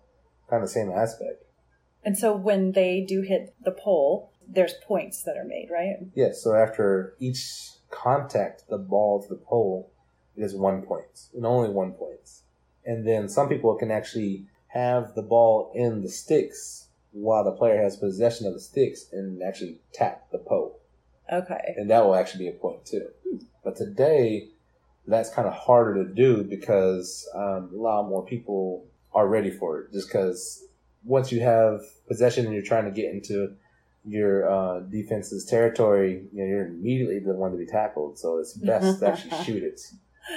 [0.49, 1.43] Kind of the same aspect.
[2.03, 5.95] And so when they do hit the pole, there's points that are made, right?
[6.15, 9.91] Yes, so after each contact the ball to the pole,
[10.36, 12.20] it is one point, and only one point.
[12.86, 17.82] And then some people can actually have the ball in the sticks while the player
[17.82, 20.80] has possession of the sticks and actually tap the pole.
[21.32, 21.76] Okay.
[21.78, 23.08] And that will actually be a point too.
[23.64, 24.49] But today,
[25.08, 29.82] that's kind of harder to do because um, a lot more people are ready for
[29.82, 29.91] it.
[29.91, 30.64] Just because
[31.03, 33.56] once you have possession and you're trying to get into
[34.06, 38.18] your uh, defense's territory, you know, you're immediately the one to be tackled.
[38.18, 39.82] So it's best to actually shoot it.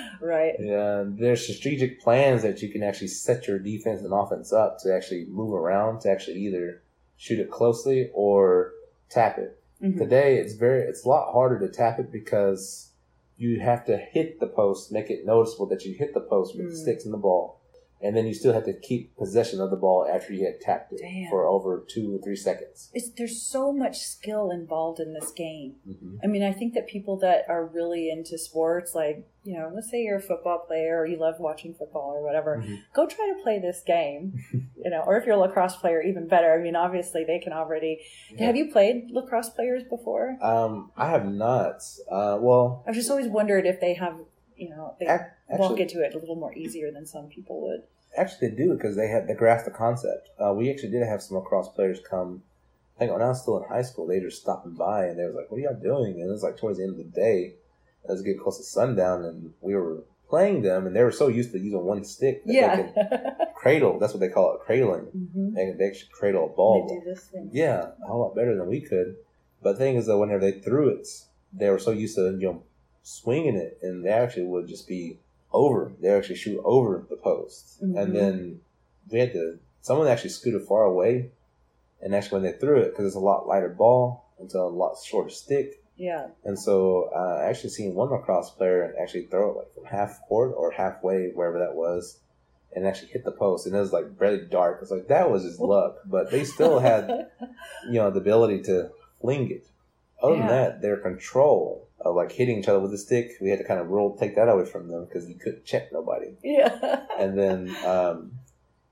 [0.20, 0.54] Right.
[0.58, 4.94] Yeah, there's strategic plans that you can actually set your defense and offense up to
[4.94, 6.82] actually move around to actually either
[7.16, 8.72] shoot it closely or
[9.10, 9.58] tap it.
[9.82, 9.98] Mhm.
[9.98, 12.90] Today, it's very it's a lot harder to tap it because
[13.36, 16.66] you have to hit the post, make it noticeable that you hit the post with
[16.70, 16.82] the Mm.
[16.82, 17.58] sticks and the ball,
[18.04, 20.92] and then you still have to keep possession of the ball after you had tapped
[20.92, 21.30] it Damn.
[21.30, 22.90] for over two or three seconds.
[22.92, 25.76] It's, there's so much skill involved in this game.
[25.86, 29.70] hmm I mean, I think that people that are really into sports, like, you know,
[29.74, 32.78] let's say you're a football player or you love watching football or whatever, Mhm.
[32.94, 36.28] go try to play this game, you know, or if you're a lacrosse player, even
[36.28, 36.52] better.
[36.54, 38.00] I mean, obviously they can already.
[38.38, 40.36] Have you played lacrosse players before?
[40.42, 41.82] Um, I have not.
[42.10, 44.16] Uh, well, I've just always wondered if they have,
[44.56, 47.60] you know, they ac- walk actually, into it a little more easier than some people
[47.62, 47.82] would.
[48.16, 50.30] Actually they do because they had they grasped the concept.
[50.38, 52.42] Uh, we actually did have some lacrosse players come.
[52.96, 55.18] I think when I was still in high school, they were just stopping by and
[55.18, 56.98] they was like, "What are y'all doing?" And it was like towards the end of
[56.98, 57.54] the day,
[58.04, 61.28] it was getting close to sundown, and we were playing them, and they were so
[61.28, 62.76] used to using one stick that they Yeah.
[62.76, 63.98] could cradle.
[63.98, 65.06] That's what they call it, cradling.
[65.06, 66.86] hmm They, they actually cradle a ball.
[66.88, 67.50] They do this thing.
[67.52, 69.16] Yeah, a whole lot better than we could.
[69.62, 71.08] But the thing is that whenever they threw it,
[71.52, 72.62] they were so used to you know
[73.02, 75.18] swinging it, and they actually would just be
[75.54, 75.92] over.
[76.00, 77.98] They actually shoot over the post, Mhm.
[78.00, 78.60] and then
[79.10, 79.58] we had to.
[79.80, 81.30] Someone actually scooted far away,
[82.02, 84.96] and actually when they threw it, because it's a lot lighter ball, it's a lot
[85.02, 86.28] shorter stick, Yeah.
[86.44, 90.20] and so uh, I actually seen one lacrosse player actually throw it like from half
[90.28, 92.18] court or halfway, wherever that was,
[92.74, 93.66] and actually hit the post.
[93.66, 94.80] And it was like barely dark.
[94.82, 97.28] It's like that was his luck, but they still had
[97.86, 98.90] you know the ability to
[99.20, 99.66] fling it.
[100.22, 103.58] Other than that, their control of like hitting each other with a stick, we had
[103.58, 106.36] to kind of rule take that away from them because you couldn't check nobody.
[106.42, 107.00] yeah.
[107.18, 108.32] And then um,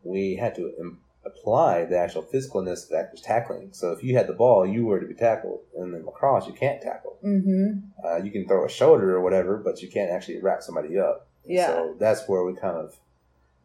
[0.05, 3.71] we had to Im- apply the actual physicalness of actual tackling.
[3.73, 5.61] So if you had the ball, you were to be tackled.
[5.77, 7.19] And then lacrosse, you can't tackle.
[7.25, 8.07] Mm-hmm.
[8.07, 11.29] Uh, you can throw a shoulder or whatever, but you can't actually wrap somebody up.
[11.45, 11.67] Yeah.
[11.69, 12.97] So that's where we kind of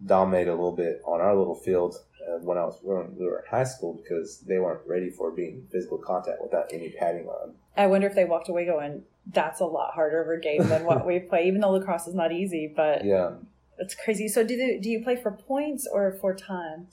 [0.05, 1.95] dominated a little bit on our little field
[2.27, 5.31] uh, when I was when we were in high school because they weren't ready for
[5.31, 7.55] being physical contact without any padding on.
[7.75, 10.85] I wonder if they walked away going, "That's a lot harder of a game than
[10.85, 13.35] what we play." Even though lacrosse is not easy, but Yeah.
[13.77, 14.27] it's crazy.
[14.27, 16.87] So, do they, do you play for points or for time?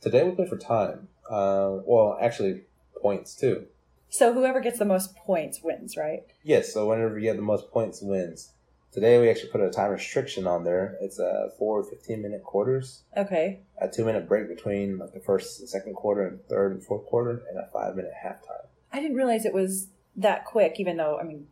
[0.00, 1.08] Today we play for time.
[1.30, 2.62] Uh, well, actually,
[3.00, 3.66] points too.
[4.08, 6.24] So, whoever gets the most points wins, right?
[6.42, 6.72] Yes.
[6.72, 8.52] So whenever you have the most points, wins.
[8.92, 10.96] Today we actually put a time restriction on there.
[11.00, 13.60] It's a four 15 minute quarters, Okay.
[13.80, 17.06] a two minute break between like the first and second quarter and third and fourth
[17.06, 18.66] quarter, and a five minute halftime.
[18.92, 20.76] I didn't realize it was that quick.
[20.78, 21.46] Even though, I mean,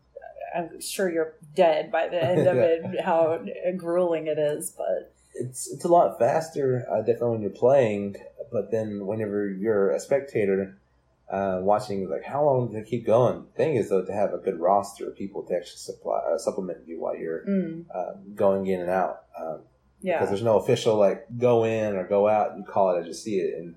[0.55, 2.62] I'm sure you're dead by the end of Yeah.
[2.62, 3.01] it.
[3.05, 3.43] How
[3.77, 8.17] grueling it is, but it's it's a lot faster, uh, definitely when you're playing.
[8.53, 10.77] But then whenever you're a spectator,
[11.31, 13.47] uh, watching like how long do they keep going?
[13.57, 16.86] Thing is though to have a good roster of people to actually supply uh, supplement
[16.86, 19.23] you while you're mm, uh, going in and out.
[19.39, 19.61] Um,
[20.01, 22.57] yeah, because there's no official like go in or go out.
[22.57, 23.74] You call it as you see it, and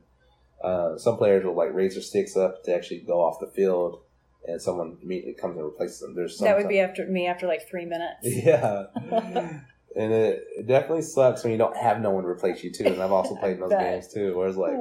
[0.64, 4.02] uh, some players will like raise their sticks up to actually go off the field,
[4.48, 6.16] and someone immediately comes and replaces them.
[6.16, 8.20] There's some that would be after me after like three minutes.
[8.24, 8.86] yeah.
[9.96, 12.86] And it, it definitely sucks when you don't have no one to replace you too.
[12.86, 14.74] And I've also played in those games too, where it's like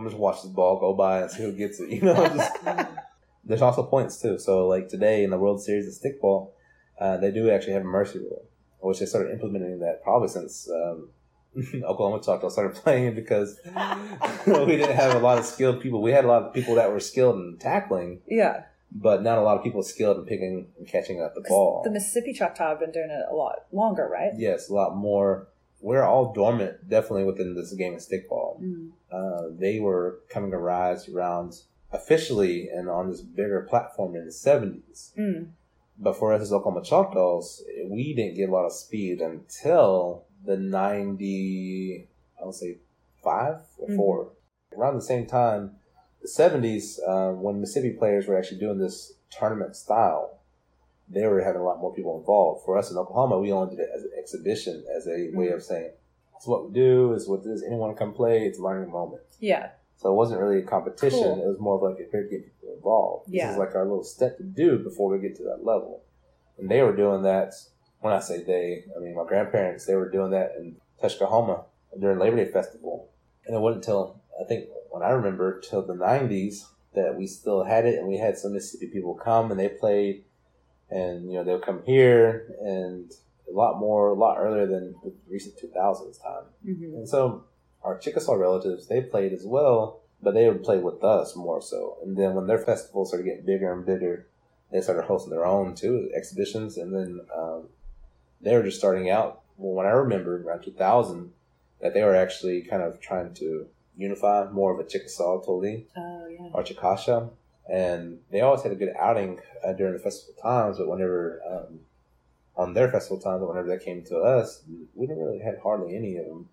[0.00, 1.90] I'm just watch this ball go by and see who gets it.
[1.90, 2.52] You know, just,
[3.44, 4.38] there's also points too.
[4.38, 6.52] So like today in the World Series of stickball,
[7.00, 8.46] uh, they do actually have a mercy rule,
[8.80, 11.10] which they started implementing that probably since um,
[11.84, 13.58] Oklahoma Choctaw started playing because
[14.46, 16.00] we didn't have a lot of skilled people.
[16.00, 19.42] We had a lot of people that were skilled in tackling, Yeah, but not a
[19.42, 21.82] lot of people skilled in picking and catching up the ball.
[21.84, 24.32] the Mississippi Choctaw have been doing it a lot longer, right?
[24.36, 25.48] Yes, a lot more.
[25.82, 28.60] We're all dormant, definitely within this game of stickball.
[28.62, 28.90] Mm.
[29.12, 31.60] Uh, they were coming to rise around
[31.92, 35.12] officially and on this bigger platform in the 70s.
[35.16, 35.48] Mm.
[35.98, 40.56] But for us as Oklahoma Choctaws, we didn't get a lot of speed until the
[40.56, 42.08] 90,
[42.40, 42.78] I would say,
[43.22, 43.96] five or Mhm.
[43.96, 44.30] 4
[44.76, 45.76] Around the same time,
[46.22, 50.38] the 70s, uh, when Mississippi players were actually doing this tournament style,
[51.08, 52.64] they were having a lot more people involved.
[52.64, 55.62] For us in Oklahoma, we only did it as an exhibition, as a way of
[55.62, 55.90] saying,
[56.40, 59.20] it's what we do, is what this, anyone come play, it's a learning moment.
[59.40, 59.68] Yeah,
[59.98, 61.18] So it wasn't really a competition.
[61.20, 61.44] Cool.
[61.44, 63.26] It was more of like a to get people involved.
[63.28, 63.52] This Yeah.
[63.52, 66.00] is like our little step to do before we get to that level.
[66.58, 67.52] And they were doing that.
[68.00, 69.84] When I say they, I mean my grandparents.
[69.84, 71.64] They were doing that in Tuskahoma
[72.00, 73.10] during Labor Day festival.
[73.44, 76.64] And it wasn't until I think when I remember till the '90s
[76.94, 80.24] that we still had it, and we had some Mississippi people come and they played,
[80.88, 83.12] and you know they'll come here and
[83.52, 86.44] a lot more, a lot earlier than the recent 2000s time.
[86.64, 87.44] hmm And so
[87.82, 91.96] our Chickasaw relatives, they played as well, but they would play with us more so.
[92.02, 94.26] And then when their festivals started getting bigger and bigger,
[94.70, 96.76] they started hosting their own too, exhibitions.
[96.76, 97.68] And then um,
[98.40, 99.40] they were just starting out.
[99.56, 101.32] Well, when I remember around 2000,
[101.80, 103.66] that they were actually kind of trying to
[103.96, 106.48] unify more of a Chickasaw Toli Oh yeah.
[106.52, 107.30] or Chicasha.
[107.68, 111.80] And they always had a good outing uh, during the festival times, but whenever um,
[112.60, 114.62] on their festival times, whenever they came to us,
[114.94, 116.48] we didn't really have hardly any of them.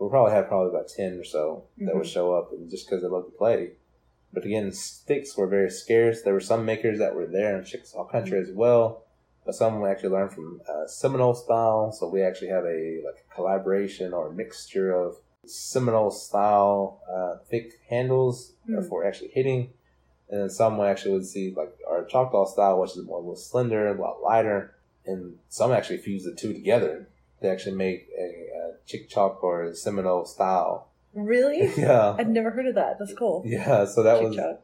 [0.00, 2.16] We probably had probably about ten or so that would Mhm.
[2.16, 3.72] show up, and just because they love to play.
[4.32, 6.22] But again, sticks were very scarce.
[6.22, 9.02] There were some makers that were there in Chickasaw country as well,
[9.44, 11.92] but some we actually learned from uh, Seminole style.
[11.92, 17.36] So we actually have a like a collaboration or a mixture of Seminole style uh,
[17.50, 18.88] thick handles Mm.
[18.88, 19.74] for actually hitting,
[20.30, 23.20] and then some we actually would see like our Choctaw style, which is more a
[23.20, 24.73] little slender, a lot lighter,
[25.06, 27.08] and some actually fuse the two together
[27.40, 30.88] They actually make a, a Chick Chalk or a Seminole style.
[31.14, 31.70] Really?
[31.76, 32.98] yeah, I'd never heard of that.
[32.98, 33.42] That's cool.
[33.44, 33.84] yeah.
[33.84, 34.60] So that was Chick-chock.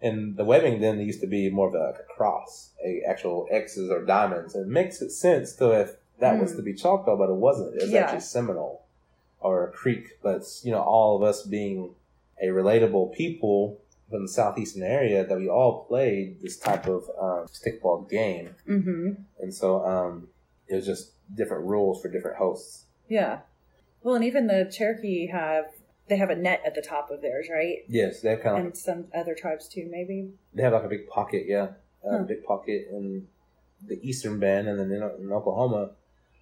[0.00, 3.46] and the webbing then used to be more of a, like a cross, a actual
[3.50, 4.54] X's or diamonds.
[4.54, 6.56] And it makes it sense though if that was Mm.
[6.56, 7.74] to be Choctaw, but it wasn't.
[7.74, 8.02] It was Yeah.
[8.04, 8.82] actually Seminole
[9.40, 10.18] or a Creek.
[10.22, 11.94] But you know, all of us being
[12.40, 13.78] a relatable people
[14.12, 19.08] from the southeastern area, that we all played this type of um, stickball game, Mm-hmm.
[19.40, 20.28] and so um,
[20.68, 22.84] it was just different rules for different hosts.
[23.08, 23.40] Yeah.
[24.02, 25.64] Well, and even the Cherokee have
[26.08, 27.78] they have a net at the top of theirs, right?
[27.88, 30.30] Yes, they have kind of And some other tribes too, maybe.
[30.54, 31.68] they have like a big pocket, yeah,
[32.04, 32.22] a Huh.
[32.24, 33.26] big pocket in
[33.86, 35.90] the eastern band, and then in, in Oklahoma,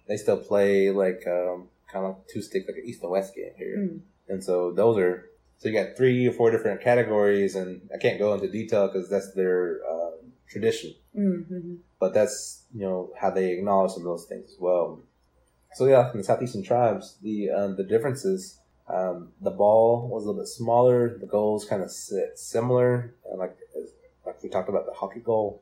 [0.07, 3.53] they still play like um, kind of two stick, like an east and west game
[3.57, 3.77] here.
[3.77, 3.99] Mm.
[4.27, 5.25] And so those are
[5.61, 9.07] so you got three or four different categories, and I can't go into detail because
[9.07, 10.13] that's their um,
[10.49, 10.95] tradition.
[11.15, 11.75] Mm-hmm.
[11.99, 15.01] But that's you know how they acknowledge some of those things as well.
[15.75, 18.57] So yeah, in the southeastern tribes, the um, the differences.
[18.91, 21.17] Um, the ball was a little bit smaller.
[21.17, 23.55] The goals kind of sit similar, uh, like
[24.25, 25.61] like we talked about the hockey goal.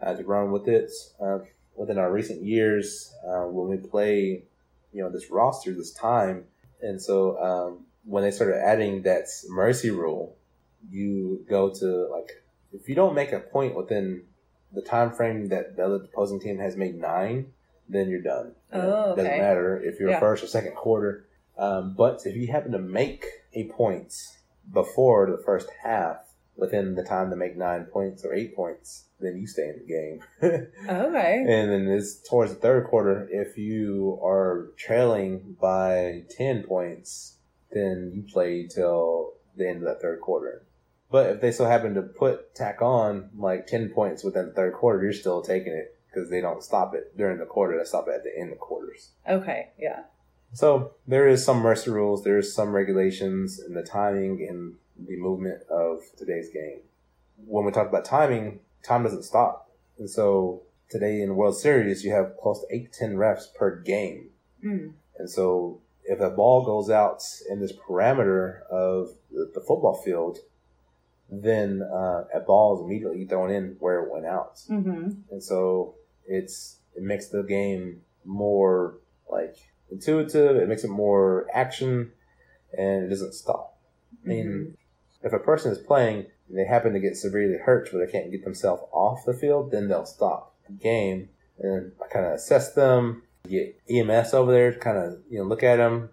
[0.00, 0.90] Uh, to run with it
[1.20, 1.38] uh,
[1.76, 4.44] within our recent years uh, when we play,
[4.92, 6.44] you know, this roster this time,
[6.80, 10.36] and so um, when they started adding that mercy rule,
[10.90, 12.30] you go to like
[12.72, 14.22] if you don't make a point within
[14.72, 17.52] the time frame that the opposing team has made nine,
[17.88, 18.52] then you're done.
[18.72, 20.20] Oh, It doesn't matter if you're Yeah.
[20.20, 21.26] first or second quarter.
[21.56, 23.24] Um, but if you happen to make
[23.54, 24.12] a point
[24.72, 26.18] before the first half
[26.56, 29.86] within the time to make nine points or eight points, then you stay in the
[29.86, 30.66] game.
[30.88, 31.44] Okay.
[31.48, 33.26] and then it's towards the third quarter.
[33.30, 37.37] If you are trailing by 10 points,
[37.72, 40.64] then you play till the end of that third quarter.
[41.10, 44.74] But if they so happen to put tack on like 10 points within the third
[44.74, 47.78] quarter, you're still taking it because they don't stop it during the quarter.
[47.78, 49.10] They stop it at the end of quarters.
[49.28, 49.70] Okay.
[49.78, 50.02] Yeah.
[50.52, 54.74] So there is some mercy rules, there is some regulations in the timing and
[55.06, 56.80] the movement of today's game.
[57.46, 59.70] When we talk about timing, time doesn't stop.
[59.98, 63.76] And so today in the World Series, you have close to eight 10 refs per
[63.80, 64.30] game.
[64.64, 64.92] Mm.
[65.18, 70.38] And so if a ball goes out in this parameter of the, football field,
[71.30, 75.10] then uh, a ball is immediately thrown in where it went out Mm-hmm.
[75.30, 75.94] and so
[76.26, 78.98] it's it makes the game more
[79.30, 79.56] like
[79.90, 80.56] intuitive.
[80.56, 82.12] It makes it more action,
[82.76, 83.78] and it doesn't stop.
[84.24, 84.76] I mean,
[85.22, 88.30] if a person is playing and they happen to get severely hurt but they can't
[88.30, 91.28] get themselves off the field, then they'll stop the game
[91.58, 93.22] and I kind of assess them.
[93.48, 96.10] Get EMS over there to kind of you know look at them,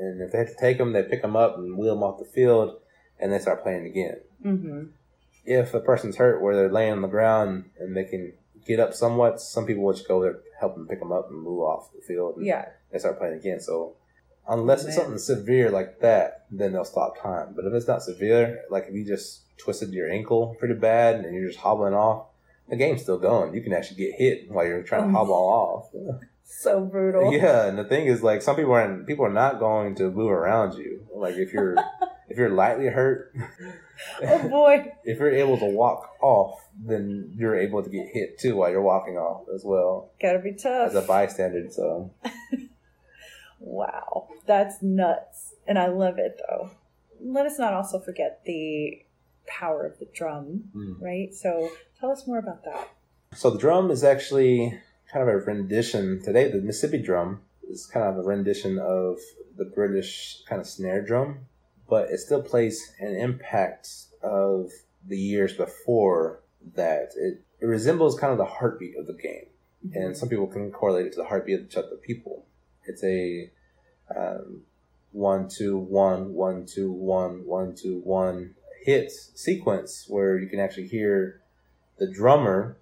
[0.00, 2.18] and if they have to take them, they pick them up and wheel them off
[2.18, 2.76] the field,
[3.20, 4.84] and they start playing again Mm-hmm.
[5.46, 8.32] if a person's hurt where they're laying on the ground and they can
[8.66, 11.40] get up somewhat, some people will just go there, help them pick them up and
[11.42, 12.36] move off the field.
[12.36, 12.68] And Yeah.
[12.92, 13.60] They start playing again.
[13.60, 13.94] So
[14.46, 17.54] unless it's something severe like that, then they'll stop time.
[17.56, 21.34] But if it's not severe, like if you just twisted your ankle pretty bad and
[21.34, 22.26] you're just hobbling off,
[22.68, 23.54] the game's still going.
[23.54, 25.12] You can actually get hit while you're trying to Oh.
[25.12, 25.88] hobble off.
[26.46, 27.32] So brutal.
[27.32, 30.30] Yeah, and the thing is, like, some people aren't people are not going to move
[30.30, 31.06] around you.
[31.14, 31.74] Like, if you're
[32.28, 33.34] if you're lightly hurt,
[34.22, 34.92] Oh boy.
[35.04, 38.82] if you're able to walk off, then you're able to get hit too while you're
[38.82, 40.88] walking off as well Gotta be tough.
[40.90, 41.66] as a bystander.
[41.70, 42.10] So
[43.60, 45.54] Wow, that's nuts.
[45.66, 46.70] And I love it though.
[47.20, 49.02] Let us not also forget the
[49.46, 51.00] power of the drum, Mm.
[51.00, 51.34] right?
[51.34, 52.88] So tell us more about that.
[53.34, 54.78] So the drum is actually
[55.14, 56.20] kind of a rendition.
[56.20, 59.18] Today, the Mississippi drum is kind of a rendition of
[59.56, 61.46] the British kind of snare drum,
[61.88, 63.88] but it still plays an impact
[64.24, 64.72] of
[65.06, 66.40] the years before
[66.74, 67.12] that.
[67.14, 69.46] It, it resembles kind of the heartbeat of the game,
[69.94, 72.44] and some people can correlate it to the heartbeat of the people.
[72.84, 73.52] It's a
[74.14, 74.62] um,
[75.12, 80.88] one two one one two one one two one hit sequence where you can actually
[80.88, 81.40] hear
[81.98, 82.78] the drummer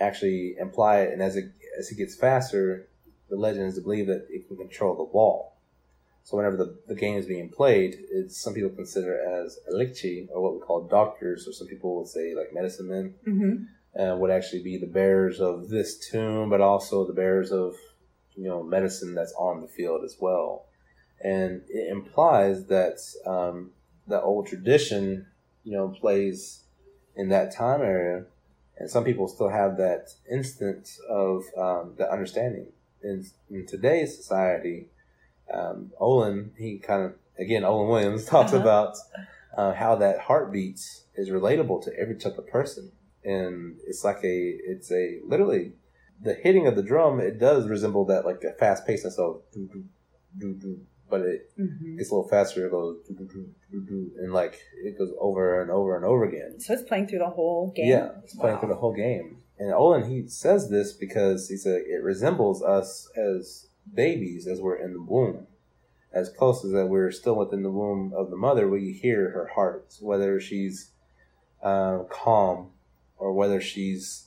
[0.00, 2.88] actually imply it, and as it as it gets faster,
[3.28, 5.56] the legend is to believe that it can control the ball.
[6.24, 10.42] So whenever the, the game is being played, it's some people consider as alikchi, or
[10.42, 14.00] what we call doctors, or some people would say like medicine men, Mm-hmm.
[14.00, 17.74] uh, would actually be the bearers of this tomb, but also the bearers of
[18.34, 20.66] you know medicine that's on the field as well.
[21.20, 23.70] And it implies that um,
[24.06, 25.26] the old tradition,
[25.64, 26.64] you know, plays
[27.14, 28.26] in that time area,
[28.78, 32.66] and some people still have that instant of um, the understanding.
[33.02, 34.86] In, in today's society,
[35.52, 38.62] um, Olin, he kind of again, Olin Williams talks Uh-huh.
[38.62, 38.96] about
[39.56, 40.80] uh, how that heartbeat
[41.14, 42.92] is relatable to every type of person,
[43.24, 45.72] and it's like a, it's a literally
[46.20, 47.20] the hitting of the drum.
[47.20, 49.84] It does resemble that like the fast pacedness of do do
[50.38, 51.96] do do, but it Mm-hmm.
[51.96, 52.66] gets a little faster.
[52.66, 52.98] It goes
[54.18, 56.60] and like it goes over and over and over again.
[56.60, 57.86] So it's playing through the whole game.
[57.88, 59.38] Yeah, it's playing through the whole game.
[59.58, 64.76] And Olin, he says this because he said it resembles us as babies as we're
[64.76, 65.46] in the womb.
[66.12, 69.46] As close as that we're still within the womb of the mother, we hear her
[69.54, 70.90] heart, whether she's
[71.62, 72.70] uh, calm
[73.18, 74.25] or whether she's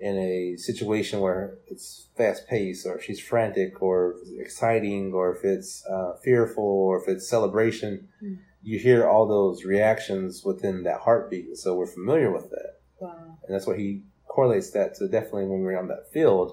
[0.00, 5.44] in a situation where it's fast paced, or if she's frantic, or exciting, or if
[5.44, 8.38] it's uh, fearful, or if it's celebration, Mm.
[8.62, 11.56] you hear all those reactions within that heartbeat.
[11.56, 12.72] So we're familiar with that.
[13.00, 13.38] Wow.
[13.44, 16.52] And that's what he correlates that to definitely when we're on that field,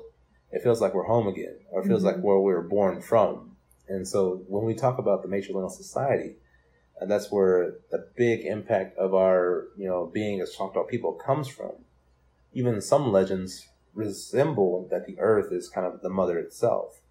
[0.51, 2.21] it feels like we're home again, or it feels like Mhm.
[2.23, 3.55] where we were born from.
[3.87, 6.35] And so when we talk about the matrilineal society,
[6.99, 11.47] and that's where the big impact of our, you know, being as Choctaw people comes
[11.47, 11.73] from.
[12.57, 17.01] Even some legends resemble that the earth is kind of the mother itself.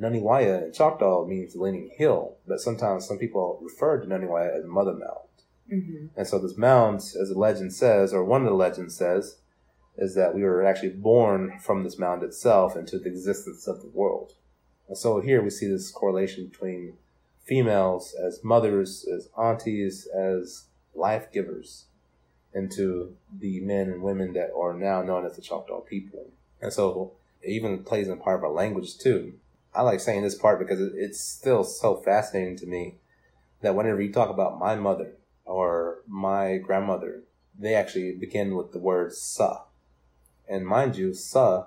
[0.00, 4.58] Nanih Waiya in Choctaw means leaning hill, but sometimes some people refer to Nanih Waiya
[4.58, 5.28] as Mother Mound.
[5.70, 6.18] Mm-hmm.
[6.18, 9.36] And so this mound, as the legend says, or one of the legends says,
[9.98, 13.90] is that we were actually born from this mound itself into the existence of the
[13.92, 14.32] world.
[14.88, 16.94] And so here we see this correlation between
[17.44, 21.84] females as mothers, as aunties, as life givers
[22.56, 26.30] into the men and women that are now known as the Choctaw people.
[26.62, 27.12] And so
[27.42, 29.34] it even plays in part of our language too.
[29.74, 32.94] I like saying this part because it's still so fascinating to me
[33.60, 35.12] that whenever you talk about my mother
[35.44, 37.24] or my grandmother,
[37.58, 39.64] they actually begin with the word sa.
[40.48, 41.66] And mind you, sa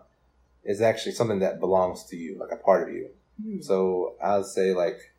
[0.63, 3.09] is actually something that belongs to you, like a part of you.
[3.45, 3.63] Mm.
[3.63, 5.13] So I'll say like,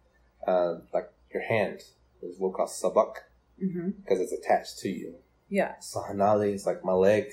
[0.47, 1.85] uh, like your hand
[2.23, 3.15] is what we call sabak
[3.63, 3.91] Mm-hmm.
[4.01, 5.17] because it's attached to you.
[5.51, 5.75] Yeah.
[5.81, 7.27] Sahanali is like my leg.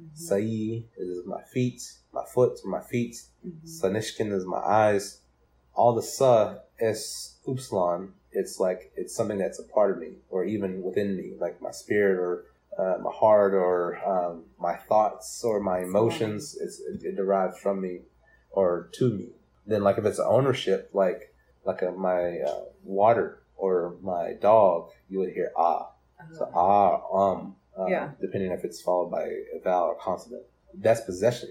[0.00, 0.16] Mhm.
[0.16, 1.82] Sa'i is my feet,
[2.12, 3.22] my foot, my feet.
[3.46, 3.64] Mhm.
[3.64, 5.20] Sanishkin is my eyes.
[5.74, 8.14] All the sa is upsilon.
[8.32, 11.70] It's like it's something that's a part of me, or even within me, like my
[11.70, 12.44] spirit, or
[12.78, 16.56] uh, my heart, or um, my thoughts, or my emotions.
[16.60, 18.02] It's it, it derives from me,
[18.50, 19.28] or to me.
[19.66, 21.34] Then, like if it's ownership, like
[21.64, 25.90] like a, my uh, water or my dog, you would hear ah.
[26.32, 28.10] So ah, um, uh, Yeah.
[28.20, 29.24] depending if it's followed by
[29.56, 30.44] a vowel or consonant.
[30.74, 31.50] That's possession.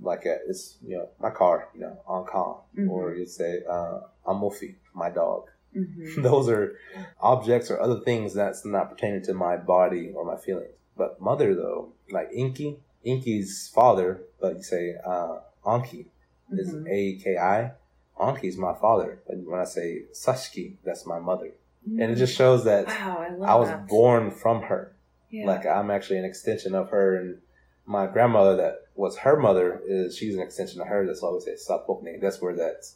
[0.00, 2.90] Like uh it's you know my car, you know, on call, Mhm.
[2.90, 5.48] or you'd say uh, Amofi, my dog.
[5.74, 6.22] Mhm.
[6.22, 6.78] Those are
[7.20, 10.74] objects or other things that's not pertaining to my body or my feelings.
[10.96, 16.06] But mother though, like Inky, Inky's father, but you say uh, Anki
[16.52, 16.88] is Mhm.
[16.88, 17.72] A K I.
[18.18, 19.20] Anki's my father.
[19.28, 21.52] And when I say Sashki, that's my mother.
[21.86, 23.36] And it just shows that mm.
[23.36, 23.88] Wow, I I was that.
[23.88, 24.96] born from her.
[25.30, 25.46] Yeah.
[25.46, 27.38] Like I'm actually an extension of her, and
[27.86, 31.06] my grandmother that was her mother is she's an extension of her.
[31.06, 32.20] That's why we say Sapokne.
[32.20, 32.86] That's where that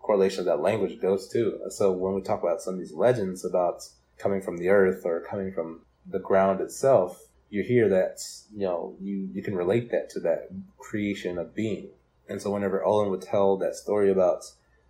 [0.00, 1.60] correlation of that language goes to.
[1.70, 3.82] So when we talk about some of these legends about
[4.18, 8.20] coming from the earth or coming from the ground itself, you hear that
[8.52, 10.48] you know you you can relate that to that
[10.78, 11.90] creation of being.
[12.28, 14.44] And so whenever Olin would tell that story about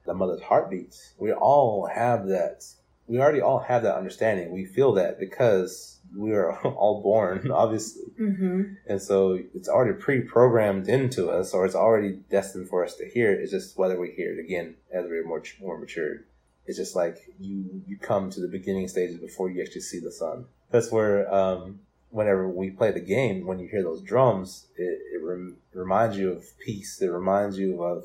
[0.06, 2.64] the mother's heartbeat, we all have that
[3.06, 4.52] we already all have that understanding.
[4.52, 8.12] We feel that because we are all born, obviously.
[8.20, 8.62] Mm-hmm.
[8.86, 13.08] And so it's already pre programmed into us, or it's already destined for us to
[13.08, 13.40] hear it.
[13.40, 16.24] It's just whether we hear it again as we're more, more matured.
[16.66, 20.12] It's just like you, you come to the beginning stages before you actually see the
[20.12, 20.44] sun.
[20.70, 21.80] That's where, um,
[22.10, 26.30] whenever we play the game, when you hear those drums, it, it rem- reminds you
[26.30, 27.02] of peace.
[27.02, 28.04] It reminds you of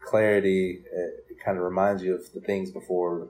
[0.00, 0.84] clarity.
[0.90, 3.28] It, it kind of reminds you of the things before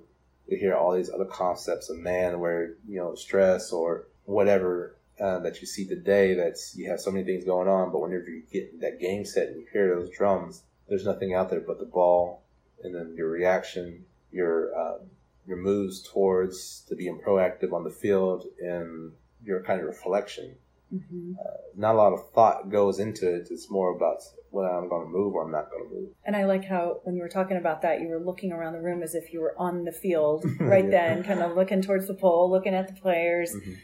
[0.48, 5.38] we hear all these other concepts of man where you know stress or whatever uh,
[5.40, 8.42] that you see today that's you have so many things going on but whenever you
[8.52, 11.84] get that game set and you hear those drums there's nothing out there but the
[11.84, 12.42] ball
[12.82, 15.00] and then your reaction your um,
[15.46, 19.12] your moves towards to being proactive on the field and
[19.42, 20.54] your kind of reflection
[20.92, 21.32] Mm-hmm.
[21.76, 25.12] not a lot of thought goes into it it's more about whether i'm going to
[25.12, 27.58] move or i'm not going to move And I like how when you were talking
[27.58, 30.44] about that, you were looking around the room as if you were on the field
[30.60, 30.90] right Yeah.
[30.90, 33.54] then, kind of looking towards the pole, looking at the players.
[33.54, 33.76] Mhm.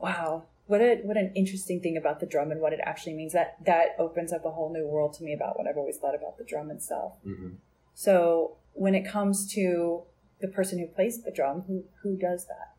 [0.00, 3.32] Wow, what a what an interesting thing about the drum and what it actually means.
[3.32, 6.14] That that opens up a whole new world to me about what I've always thought
[6.14, 7.14] about the drum itself.
[7.26, 7.56] Mhm.
[7.94, 10.02] So when it comes to
[10.40, 12.71] the person who plays the drum, who who does that?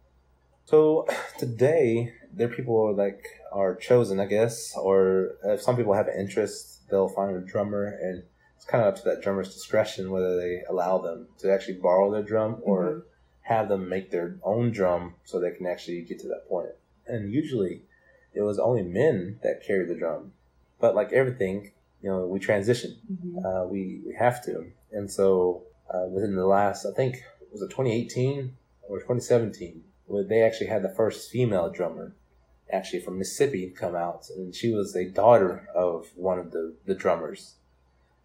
[0.65, 1.07] So
[1.37, 6.19] today, there are people like are chosen, I guess, or if some people have an
[6.19, 8.23] interest, they'll find a drummer, and
[8.55, 12.11] it's kind of up to that drummer's discretion whether they allow them to actually borrow
[12.11, 13.03] their drum or
[13.41, 16.69] have them make their own drum so they can actually get to that point.
[17.05, 17.81] And usually,
[18.33, 20.31] it was only men that carried the drum,
[20.79, 21.71] but like everything,
[22.01, 23.45] you know, we transition Mhm.
[23.45, 24.71] uh, we we have to.
[24.91, 25.63] And so
[25.93, 27.21] uh, within the last, I think
[27.51, 28.55] was it 2018
[28.89, 29.83] or 2017,
[30.13, 32.13] where they actually had the first female drummer,
[32.71, 36.93] actually from Mississippi, come out, and she was a daughter of one of the the
[36.93, 37.55] drummers,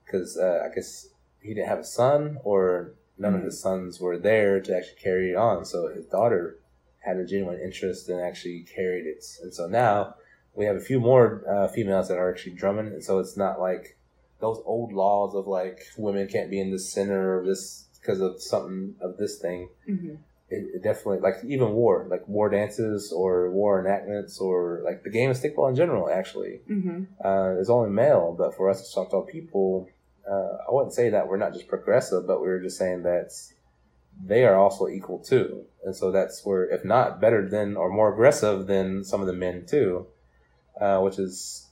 [0.05, 1.09] because uh, I guess
[1.41, 5.31] he didn't have a son or none of his sons were there to actually carry
[5.33, 5.65] it on.
[5.65, 6.59] So his daughter
[7.01, 9.25] had a genuine interest and actually carried it.
[9.43, 10.15] And so now
[10.55, 13.61] we have a few more uh, females that are actually drumming, and so it's not
[13.61, 13.97] like
[14.41, 18.41] those old laws of like women can't be in the center of this because of
[18.41, 19.69] something of this thing.
[19.89, 20.17] Mm-hmm.
[20.51, 25.11] It, it definitely like even war, like war dances or war enactments or like the
[25.11, 26.09] game of stickball in general.
[26.11, 27.05] Actually, Mm-hmm.
[27.25, 29.89] uh, is only male, but for us as Choctaw people,
[30.31, 33.31] uh, I wouldn't say that we're not just progressive, but we are just saying that
[34.25, 35.65] they are also equal too.
[35.85, 39.33] And so that's where, if not better than or more aggressive than some of the
[39.35, 40.07] men too,
[40.81, 41.67] uh, which is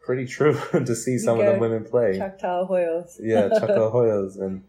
[0.00, 2.16] pretty true to see some of the women play.
[2.18, 3.16] Choctaw Hoyos.
[3.20, 4.40] yeah, Choctaw Hoyos.
[4.40, 4.64] And,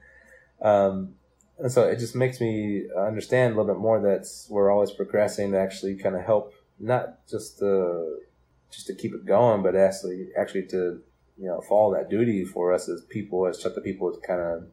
[0.62, 1.16] um,
[1.60, 5.52] and so it just makes me understand a little bit more that we're always progressing
[5.52, 8.20] to actually kind of help, not just to,
[8.72, 11.02] just to keep it going, but actually, actually to,
[11.38, 14.64] you know, follow that duty for us as people, as the people to kind of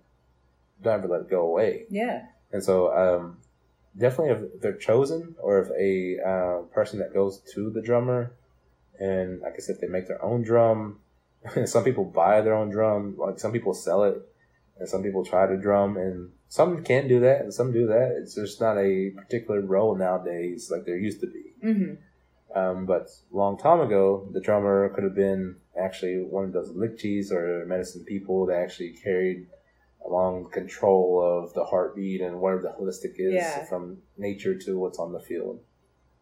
[0.83, 1.85] don't ever let it go away.
[1.89, 2.27] Yeah.
[2.53, 3.39] And so, um,
[3.97, 8.33] definitely if they're chosen or if a uh, person that goes to the drummer
[8.99, 10.99] and like I said, they make their own drum.
[11.65, 13.17] some people buy their own drum.
[13.19, 14.17] Like some people sell it
[14.79, 18.15] and some people try to drum and some can do that and some do that.
[18.21, 21.45] It's just not a particular role nowadays like there used to be.
[21.65, 21.95] Mm-hmm.
[22.55, 27.33] Um, but long time ago, the drummer could have been actually one of those lichis
[27.33, 29.47] or medicine people that actually carried
[30.05, 33.65] along control of the heartbeat and whatever the holistic is Yeah.
[33.65, 35.59] from nature to what's on the field.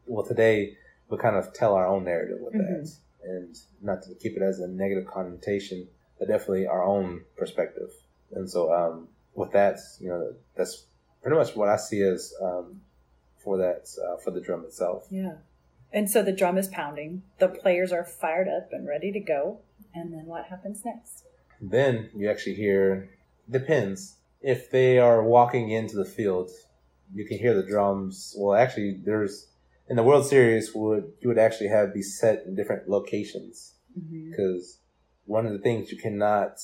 [0.06, 0.76] Well, today
[1.08, 2.88] we kind of tell our own narrative with that,
[3.24, 5.88] and not to keep it as a negative connotation,
[6.20, 7.90] but definitely our own perspective.
[8.30, 10.84] And so, um, with that, you know, that's
[11.22, 12.80] pretty much what I see as um,
[13.38, 15.06] for that uh, for the drum itself.
[15.10, 15.34] Yeah.
[15.92, 17.22] And so the drum is pounding.
[17.38, 19.60] The players are fired up and ready to go.
[19.94, 21.24] And then what happens next?
[21.60, 23.10] Then you actually hear
[23.50, 26.50] depends if they are walking into the field,
[27.12, 28.34] you can hear the drums.
[28.38, 29.48] Well, actually, there's
[29.88, 34.30] in the World Series would you would actually have these set in different locations Mm-hmm.
[34.30, 34.78] because
[35.24, 36.58] one of the things you cannot,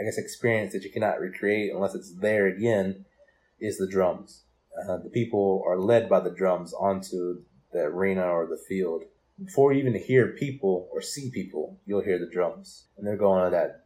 [0.00, 3.04] I guess, experience that you cannot recreate unless it's there again
[3.60, 4.44] is the drums.
[4.88, 9.02] Uh, the people are led by the drums onto the arena or the field.
[9.42, 13.40] Before you even hear people or see people, you'll hear the drums, and they're going
[13.42, 13.84] on that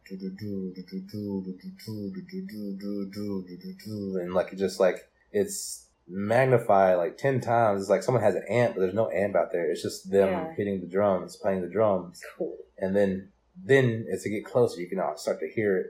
[4.21, 7.81] and like it just like it's magnified like ten times.
[7.81, 9.71] It's like someone has an amp, but there's no amp out there.
[9.71, 10.53] It's just them Yeah.
[10.55, 12.57] hitting the drums, playing the drums Cool.
[12.77, 13.31] and then
[13.63, 15.87] then as you get closer, you can uh, start to hear it.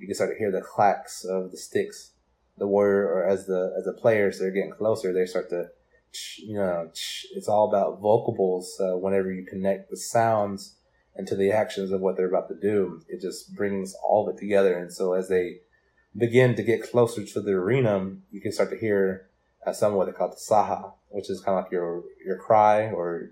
[0.00, 2.12] You can start to hear the clacks of the sticks.
[2.58, 5.68] The warrior, or as the as the players they're getting closer, they start to,
[6.38, 8.78] you know, it's all about vocables.
[8.80, 10.74] Uh, whenever you connect the sounds
[11.16, 14.38] into the actions of what they're about to do, it just brings all of it
[14.38, 14.76] together.
[14.78, 15.60] And so as they
[16.16, 19.28] begin to get closer to the arena, you can start to hear
[19.64, 22.36] uh, some of what they call the saha, which is kind of like your your
[22.36, 23.30] cry or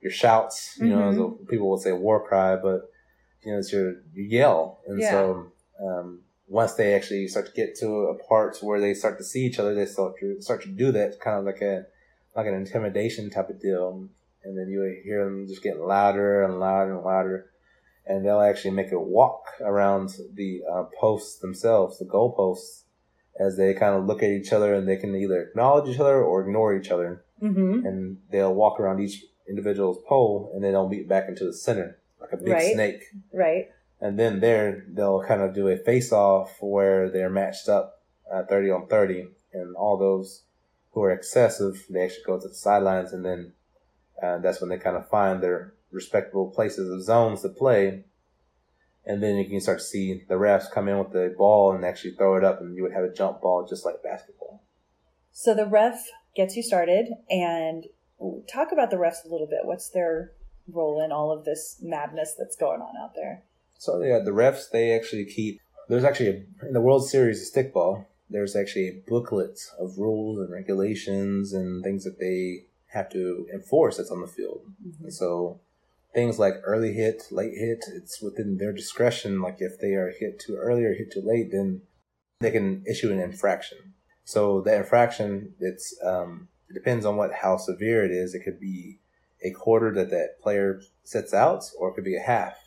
[0.00, 0.78] your shouts.
[0.78, 1.16] You know, Mhm.
[1.16, 2.90] so people would say war cry, but
[3.42, 5.10] you know, it's your you yell, and Yeah.
[5.10, 9.24] so um, once they actually start to get to a part where they start to
[9.24, 11.86] see each other, they start to start to do that kind of like a
[12.34, 14.08] like an intimidation type of deal,
[14.44, 17.50] and then you hear them just getting louder and louder and louder,
[18.06, 22.84] and they'll actually make a walk around the uh, posts themselves, the goal posts,
[23.38, 26.22] as they kind of look at each other, and they can either acknowledge each other
[26.22, 27.84] or ignore each other Mm-hmm.
[27.84, 31.98] and they'll walk around each individual's pole and then they'll meet back into the center
[32.20, 32.72] like a big Right.
[32.72, 33.71] snake Right.
[34.02, 38.42] And then there they'll kind of do a face off where they're matched up uh,
[38.42, 40.42] 30 on 30 and all those
[40.90, 43.12] who are excessive they actually go to the sidelines.
[43.12, 43.52] And then
[44.20, 48.04] uh, that's when they kind of find their respectable places of zones to play.
[49.06, 51.84] And then you can start to see the refs come in with the ball and
[51.84, 52.60] actually throw it up.
[52.60, 54.64] And you would have a jump ball just like basketball.
[55.30, 57.06] So the ref gets you started.
[57.30, 57.84] And
[58.52, 59.60] talk about the refs a little bit.
[59.64, 60.32] What's their
[60.68, 63.42] role in all of this madness that's going on out there?
[63.82, 65.60] So yeah, the refs they actually keep.
[65.88, 68.06] There's actually a, in the World Series of stickball.
[68.30, 73.96] There's actually a booklet of rules and regulations and things that they have to enforce
[73.96, 74.60] that's on the field.
[75.02, 75.58] And so
[76.14, 79.42] things like early hit, late hit, it's within their discretion.
[79.42, 81.82] Like if they are hit too early or hit too late, then
[82.38, 83.94] they can issue an infraction.
[84.24, 88.32] So the infraction, it's um, it depends on what how severe it is.
[88.32, 89.00] It could be
[89.42, 92.61] a quarter that that player sets out, or it could be a half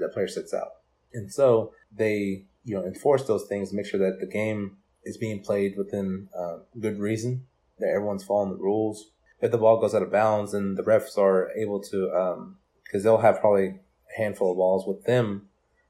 [0.00, 0.68] that player sets out.
[1.12, 5.40] And so they, you know, enforce those things, make sure that the game is being
[5.40, 7.46] played within uh, good reason,
[7.78, 9.10] that everyone's following the rules.
[9.40, 12.52] If the ball goes out of bounds, then the refs are able to,
[12.84, 15.48] because they'll have probably a handful of balls with them,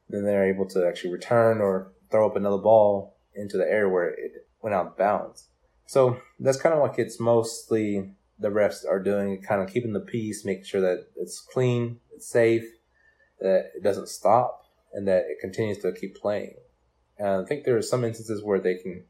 [0.09, 4.09] then they're able to actually return or throw up another ball into the area where
[4.09, 5.47] it went out of bounds.
[5.87, 10.01] So that's kind of like it's mostly the refs are doing, kind of keeping the
[10.01, 12.65] peace, making sure that it's clean, it's safe,
[13.41, 16.55] that it doesn't stop, and that it continues to keep playing.
[17.19, 19.05] And I think there are some instances where they can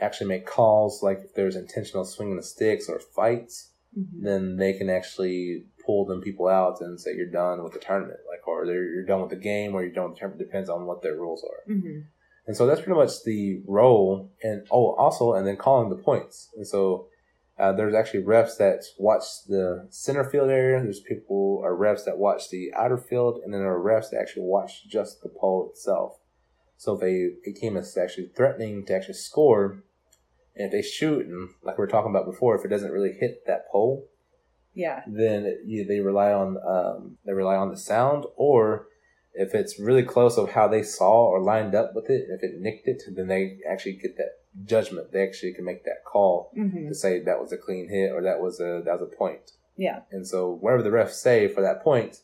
[0.00, 4.24] actually make calls, like if there's intentional swinging of sticks or fights, Mm-hmm.
[4.24, 8.18] then they can actually pull them people out and say you're done with the tournament,
[8.28, 10.44] like or they're, you're done with the game or you're done with the tournament.
[10.44, 11.72] Depends on what their rules are.
[11.72, 12.00] Mm-hmm.
[12.48, 14.32] And so that's pretty much the role.
[14.42, 16.50] And oh, also, and then calling the points.
[16.56, 17.06] And so
[17.58, 20.82] uh, there's actually refs that watch the center field area.
[20.82, 24.20] There's people or refs that watch the outer field, and then there are refs that
[24.20, 26.18] actually watch just the pole itself.
[26.76, 29.84] So if a, a team is actually threatening to actually score,
[30.56, 33.12] and if they shoot, and like we were talking about before, if it doesn't really
[33.12, 34.08] hit that pole,
[34.74, 35.02] Yeah.
[35.06, 38.88] then it, you, they rely on um, they rely on the sound, or
[39.32, 42.60] if it's really close of how they saw or lined up with it, if it
[42.60, 44.32] nicked it, then they actually get that
[44.64, 45.12] judgment.
[45.12, 46.88] They actually can make that call Mm-hmm.
[46.88, 49.52] to say that was a clean hit or that was a that was a point.
[49.76, 50.00] Yeah.
[50.12, 52.20] And so whatever the refs say for that point,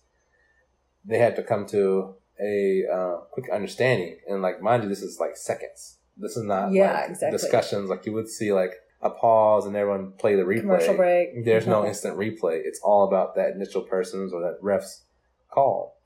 [1.05, 4.19] they have to come to a uh, quick understanding.
[4.29, 5.97] And like mind you, this is like seconds.
[6.17, 7.37] This is not Yeah, like exactly.
[7.39, 10.61] discussions like you would see like a pause and everyone play the replay.
[10.61, 11.45] Commercial break.
[11.45, 11.89] There's no Mhm.
[11.89, 12.61] instant replay.
[12.65, 15.05] It's all about that initial person's or that ref's
[15.51, 15.97] call.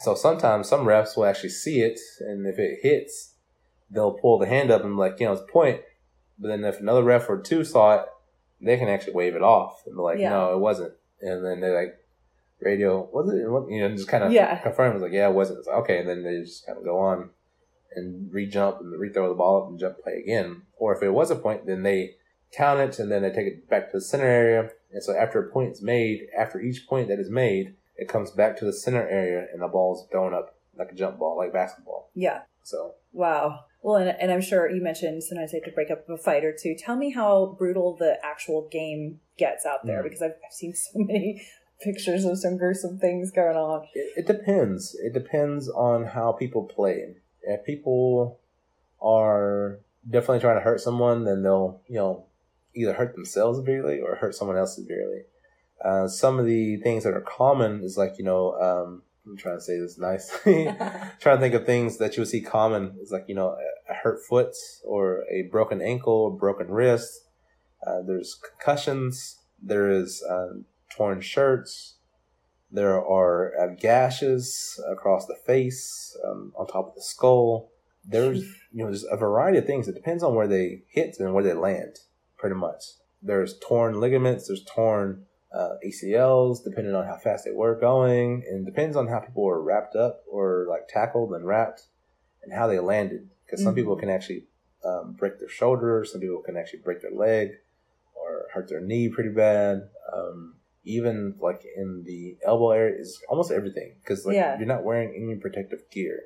[0.00, 3.31] So sometimes some refs will actually see it, and if it hits,
[3.92, 5.80] they'll pull the hand up and be like, you know, it's a point.
[6.38, 8.06] But then if another ref or two saw it,
[8.60, 10.30] they can actually wave it off and be like, Yeah.
[10.30, 10.94] no, it wasn't.
[11.20, 11.94] And then they're like,
[12.60, 13.38] radio, was it?
[13.38, 14.56] You know, just kind of Yeah.
[14.58, 14.94] confirm.
[14.94, 15.58] It's like, yeah, it wasn't.
[15.58, 17.30] It's like, okay, and then they just kind of go on
[17.94, 20.62] and re-jump and re-throw the ball up and jump play again.
[20.78, 22.14] Or if it was a point, then they
[22.52, 24.70] count it and then they take it back to the center area.
[24.92, 28.30] And so after a point is made, after each point that is made, it comes
[28.30, 31.52] back to the center area and the ball's thrown up like a jump ball, like
[31.52, 32.10] basketball.
[32.14, 32.42] Yeah.
[32.62, 33.64] So Wow.
[33.82, 36.44] Well, and, and I'm sure you mentioned sometimes they have to break up a fight
[36.44, 36.74] or two.
[36.76, 40.04] Tell me how brutal the actual game gets out there Mm.
[40.04, 41.42] because I've, I've seen so many
[41.82, 43.86] pictures of some gruesome things going on.
[43.94, 44.94] it, it depends.
[45.02, 47.16] It depends on how people play.
[47.42, 48.38] If people
[49.00, 52.24] are definitely trying to hurt someone, then they'll, you know,
[52.74, 55.22] either hurt themselves severely or hurt someone else severely.
[55.84, 59.58] Uh, some of the things that are common is like, you know, um, I'm trying
[59.58, 60.64] to say this nicely.
[61.20, 63.56] trying to think of things that you would see common is like, you know,
[63.88, 64.54] a, hurt foot
[64.84, 67.28] or a broken ankle, or broken wrist.
[67.86, 69.38] Uh, there's concussions.
[69.62, 71.96] There is um, torn shirts.
[72.70, 77.70] There are uh, gashes across the face, um, on top of the skull.
[78.04, 78.42] There's,
[78.72, 79.86] you know, there's a variety of things.
[79.86, 81.98] It depends on where they hit and where they land,
[82.38, 82.82] pretty much.
[83.20, 84.48] There's torn ligaments.
[84.48, 89.20] There's torn uh, ACLs, depending on how fast they were going, and depends on how
[89.20, 91.82] people were wrapped up or like tackled and wrapped,
[92.42, 93.28] and how they landed.
[93.44, 93.76] Because some Mhm.
[93.76, 94.46] people can actually
[94.84, 97.50] um, break their shoulder, some people can actually break their leg
[98.16, 99.88] or hurt their knee pretty bad.
[100.12, 104.58] Um, even like in the elbow area is almost everything because like Yeah.
[104.58, 106.24] you're not wearing any protective gear,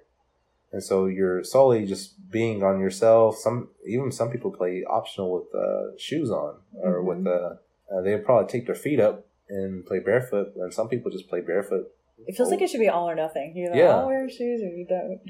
[0.72, 3.36] and so you're solely just being on yourself.
[3.36, 7.04] Some even some people play optional with uh, shoes on or Mhm.
[7.04, 7.56] with uh,
[7.90, 11.40] uh, they probably take their feet up and play barefoot, and some people just play
[11.40, 11.86] barefoot.
[12.26, 13.52] It feels like it should be all or nothing.
[13.54, 13.96] You know, Yeah.
[13.96, 15.20] I'll wear shoes or you don't.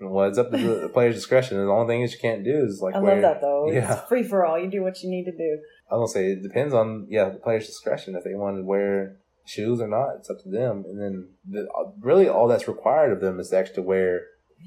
[0.00, 1.58] Well, it's up to the, player's discretion.
[1.58, 3.70] And the only thing is you can't do is like I wear, love that though.
[3.72, 4.58] Yeah, It's free for all.
[4.58, 5.58] You do what you need to do.
[5.90, 8.62] I was gonna say it depends on yeah the player's discretion if they want to
[8.62, 9.16] wear
[9.46, 10.16] shoes or not.
[10.18, 10.84] It's up to them.
[10.86, 11.66] And then the,
[12.00, 14.22] really all that's required of them is to actually wear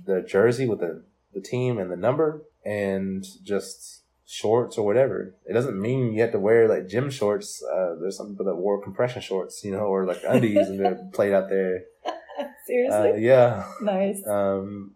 [0.06, 1.04] the jersey with the
[1.34, 3.99] the team and the number and just
[4.32, 5.34] shorts or whatever.
[5.48, 7.64] It doesn't mean you have to wear like gym shorts.
[7.64, 11.10] Uh, there's some people that wore compression shorts, you know, or like undies and they're
[11.14, 11.86] played out there.
[12.68, 13.66] Seriously, Uh, yeah.
[13.82, 14.26] nice.
[14.28, 14.92] um,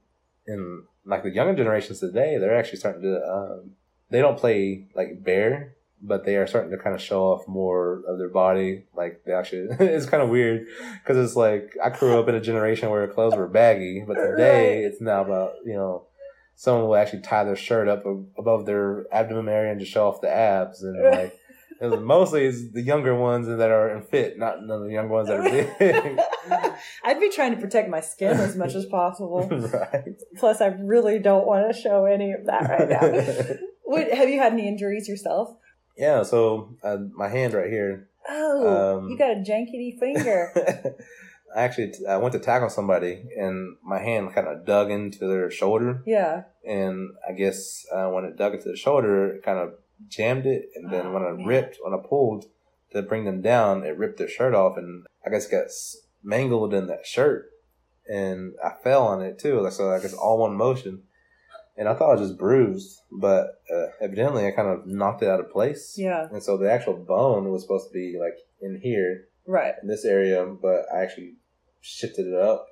[0.46, 3.16] and like the younger generations today, they're actually starting to.
[3.26, 3.72] Um,
[4.12, 8.04] they don't play like bare, but they are starting to kind of show off more
[8.08, 8.84] of their body.
[8.96, 10.68] Like they actually, it's kind of weird
[11.02, 14.76] because it's like I grew up in a generation where clothes were baggy, but today
[14.84, 14.86] Right.
[14.92, 16.04] it's now about you know.
[16.56, 18.06] Someone will actually tie their shirt up
[18.38, 21.38] above their abdomen area and just show off the abs, and like
[21.82, 25.12] it mostly it's the younger ones that are in fit, not none of the younger
[25.14, 26.20] ones that are big.
[27.04, 29.48] I'd be trying to protect my skin as much as possible.
[29.74, 30.16] right.
[30.38, 33.56] Plus, I really don't want to show any of that right now.
[33.86, 35.56] Wait, have you had any injuries yourself?
[35.98, 38.08] yeah, so uh, my hand right here.
[38.28, 40.96] Oh, Um, you got a jankety finger.
[41.56, 45.50] I actually I went to tackle somebody and my hand kind of dug into their
[45.52, 46.44] shoulder, yeah.
[46.66, 49.74] and I guess uh, when it dug into the shoulder, it kind of
[50.08, 51.46] jammed it, and then Oh, when I man.
[51.46, 52.46] ripped, when I pulled
[52.92, 55.68] to bring them down, it ripped their shirt off, and I guess got
[56.24, 57.46] mangled in that shirt,
[58.08, 59.66] and I fell on it too.
[59.72, 61.04] So I guess all one motion.
[61.76, 65.30] and I thought I was just bruised, but uh, evidently I kind of knocked it
[65.30, 65.96] out of place.
[65.98, 66.28] Yeah.
[66.32, 69.74] And so the actual bone was supposed to be like in here, Right.
[69.82, 71.34] in this area, but I actually
[71.84, 72.66] shifted it up.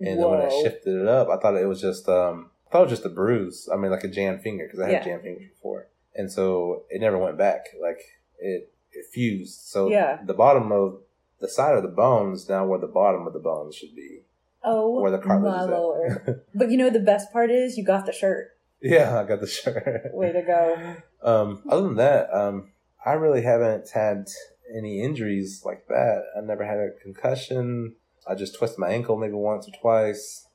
[0.00, 2.82] And then when I shifted it up, I thought it was just um, I thought
[2.82, 3.68] it was just a bruise.
[3.72, 5.04] I mean, like a jammed finger because I had Yeah.
[5.04, 7.62] jammed fingers before, and so it never went back.
[7.82, 7.98] Like
[8.38, 9.62] it, it fused.
[9.66, 10.20] So Yeah.
[10.24, 11.00] the bottom of
[11.40, 14.22] the side of the bone is now where the bottom of the bone should be,
[14.62, 16.36] Oh, where the cartilage my is.
[16.54, 18.56] But you know the best part is you got the shirt.
[18.80, 20.10] yeah, I got the shirt.
[20.12, 20.96] Way to go.
[21.20, 22.70] Um, other than that, um,
[23.04, 24.28] I really haven't had
[24.72, 26.22] any injuries like that.
[26.36, 27.96] I never had a concussion.
[28.28, 30.46] I just twisted my ankle maybe once or twice,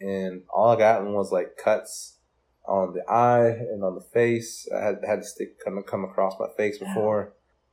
[0.00, 2.18] and all I got was like cuts
[2.66, 4.68] on the eye and on the face.
[4.74, 7.32] I had had a stick come come across my face before.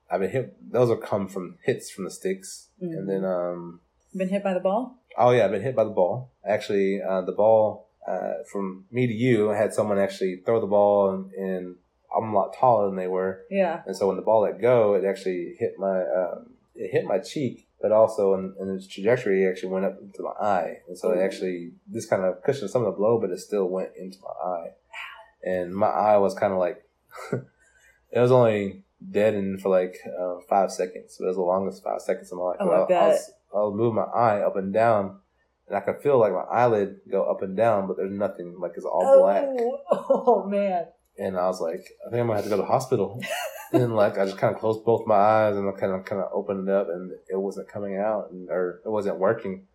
[0.10, 0.72] I've been hit.
[0.72, 2.98] Those are come from hits from the sticks, Mhm.
[2.98, 3.82] and then um,
[4.14, 4.98] Been hit by the ball?
[5.18, 6.32] Oh yeah, I've been hit by the ball.
[6.45, 10.68] Actually, uh, the ball uh, from me to you I had someone actually throw the
[10.68, 11.76] ball, and, and
[12.15, 13.84] I'm a lot taller than they were, Yeah.
[13.86, 17.19] and so when the ball let go, it actually hit my um, it hit my
[17.19, 20.98] cheek, but also in, in its trajectory, it actually went up into my eye, and
[20.98, 23.90] so it actually this kind of cushioned some of the blow, but it still went
[23.98, 24.68] into my eye,
[25.44, 26.84] and my eye was kind of like
[28.12, 31.16] it was only deadened for like uh, five seconds.
[31.18, 32.58] But it was the longest five seconds of my life.
[32.60, 35.20] Oh, But I I, I was, I'll move my eye up and down,
[35.68, 38.56] and I could feel like my eyelid go up and down, but there's nothing.
[38.60, 40.86] Like it's all black, Oh, oh, man.
[41.18, 43.22] And I was like, I think I'm gonna have to go to the hospital.
[43.74, 46.22] and like I just kind of closed both my eyes and I kind of kind
[46.22, 49.68] of opened it up, and it wasn't coming out, and or it wasn't working,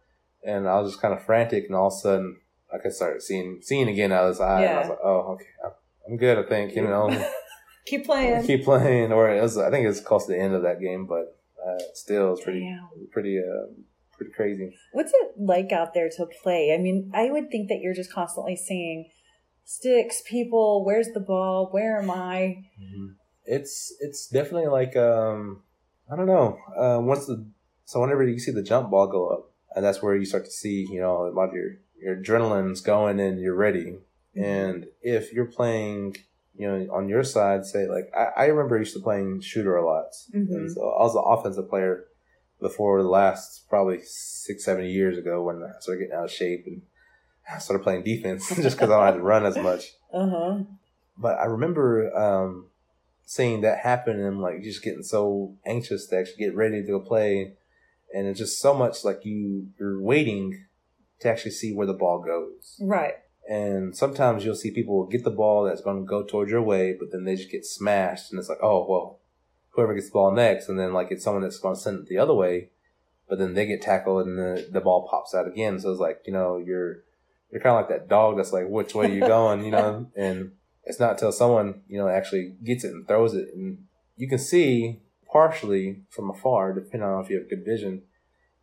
[0.44, 2.36] and I was just kind of frantic, and all of a sudden
[2.72, 5.32] I could start seeing seeing again out of this eye, and I was like, oh
[5.34, 7.10] okay, I'm- good, I think, you know.
[7.86, 8.44] Keep playing.
[8.44, 10.80] keep playing, or it was, I think it was close to the end of that
[10.80, 12.88] game, but uh, still, it's pretty, Damn.
[13.12, 13.66] pretty, uh,
[14.16, 14.76] pretty crazy.
[14.92, 16.74] What's it like out there to play?
[16.74, 19.08] I mean, I would think that you're just constantly seeing
[19.66, 21.68] sticks, people, where's the ball?
[21.70, 22.64] Where am I?
[23.44, 25.62] It's it's definitely like um,
[26.10, 26.58] I don't know.
[26.76, 27.46] Uh, once the
[27.84, 30.50] so whenever you see the jump ball go up, and that's where you start to
[30.50, 33.98] see you know a lot of your your adrenaline's going and you're ready.
[34.38, 36.16] And if you're playing,
[36.54, 39.86] you know, on your side, say like I, I remember used to playing shooter a
[39.86, 40.50] lot, Mhm.
[40.50, 42.04] and so I was an offensive player
[42.60, 46.64] before the last probably six seven years ago when I started getting out of shape
[46.66, 46.82] and
[47.52, 49.92] I started playing defense just because I don't have to run as much.
[50.12, 50.58] Uh huh.
[51.16, 52.66] But I remember um,
[53.24, 57.00] seeing that happen and like just getting so anxious to actually get ready to go
[57.00, 57.54] play,
[58.14, 60.66] and it's just so much like you you're waiting
[61.20, 62.76] to actually see where the ball goes.
[62.80, 63.14] Right.
[63.48, 66.96] And sometimes you'll see people get the ball that's going to go towards your way,
[66.98, 69.20] but then they just get smashed, and it's like, oh well,
[69.70, 72.06] whoever gets the ball next, and then like it's someone that's going to send it
[72.06, 72.70] the other way,
[73.28, 75.78] but then they get tackled and the the ball pops out again.
[75.78, 77.04] So it's like you know you're
[77.50, 80.10] you're kind of like that dog that's like, which way you going, you know?
[80.16, 80.52] And
[80.84, 83.84] it's not until someone you know actually gets it and throws it, and
[84.16, 85.00] you can see
[85.30, 88.02] partially from afar, depending on if you have good vision,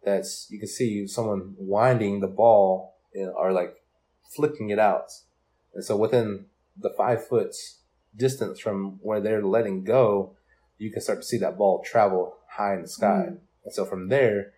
[0.03, 3.75] that's you can see someone winding the ball you know, or like
[4.35, 5.11] flicking it out.
[5.73, 6.45] And so within
[6.77, 7.55] the five foot
[8.15, 10.35] distance from where they're letting go,
[10.77, 13.25] you can start to see that ball travel high in the sky.
[13.29, 13.37] Mm.
[13.65, 14.52] And so from there,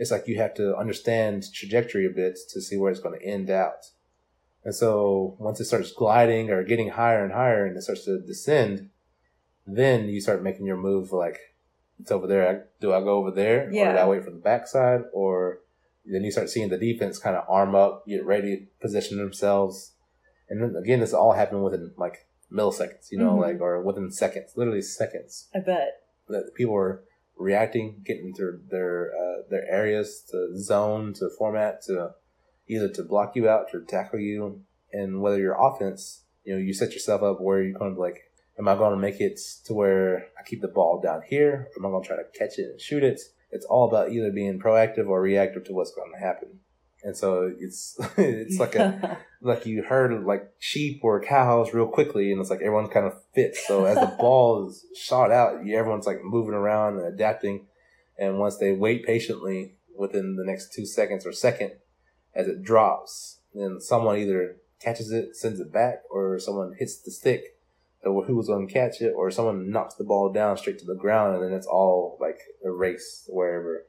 [0.00, 3.24] it's like you have to understand trajectory a bit to see where it's going to
[3.24, 3.82] end out.
[4.64, 8.18] And so once it starts gliding or getting higher and higher and it starts to
[8.18, 8.88] descend,
[9.66, 11.36] then you start making your move like
[12.00, 12.68] it's over there.
[12.80, 13.70] Do I go over there?
[13.70, 13.90] Yeah.
[13.90, 15.02] Or do I wait for the backside?
[15.12, 15.60] Or
[16.06, 19.92] then you start seeing the defense kind of arm up, get ready, position themselves.
[20.48, 23.40] And then again, this all happened within like milliseconds, you know, Mhm.
[23.42, 26.02] like, or within seconds, literally seconds I bet.
[26.28, 27.02] that people are
[27.40, 32.10] reacting, getting to their uh, their areas to zone to format to
[32.68, 34.60] either to block you out or tackle you,
[34.92, 38.00] and whether your offense, you know, you set yourself up where you're going to be
[38.00, 38.20] like,
[38.58, 41.84] am I going to make it to where I keep the ball down here, am
[41.84, 43.20] I going to try to catch it and shoot it?
[43.50, 46.59] It's all about either being proactive or reactive to what's going to happen,
[47.02, 52.32] and so it's it's like a like you herd like sheep or cows real quickly,
[52.32, 53.66] and it's like everyone kind of fits.
[53.66, 57.66] So as the ball is shot out, you, everyone's like moving around and adapting.
[58.18, 61.72] And once they wait patiently within the next two seconds or second,
[62.34, 67.10] as it drops, then someone either catches it, sends it back, or someone hits the
[67.10, 67.56] stick.
[68.02, 70.86] So who was going to catch it, or someone knocks the ball down straight to
[70.86, 73.86] the ground, and then it's all like a race wherever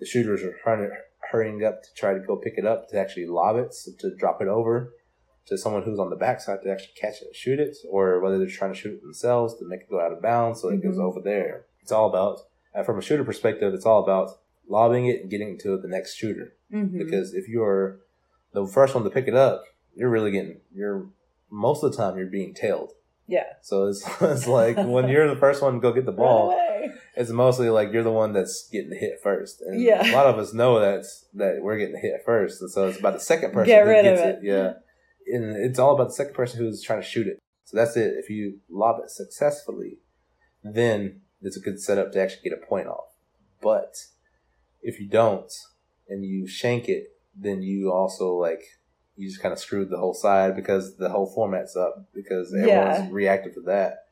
[0.00, 0.90] the shooters are trying to
[1.30, 4.14] hurrying up to try to go pick it up to actually lob it, so to
[4.16, 4.92] drop it over
[5.46, 8.38] to someone who's on the backside to actually catch it and shoot it, or whether
[8.38, 10.82] they're trying to shoot it themselves to make it go out of bounds so it
[10.82, 11.02] goes Mhm.
[11.02, 11.66] over there.
[11.82, 12.40] It's all about,
[12.74, 14.30] uh, from a shooter perspective, it's all about
[14.66, 16.54] lobbing it and getting to the next shooter.
[16.72, 16.96] Mhm.
[16.96, 18.00] Because if you're
[18.54, 19.64] the first one to pick it up,
[19.94, 21.08] you're really getting, you're
[21.50, 22.92] most of the time you're being tailed.
[23.26, 23.44] Yeah.
[23.60, 26.56] So it's it's like when you're the first one to go get the ball.
[27.16, 29.60] It's mostly like you're the one that's getting hit first.
[29.62, 30.10] And Yeah.
[30.10, 33.14] a lot of us know that's that we're getting hit first, and so it's about
[33.14, 34.26] the second person Get who gets it.
[34.36, 34.38] it.
[34.42, 34.72] Yeah,
[35.34, 37.38] and it's all about the second person who's trying to shoot it.
[37.64, 38.14] So that's it.
[38.18, 39.98] If you lob it successfully,
[40.62, 43.08] then it's a good setup to actually get a point off.
[43.62, 43.94] But
[44.82, 45.52] if you don't
[46.08, 48.62] and you shank it, then you also like
[49.16, 52.98] you just kind of screwed the whole side because the whole format's up because everyone's
[52.98, 53.08] Yeah.
[53.10, 54.03] reactive to that.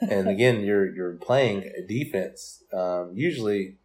[0.00, 2.64] And again, you're you're playing a defense.
[2.72, 3.76] Um, usually,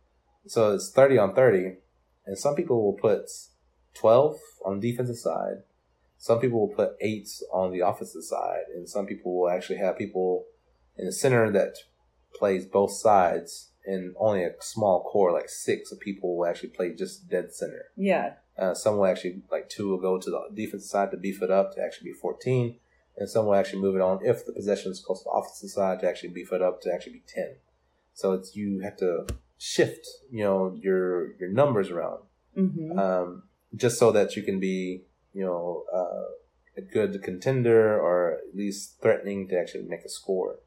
[0.47, 1.77] so it's thirty on thirty,
[2.25, 3.29] and some people will put
[3.93, 5.63] twelve on the defensive side.
[6.17, 9.97] Some people will put eights on the offensive side, and some people will actually have
[9.97, 10.45] people
[10.97, 11.75] in the center that
[12.33, 16.93] plays both sides, and only a small core, like six of people, will actually play
[16.93, 17.85] just dead center.
[17.95, 18.33] Yeah.
[18.57, 21.51] Uh, some will actually, like two will go to the defensive side to beef it
[21.51, 22.77] up to actually be 14.
[23.17, 25.69] And some will actually move it on if the possession is close to the offensive
[25.69, 27.55] side to actually beef it up to actually be 10.
[28.13, 29.25] So it's, you have to
[29.57, 32.23] shift, you know, your, your numbers around,
[32.55, 33.43] hmm um,
[33.75, 35.01] just so that you can be,
[35.33, 36.31] you know, uh,
[36.77, 40.59] a good contender or at least threatening to actually make a score.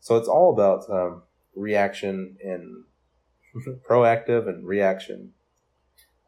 [0.00, 1.22] So it's all about, um,
[1.54, 2.84] reaction and
[3.88, 5.32] proactive and reaction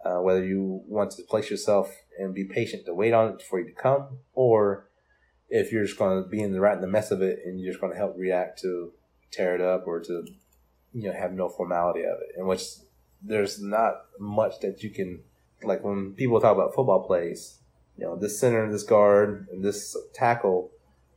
[0.05, 3.61] uh, whether you want to place yourself and be patient to wait on it for
[3.61, 4.89] you to come, or
[5.53, 7.61] if you're just going to be in the right in the mess of it and
[7.61, 8.93] you're just going to help react to
[9.31, 10.27] tear it up or to
[10.93, 12.63] you know have no formality of it, in which
[13.23, 15.23] there's not much that you can
[15.63, 17.59] like when people talk about football plays.
[17.97, 20.71] You know, this center, this guard, and this tackle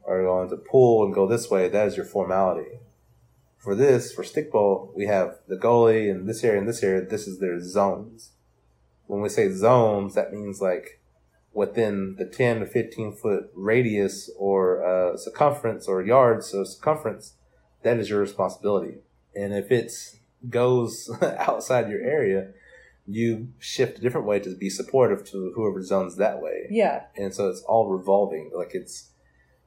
[0.05, 1.69] are going to pull and go this way.
[1.69, 2.79] That is your formality.
[3.57, 7.01] For this, for stickball, we have the goalie and this area and this area.
[7.03, 8.33] This is their zones
[9.07, 10.99] when we say zones, that means like
[11.55, 17.35] within the 10 to 15 foot radius or uh, circumference or yards of circumference,
[17.81, 18.97] that is your responsibility.
[19.33, 19.91] And if it
[20.49, 22.49] goes outside your area,
[23.07, 26.67] you shift a different way to be supportive to whoever zones that way.
[26.69, 27.03] Yeah.
[27.15, 28.51] And so it's all revolving.
[28.53, 29.11] Like it's,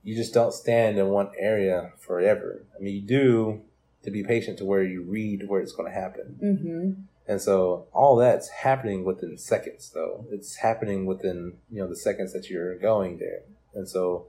[0.02, 2.66] you just don't stand in one area forever.
[2.78, 3.62] I mean, you do
[4.02, 6.36] to be patient to where you read where it's going to happen.
[6.38, 10.26] hmm And so all that's happening within seconds, though.
[10.32, 13.42] It's happening within, you know, the seconds that you're going there.
[13.74, 14.28] And so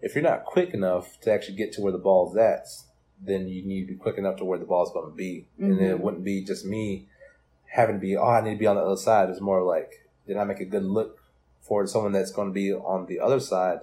[0.00, 2.66] if you're not quick enough to actually get to where the ball's at,
[3.20, 5.46] then you need to be quick enough to where the ball's going to be.
[5.58, 7.06] And it wouldn't be just me
[7.66, 9.28] having to be, oh, I need to be on the other side.
[9.28, 11.18] It's more like, did I make a good look
[11.60, 13.80] for someone that's going to be on the other side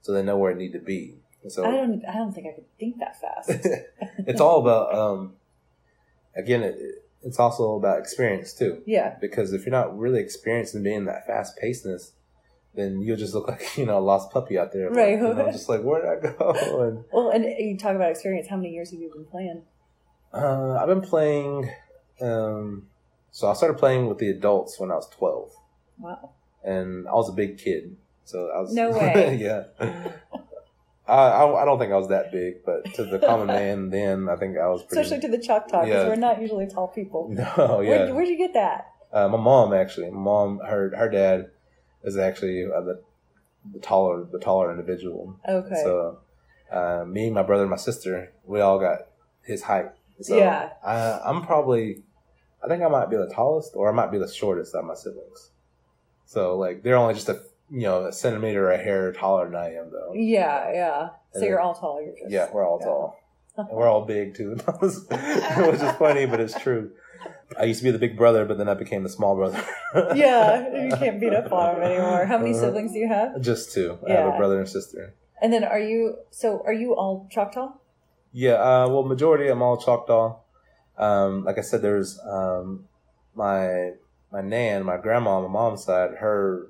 [0.00, 1.16] so they know where it need to be?
[1.42, 2.02] And so I don't.
[2.06, 3.50] I don't think I could think that fast.
[4.26, 5.34] it's all about, um,
[6.34, 6.76] again, it,
[7.22, 9.16] it's also about experience too yeah.
[9.20, 12.12] because if you're not really experienced in being that fast pacedness,
[12.74, 15.18] then you'll just look like you know a lost puppy out there, Right.
[15.18, 16.52] Know, just like where did I go?
[16.86, 18.48] And Well, and you talk about experience.
[18.48, 19.62] How many years have you been playing?
[20.32, 21.70] uh, I've been playing.
[22.20, 22.88] Um,
[23.30, 25.50] so I started playing with the adults when I was twelve,
[25.98, 26.30] Wow.
[26.64, 27.96] and I was a big kid.
[28.24, 29.36] So I was No way.
[29.40, 29.64] yeah.
[31.08, 34.28] I, I I don't think I was that big, but to the common man then,
[34.28, 35.00] I think I was pretty.
[35.02, 36.08] Especially to the Choctaw, because Yeah.
[36.08, 37.28] we're not usually tall people.
[37.30, 37.90] no, yeah.
[37.90, 38.86] Where'd, where'd you get that?
[39.12, 40.10] Uh, my mom actually.
[40.10, 41.50] My mom, her her dad
[42.02, 43.02] is actually uh, the
[43.72, 45.38] the taller the taller individual.
[45.48, 45.80] Okay.
[45.82, 46.18] So
[46.72, 48.98] uh, me, my brother, and my sister, we all got
[49.42, 49.86] his height.
[50.20, 50.70] So Yeah.
[50.84, 52.02] I, I'm probably,
[52.64, 54.94] I think I might be the tallest, or I might be the shortest of my
[54.94, 55.50] siblings.
[56.24, 57.40] So like they're only just a
[57.70, 60.12] you know a centimeter or a hair taller than I am though.
[60.14, 61.08] yeah, yeah.
[61.32, 62.00] So And you're all tall.
[62.02, 62.86] You're just Yeah, we're all yeah.
[62.86, 63.18] tall.
[63.58, 66.90] And we're all big too, which is funny, but it's true.
[67.58, 69.64] I used to be the big brother, but then I became the small brother.
[70.14, 72.26] yeah, you can't beat up on them anymore.
[72.26, 72.60] How many Uh-huh.
[72.66, 73.40] siblings do you have?
[73.40, 73.98] Just two.
[74.06, 75.14] I have a brother and sister.
[75.40, 76.16] And then are you?
[76.30, 77.72] So are you all Choctaw?
[78.32, 80.36] Yeah, uh, well, majority I'm all Choctaw.
[80.98, 82.84] Um, like I said, there's um,
[83.34, 83.92] my
[84.30, 86.10] my nan, my grandma on my mom's side.
[86.18, 86.66] Her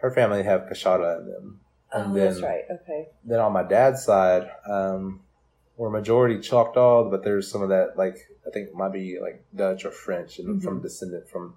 [0.00, 1.60] her family have Coushatta in them.
[1.92, 2.64] And oh, then, that's right.
[2.70, 3.08] Okay.
[3.24, 5.20] Then on my dad's side, um,
[5.76, 8.16] we're majority Choctaw, but there's some of that like
[8.46, 10.64] I think it might be like Dutch or French, and Mhm.
[10.64, 11.56] from descendant from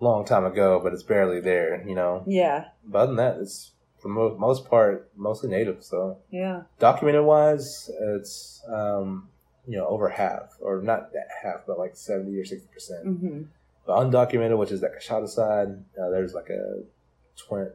[0.00, 2.24] a long time ago, but it's barely there, you know.
[2.26, 2.66] Yeah.
[2.84, 5.82] But other than that, it's for mo- most part mostly native.
[5.82, 6.62] So Yeah.
[6.78, 9.28] documented wise, it's um,
[9.66, 13.04] you know over half, or not that half, but like seventy or sixty percent.
[13.04, 13.42] hmm
[13.86, 16.82] But undocumented, which is that Coushatta side, uh, there's like a
[17.36, 17.70] twenty,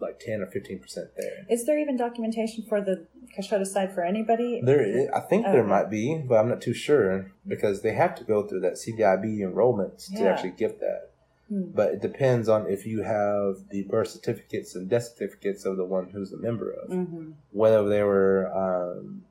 [0.00, 1.46] like ten or fifteen percent there.
[1.48, 3.06] Is there even documentation for the
[3.38, 4.60] Coushatta side for anybody?
[4.62, 4.80] There,
[5.12, 8.24] i- I think there might be, but I'm not too sure because they have to
[8.24, 11.10] go through that CDIB enrollment to actually get that.
[11.48, 11.70] Hmm.
[11.74, 15.84] But it depends on if you have the birth certificates and death certificates of the
[15.84, 19.24] one who's a member of, hmm whether they were um,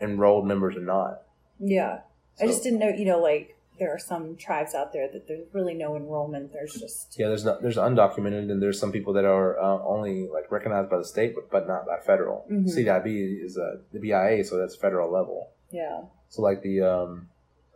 [0.00, 1.22] enrolled members or not.
[1.58, 2.00] Yeah.
[2.40, 5.46] I just didn't know, you know, like there are some tribes out there that there's
[5.52, 6.52] really no enrollment.
[6.52, 10.28] There's just Yeah, there's not, there's undocumented, and there's some people that are uh, only
[10.28, 12.46] like recognized by the state, but, but not by federal.
[12.50, 12.68] Mhm.
[12.72, 15.48] CDIB is uh, the BIA, so that's federal level.
[15.70, 16.02] yeah.
[16.28, 17.28] So like the um,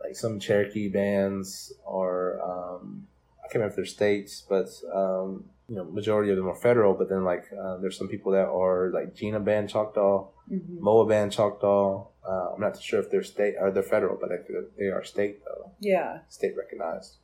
[0.03, 3.07] like some Cherokee bands are um,
[3.39, 6.93] I can't remember if they're states, but um, you know, majority of them are federal.
[6.93, 11.31] But then like uh, there's some people that are like Jena Band Choctaw, hmm Band
[11.31, 12.05] Choctaw.
[12.27, 14.37] Uh, I'm not sure if they're state or they're federal, but they,
[14.77, 16.19] they are state though, Yeah.
[16.29, 17.15] state recognized.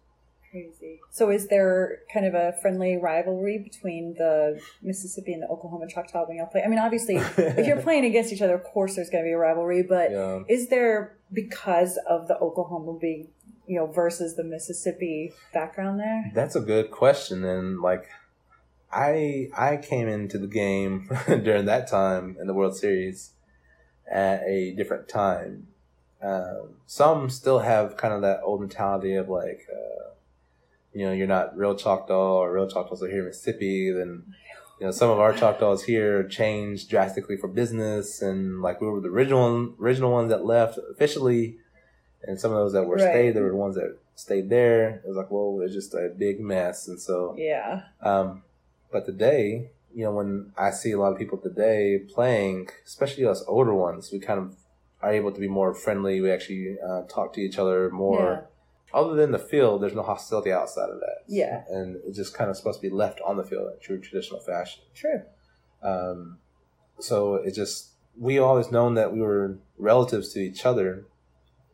[0.52, 1.02] Crazy.
[1.12, 6.26] So is there kind of a friendly rivalry between the Mississippi and the Oklahoma Choctaw
[6.26, 6.64] when y'all play?
[6.64, 9.34] I mean, obviously, if you're playing against each other, of course there's going to be
[9.34, 10.44] a rivalry, but yeah.
[10.48, 13.28] is there because of the Oklahoma being,
[13.68, 16.32] you know, versus the Mississippi background there?
[16.34, 18.08] That's a good question, and like,
[18.96, 23.32] I I came into the game during that time in the World Series
[24.10, 25.68] at a different time.
[26.22, 30.10] Um, some still have kind of that old mentality of like, uh,
[30.94, 33.92] you know, you're not real Choctaw or real Choctaws are here in Mississippi.
[33.92, 34.24] Then,
[34.80, 39.02] you know, some of our Choctaws here changed drastically for business, and like we were
[39.02, 41.58] the original original ones that left officially,
[42.24, 43.10] and some of those that were Right.
[43.12, 45.02] stayed, they were the ones that stayed there.
[45.04, 47.84] It was like, well, it's just a big mess, and so Yeah.
[48.02, 48.44] um,
[48.96, 53.44] but today, you know, when I see a lot of people today playing, especially us
[53.46, 54.56] older ones, we kind of
[55.02, 56.22] are able to be more friendly.
[56.22, 58.48] We actually uh, talk to each other more.
[58.94, 61.26] Other than the field, there's no hostility outside of that.
[61.28, 61.64] Yeah.
[61.68, 64.40] And it's just kind of supposed to be left on the field in true traditional
[64.40, 64.84] fashion.
[64.94, 65.24] True.
[65.84, 66.38] Um,
[66.98, 71.04] so it just, we always known that we were relatives to each other.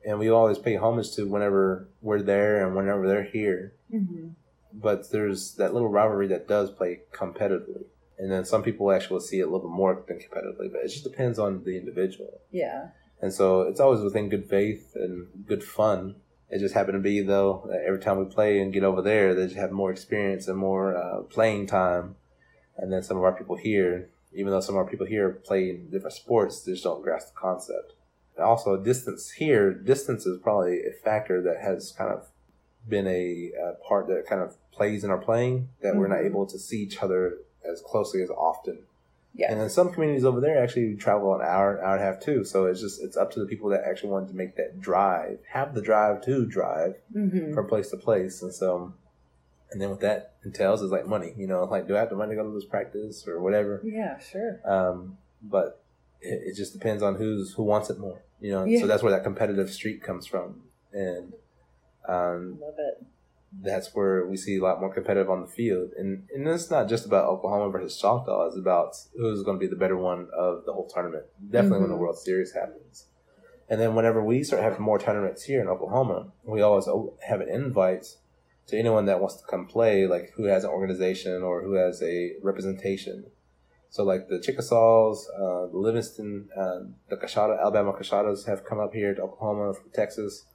[0.04, 4.30] And we always pay homage to whenever we're there and whenever they're here hmm
[4.74, 7.86] but there's that little rivalry that does play competitively.
[8.18, 10.82] And then some people actually will see it a little bit more than competitively, but
[10.84, 12.42] it just depends on the individual.
[12.52, 12.90] Yeah.
[13.22, 16.16] And so it's always within good faith and good fun.
[16.50, 19.34] It just happened to be, though, that every time we play and get over there,
[19.34, 22.16] they just have more experience and more uh, playing time.
[22.78, 25.70] And then some of our people here, even though some of our people here play
[25.70, 27.94] in different sports, they just don't grasp the concept.
[28.36, 32.28] And also, distance here, distance is probably a factor that has kind of
[32.88, 36.26] been a, uh part that kind of plays in our playing that we're not Mhm.
[36.26, 38.84] able to see each other as closely as often.
[39.34, 39.52] Yeah.
[39.52, 42.44] And then some communities over there actually travel an hour, hour and a half too.
[42.44, 45.40] So it's just it's up to the people that actually want to make that drive,
[45.50, 48.42] have the drive to drive hmm from place to place.
[48.42, 48.94] And so,
[49.72, 51.34] and then what that entails is like money.
[51.38, 53.80] You know, like do I have the money to go to this practice or whatever?
[53.86, 54.18] Yeah.
[54.20, 54.60] Sure.
[54.66, 55.82] Um, but
[56.20, 58.22] it, it just depends on who's who wants it more.
[58.42, 58.82] You know, Yeah.
[58.82, 61.34] so that's where that competitive streak comes from, and
[62.08, 63.06] um, Love it.
[63.62, 65.92] that's where we see a lot more competitive on the field.
[65.98, 69.68] And and it's not just about Oklahoma versus Choctaw; it's about who's going to be
[69.70, 71.26] the better one of the whole tournament.
[71.50, 72.00] Definitely when the Mhm.
[72.00, 73.08] World Series happens.
[73.70, 76.88] And then whenever we start having more tournaments here in Oklahoma, we always
[77.22, 78.18] have an invite
[78.68, 82.02] to anyone that wants to come play, like who has an organization or who has
[82.04, 83.26] a representation.
[83.90, 86.80] So like the Chickasaws, uh, the Livingston, uh,
[87.10, 90.46] the Coushatta, Alabama Coushattas have come up here to Oklahoma from Texas.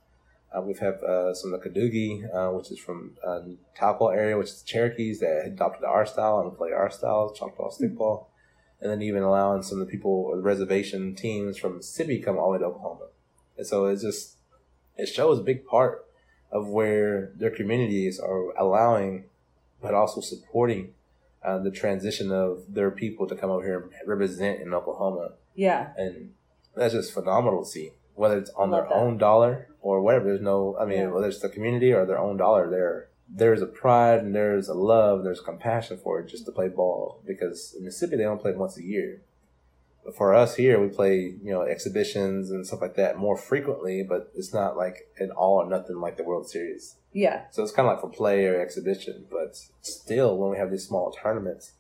[0.55, 3.41] Uh, we've had uh, some of the uh, which is from uh,
[3.79, 7.71] Tahlequah area, which is the Cherokees that adopted our style and play our style, Choctaw
[7.71, 8.27] stickball.
[8.81, 12.39] And then even allowing some of the people or the reservation teams from Mississippi come
[12.39, 13.07] all the way to Oklahoma.
[13.57, 14.37] And so it's just,
[14.97, 16.05] it shows a big part
[16.53, 19.25] of where their communities are allowing,
[19.81, 20.93] but also supporting
[21.43, 25.93] uh, the transition of their people to come over here and represent in Oklahoma Yeah.
[25.97, 26.33] and
[26.75, 27.93] that's just phenomenal to see.
[28.17, 28.93] Whether it's on their that.
[28.93, 30.77] own dollar or whatever, there's no.
[30.81, 31.07] I mean, Yeah.
[31.09, 34.75] whether it's the community or their own dollar, there there's a pride and there's a
[34.75, 37.21] love, there's compassion for it just to play ball.
[37.27, 39.21] Because in Mississippi, they don't play once a year.
[40.05, 44.03] But for us here, we play you know exhibitions and stuff like that more frequently.
[44.03, 46.97] But it's not like an all or nothing like the World Series.
[47.13, 47.43] Yeah.
[47.51, 50.87] So it's kind of like for play or exhibition, but still, when we have these
[50.87, 51.73] small tournaments,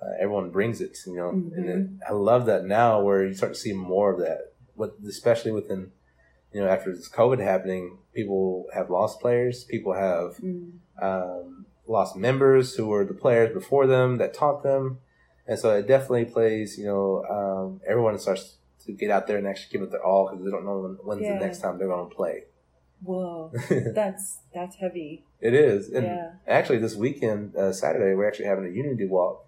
[0.00, 0.96] uh, everyone brings it.
[1.06, 1.68] You know, and Mhm.
[1.68, 4.52] it, I love that now where you start to see more of that.
[4.76, 5.92] With especially within,
[6.52, 9.64] you know, after this COVID happening, people have lost players.
[9.64, 10.72] People have Mm.
[11.02, 14.98] um, lost members who were the players before them that taught them,
[15.46, 16.78] and so it definitely plays.
[16.78, 18.56] You know, um, everyone starts
[18.86, 20.92] to get out there and actually give it their all because they don't know when,
[21.04, 21.38] when's Yeah.
[21.38, 22.44] the next time they're going to play.
[23.02, 23.50] Whoa.
[23.94, 25.24] That's that's heavy.
[25.40, 25.90] It is.
[25.90, 26.32] And Yeah.
[26.48, 29.44] actually, this weekend, uh, Saturday, we're actually having a Unity Walk.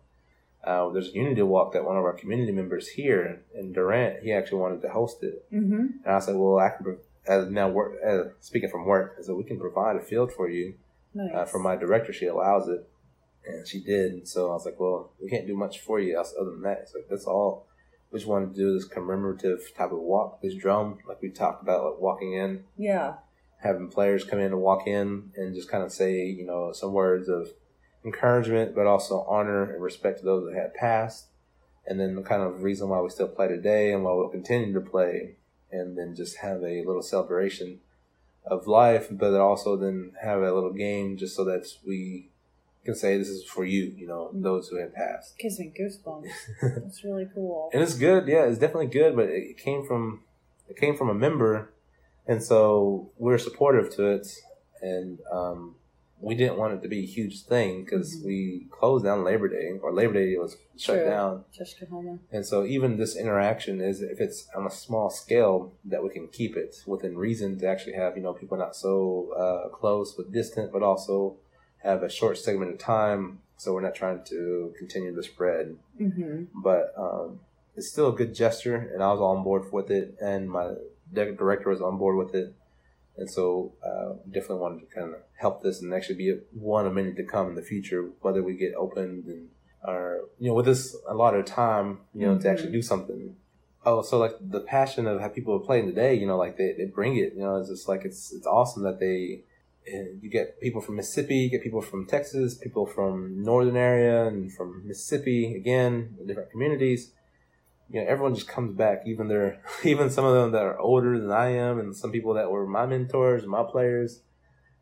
[0.66, 4.32] Uh, there's a Unity Walk that one of our community members here in Durant, he
[4.32, 5.46] actually wanted to host it.
[5.52, 5.86] Mm-hmm.
[6.04, 9.36] And I said, well, I can, as now work, uh, speaking from work, I said,
[9.36, 10.74] we can provide a field for you.
[11.14, 11.34] Nice.
[11.34, 12.12] uh, from my director.
[12.12, 12.86] She allows it,
[13.46, 14.12] and she did.
[14.12, 16.62] And so I was like, well, we can't do much for you else other than
[16.62, 16.80] that.
[16.82, 17.66] It's like that's all.
[18.10, 21.62] We just wanted to do this commemorative type of walk, this drum, like we talked
[21.62, 23.14] about, like walking in, yeah.
[23.62, 26.92] having players come in and walk in and just kind of say, you know, some
[26.92, 27.48] words of
[28.06, 31.26] encouragement, but also honor and respect to those that had passed.
[31.86, 34.72] And then the kind of reason why we still play today and why we'll continue
[34.72, 35.36] to play.
[35.70, 37.80] And then just have a little celebration
[38.46, 42.30] of life, but also then have a little game just so that we
[42.84, 45.36] can say this is for you, you know, those who have passed.
[45.38, 46.30] Gives me goosebumps.
[46.62, 47.68] That's really cool.
[47.74, 50.22] And it's good, yeah, it's definitely good, but it came from
[50.68, 51.72] it came from a member,
[52.26, 54.28] and so we're supportive to it,
[54.82, 55.76] and um,
[56.20, 58.24] we didn't want it to be a huge thing because Mhm.
[58.24, 61.04] we closed down Labor Day, or Labor Day was shut True.
[61.04, 62.18] down, Tushkahoma.
[62.32, 66.26] and so even this interaction is if it's on a small scale that we can
[66.28, 70.32] keep it within reason to actually have you know people not so uh, close but
[70.32, 71.36] distant, but also
[71.82, 76.44] have a short segment of time, so we're not trying to continue the spread Mm-hmm.
[76.62, 77.40] but um,
[77.76, 80.74] it's still a good gesture, and I was on board with it, and my
[81.12, 82.54] di- director was on board with it,
[83.18, 86.94] and so uh, definitely wanted to kind of help this and actually be one of
[86.94, 89.48] many to come in the future, whether we get opened and
[89.84, 92.76] or you know with this a lot of time, you know, to actually mm-hmm.
[92.76, 93.36] do something.
[93.84, 96.74] Oh, so like the passion of how people are playing today, you know, like they,
[96.76, 99.42] they bring it, you know, it's just like it's it's awesome that they
[99.86, 104.26] eh, you get people from Mississippi, you get people from Texas, people from northern area,
[104.26, 107.12] and from Mississippi again, different communities.
[107.88, 109.02] You know, everyone just comes back.
[109.06, 112.34] Even their, even some of them that are older than I am, and some people
[112.34, 114.22] that were my mentors my players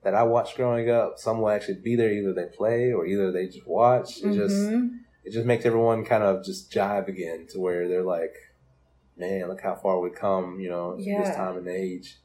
[0.04, 1.18] that I watched growing up.
[1.18, 2.12] Some will actually be there.
[2.12, 4.18] Either they play or either they just watch.
[4.22, 4.98] It just Mhm.
[5.24, 8.34] it just makes everyone kind of just jive again to where they're like,
[9.16, 10.60] man, look how far we've come.
[10.60, 11.22] You know, Yeah.
[11.24, 12.18] this time and age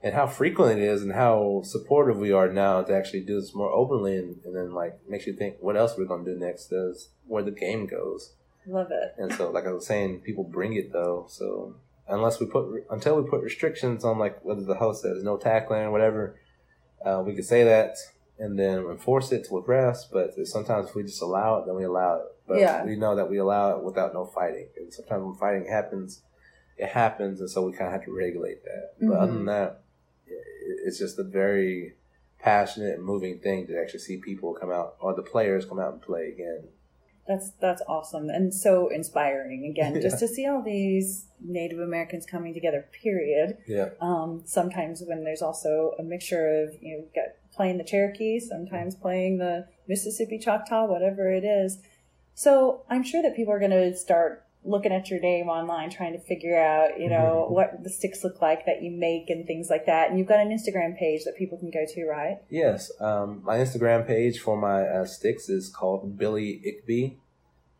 [0.00, 3.52] and how frequent it is and how supportive we are now to actually do this
[3.54, 6.38] more openly and, and then like makes you think what else we're going to do
[6.38, 8.34] next is where the game goes
[8.64, 9.14] Love it.
[9.20, 11.74] and so like i was saying people bring it though so
[12.06, 15.82] unless we put until we put restrictions on like whether the host says no tackling
[15.82, 16.36] or whatever
[17.04, 17.96] uh, we could say that
[18.38, 21.84] and then enforce it with refs but sometimes if we just allow it then we
[21.84, 22.84] allow it but Yeah.
[22.84, 26.22] we know that we allow it without no fighting and sometimes when fighting happens
[26.76, 29.46] it happens and so we kind of have to regulate that but other than Mhm.
[29.46, 29.80] that
[30.86, 31.94] it's just a very
[32.38, 35.92] passionate and moving thing to actually see people come out or the players come out
[35.92, 36.68] and play again
[37.28, 39.66] That's that's awesome and so inspiring.
[39.70, 40.00] Again, Yeah.
[40.00, 42.86] just to see all these Native Americans coming together.
[43.02, 43.58] Period.
[43.68, 48.40] yeah Um, sometimes when there's also a mixture of you know got playing the Cherokee,
[48.40, 51.78] sometimes playing the Mississippi Choctaw, whatever it is.
[52.34, 56.12] So I'm sure that people are going to start looking at your name online, trying
[56.12, 57.50] to figure out you know Mhm.
[57.50, 60.10] what the sticks look like that you make and things like that.
[60.10, 62.38] And you've got an Instagram page that people can go to, right?
[62.50, 67.16] Yes, um, my Instagram page for my uh, sticks is called Billy Ikbi.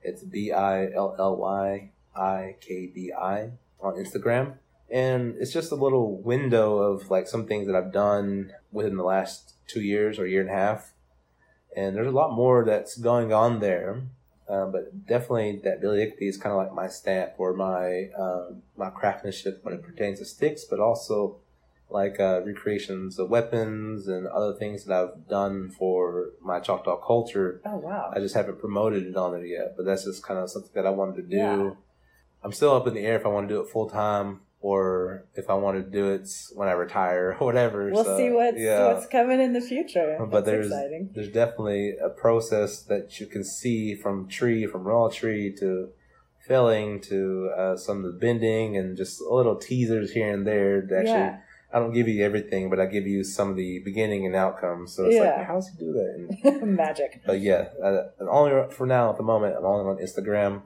[0.02, 3.50] It's B I L L Y I K B I
[3.80, 4.54] on Instagram,
[4.90, 9.04] and it's just a little window of like some things that I've done within the
[9.04, 10.94] last two years or year and a half,
[11.76, 14.02] and there's a lot more that's going on there.
[14.48, 18.62] Uh, but definitely, that Billy Ikbi is kind of like my stamp or my um,
[18.76, 21.36] my craftsmanship when it pertains to sticks, but also
[21.90, 27.60] like uh, recreations of weapons and other things that I've done for my Choctaw culture.
[27.66, 28.10] Oh wow!
[28.14, 30.86] I just haven't promoted it on there yet, but that's just kind of something that
[30.86, 31.36] I wanted to do.
[31.36, 31.70] Yeah.
[32.42, 35.24] I'm still up in the air if I want to do it full time or
[35.34, 37.90] if I want to do it when I retire or whatever.
[37.92, 38.92] We'll So, see what's yeah.
[38.92, 40.16] what's coming in the future.
[40.18, 41.10] But That's there's exciting.
[41.14, 45.90] there's definitely a process that you can see from tree, from raw tree to
[46.46, 50.80] felling to uh, some of the bending and just little teasers here and there.
[50.82, 51.38] To actually, Yeah.
[51.72, 54.94] I don't give you everything, but I give you some of the beginning and outcomes.
[54.94, 55.36] So it's Yeah.
[55.36, 56.52] like, how's he do that?
[56.62, 57.20] And, Magic.
[57.26, 60.62] but yeah, uh, and only for now at the moment, I'm only on Instagram,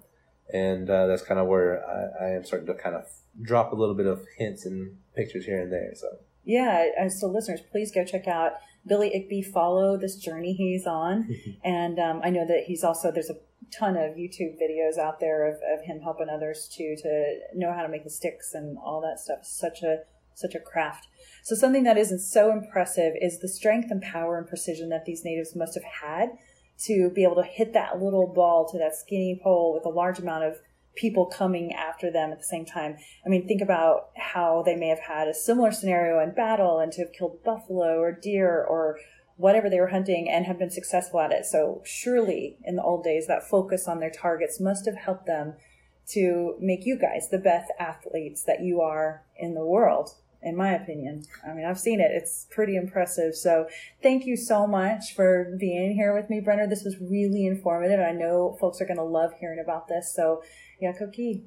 [0.53, 3.05] and uh, that's kind of where I, I am starting to kind of
[3.41, 5.93] drop a little bit of hints and pictures here and there.
[5.95, 6.07] So
[6.45, 8.53] Yeah, so listeners, please go check out
[8.87, 9.45] Billy Ikbi.
[9.45, 11.29] Follow this journey he's on,
[11.65, 13.37] and um, I know that he's also there's a
[13.73, 17.83] ton of YouTube videos out there of, of him helping others too to know how
[17.83, 19.39] to make the sticks and all that stuff.
[19.43, 20.01] Such a
[20.35, 21.09] such a craft.
[21.45, 25.25] So something that isn't so impressive is the strength and power and precision that these
[25.25, 26.31] natives must have had
[26.87, 30.19] to be able to hit that little ball to that skinny pole with a large
[30.19, 30.61] amount of
[30.95, 32.97] people coming after them at the same time.
[33.25, 36.93] I mean, think about how they may have had a similar scenario in battle and
[36.93, 38.99] to have killed buffalo or deer or
[39.37, 41.47] whatever they were hunting and have been successful at it.
[41.47, 45.55] So surely in the old days, that focus on their targets must have helped them
[46.09, 50.11] to make you guys the best athletes that you are in the world.
[50.43, 51.25] In my opinion.
[51.47, 52.11] I mean, I've seen it.
[52.11, 53.37] It's pretty impressive.
[53.37, 53.67] So
[54.03, 56.67] thank you so much for being here with me, Brenner.
[56.67, 58.01] This was really informative.
[58.01, 60.13] I know folks are going to love hearing about this.
[60.13, 60.43] So,
[60.83, 61.43] Yakoke.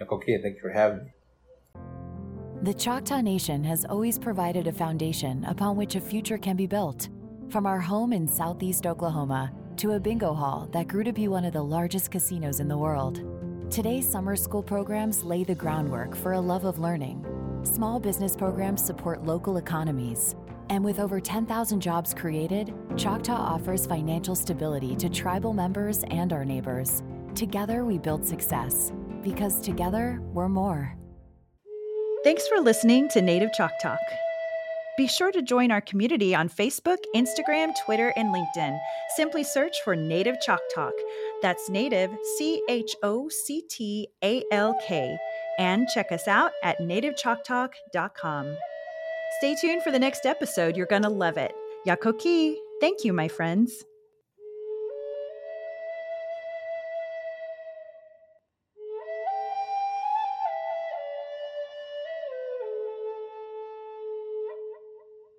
[0.00, 1.10] Yakoke, thank you for having me.
[2.62, 7.08] The Choctaw Nation has always provided a foundation upon which a future can be built.
[7.50, 11.44] From our home in southeast Oklahoma to a bingo hall that grew to be one
[11.44, 13.22] of the largest casinos in the world.
[13.70, 17.24] Today's summer school programs lay the groundwork for a love of learning.
[17.64, 20.36] Small business programs support local economies.
[20.68, 26.44] And with over 10,000 jobs created, Choctaw offers financial stability to tribal members and our
[26.44, 27.02] neighbors.
[27.34, 28.92] Together, we build success
[29.22, 30.94] because together, we're more.
[32.22, 33.96] Thanks for listening to Native ChocTalk.
[34.96, 38.78] Be sure to join our community on Facebook, Instagram, Twitter, and LinkedIn.
[39.16, 40.92] Simply search for Native Chalk Talk.
[41.42, 45.18] That's Native, C H O C T A L K.
[45.58, 48.56] And check us out at nativechoctalk.com.
[49.38, 50.76] Stay tuned for the next episode.
[50.76, 51.54] You're going to love it.
[51.86, 52.56] Yakoke.
[52.80, 53.84] Thank you, my friends.